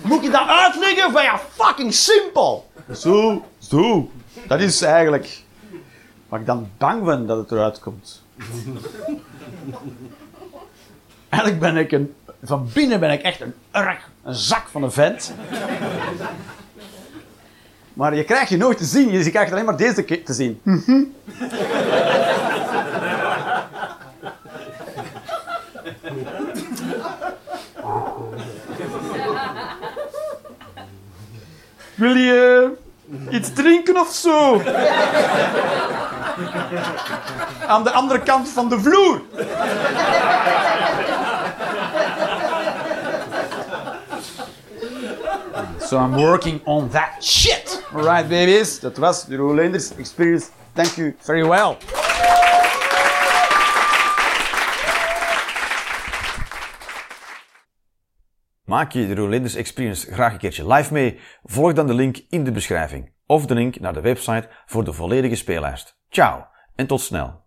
Moet 0.02 0.24
je 0.24 0.30
dat 0.30 0.48
uitleggen? 0.48 1.12
Van 1.12 1.24
ja, 1.24 1.40
fucking 1.56 1.94
simpel. 1.94 2.70
Zo, 2.96 3.46
zo. 3.60 4.10
Dat 4.48 4.60
is 4.60 4.82
eigenlijk 4.82 5.44
waar 6.30 6.40
ik 6.40 6.46
dan 6.46 6.70
bang 6.78 7.04
ben 7.04 7.28
dat 7.28 7.38
het 7.38 7.52
eruit 7.52 7.80
komt. 7.80 8.24
Eigenlijk 11.30 11.62
ben 11.62 11.78
ik 11.78 11.92
een, 11.92 12.14
van 12.44 12.70
binnen 12.74 13.00
ben 13.00 13.12
ik 13.12 13.22
echt 13.22 13.42
een 13.42 13.54
urk, 13.76 14.10
een 14.24 14.34
zak 14.34 14.68
van 14.68 14.84
een 14.84 14.92
vent. 14.92 15.34
Maar 17.94 18.16
je 18.16 18.24
krijgt 18.24 18.50
je 18.50 18.58
nooit 18.58 18.78
te 18.78 18.86
zien, 18.86 19.12
je 19.12 19.30
krijgt 19.30 19.52
alleen 19.52 19.66
maar 19.66 19.78
deze 19.78 20.04
keer 20.04 20.24
te 20.24 20.34
zien. 20.34 20.62
Wil 31.96 32.16
je 32.16 32.72
iets 33.30 33.54
drinken 33.54 34.00
of 34.00 34.14
zo? 34.14 34.62
Aan 37.68 37.84
de 37.84 37.92
andere 37.92 38.20
kant 38.20 38.50
van 38.50 38.70
de 38.70 38.80
vloer. 38.80 39.22
So 45.80 46.00
I'm 46.00 46.14
working 46.14 46.62
on 46.66 46.90
that 46.90 47.24
shit. 47.24 47.84
Alright, 47.94 48.28
babies. 48.28 48.80
Dat 48.80 48.98
was 48.98 49.26
de 49.26 49.36
Rolanders 49.36 49.96
Experience. 49.96 50.48
Thank 50.74 50.96
you 50.96 51.16
very 51.20 51.48
well. 51.48 51.78
Maak 58.66 58.92
je 58.92 59.08
de 59.08 59.16
Rolanders 59.16 59.56
Experience 59.56 60.14
graag 60.14 60.32
een 60.32 60.38
keertje 60.38 60.68
live 60.68 60.94
mee? 60.94 61.20
Volg 61.44 61.74
dan 61.74 61.88
de 61.88 61.94
link 61.94 62.18
in 62.30 62.44
de 62.44 62.52
beschrijving 62.52 63.15
of 63.26 63.46
de 63.46 63.54
link 63.54 63.80
naar 63.80 63.94
de 63.94 64.02
website 64.02 64.50
voor 64.66 64.84
de 64.84 64.94
volledige 64.94 65.36
speellijst. 65.36 65.98
Ciao 66.10 66.48
en 66.76 66.88
tot 66.88 67.02
snel. 67.02 67.45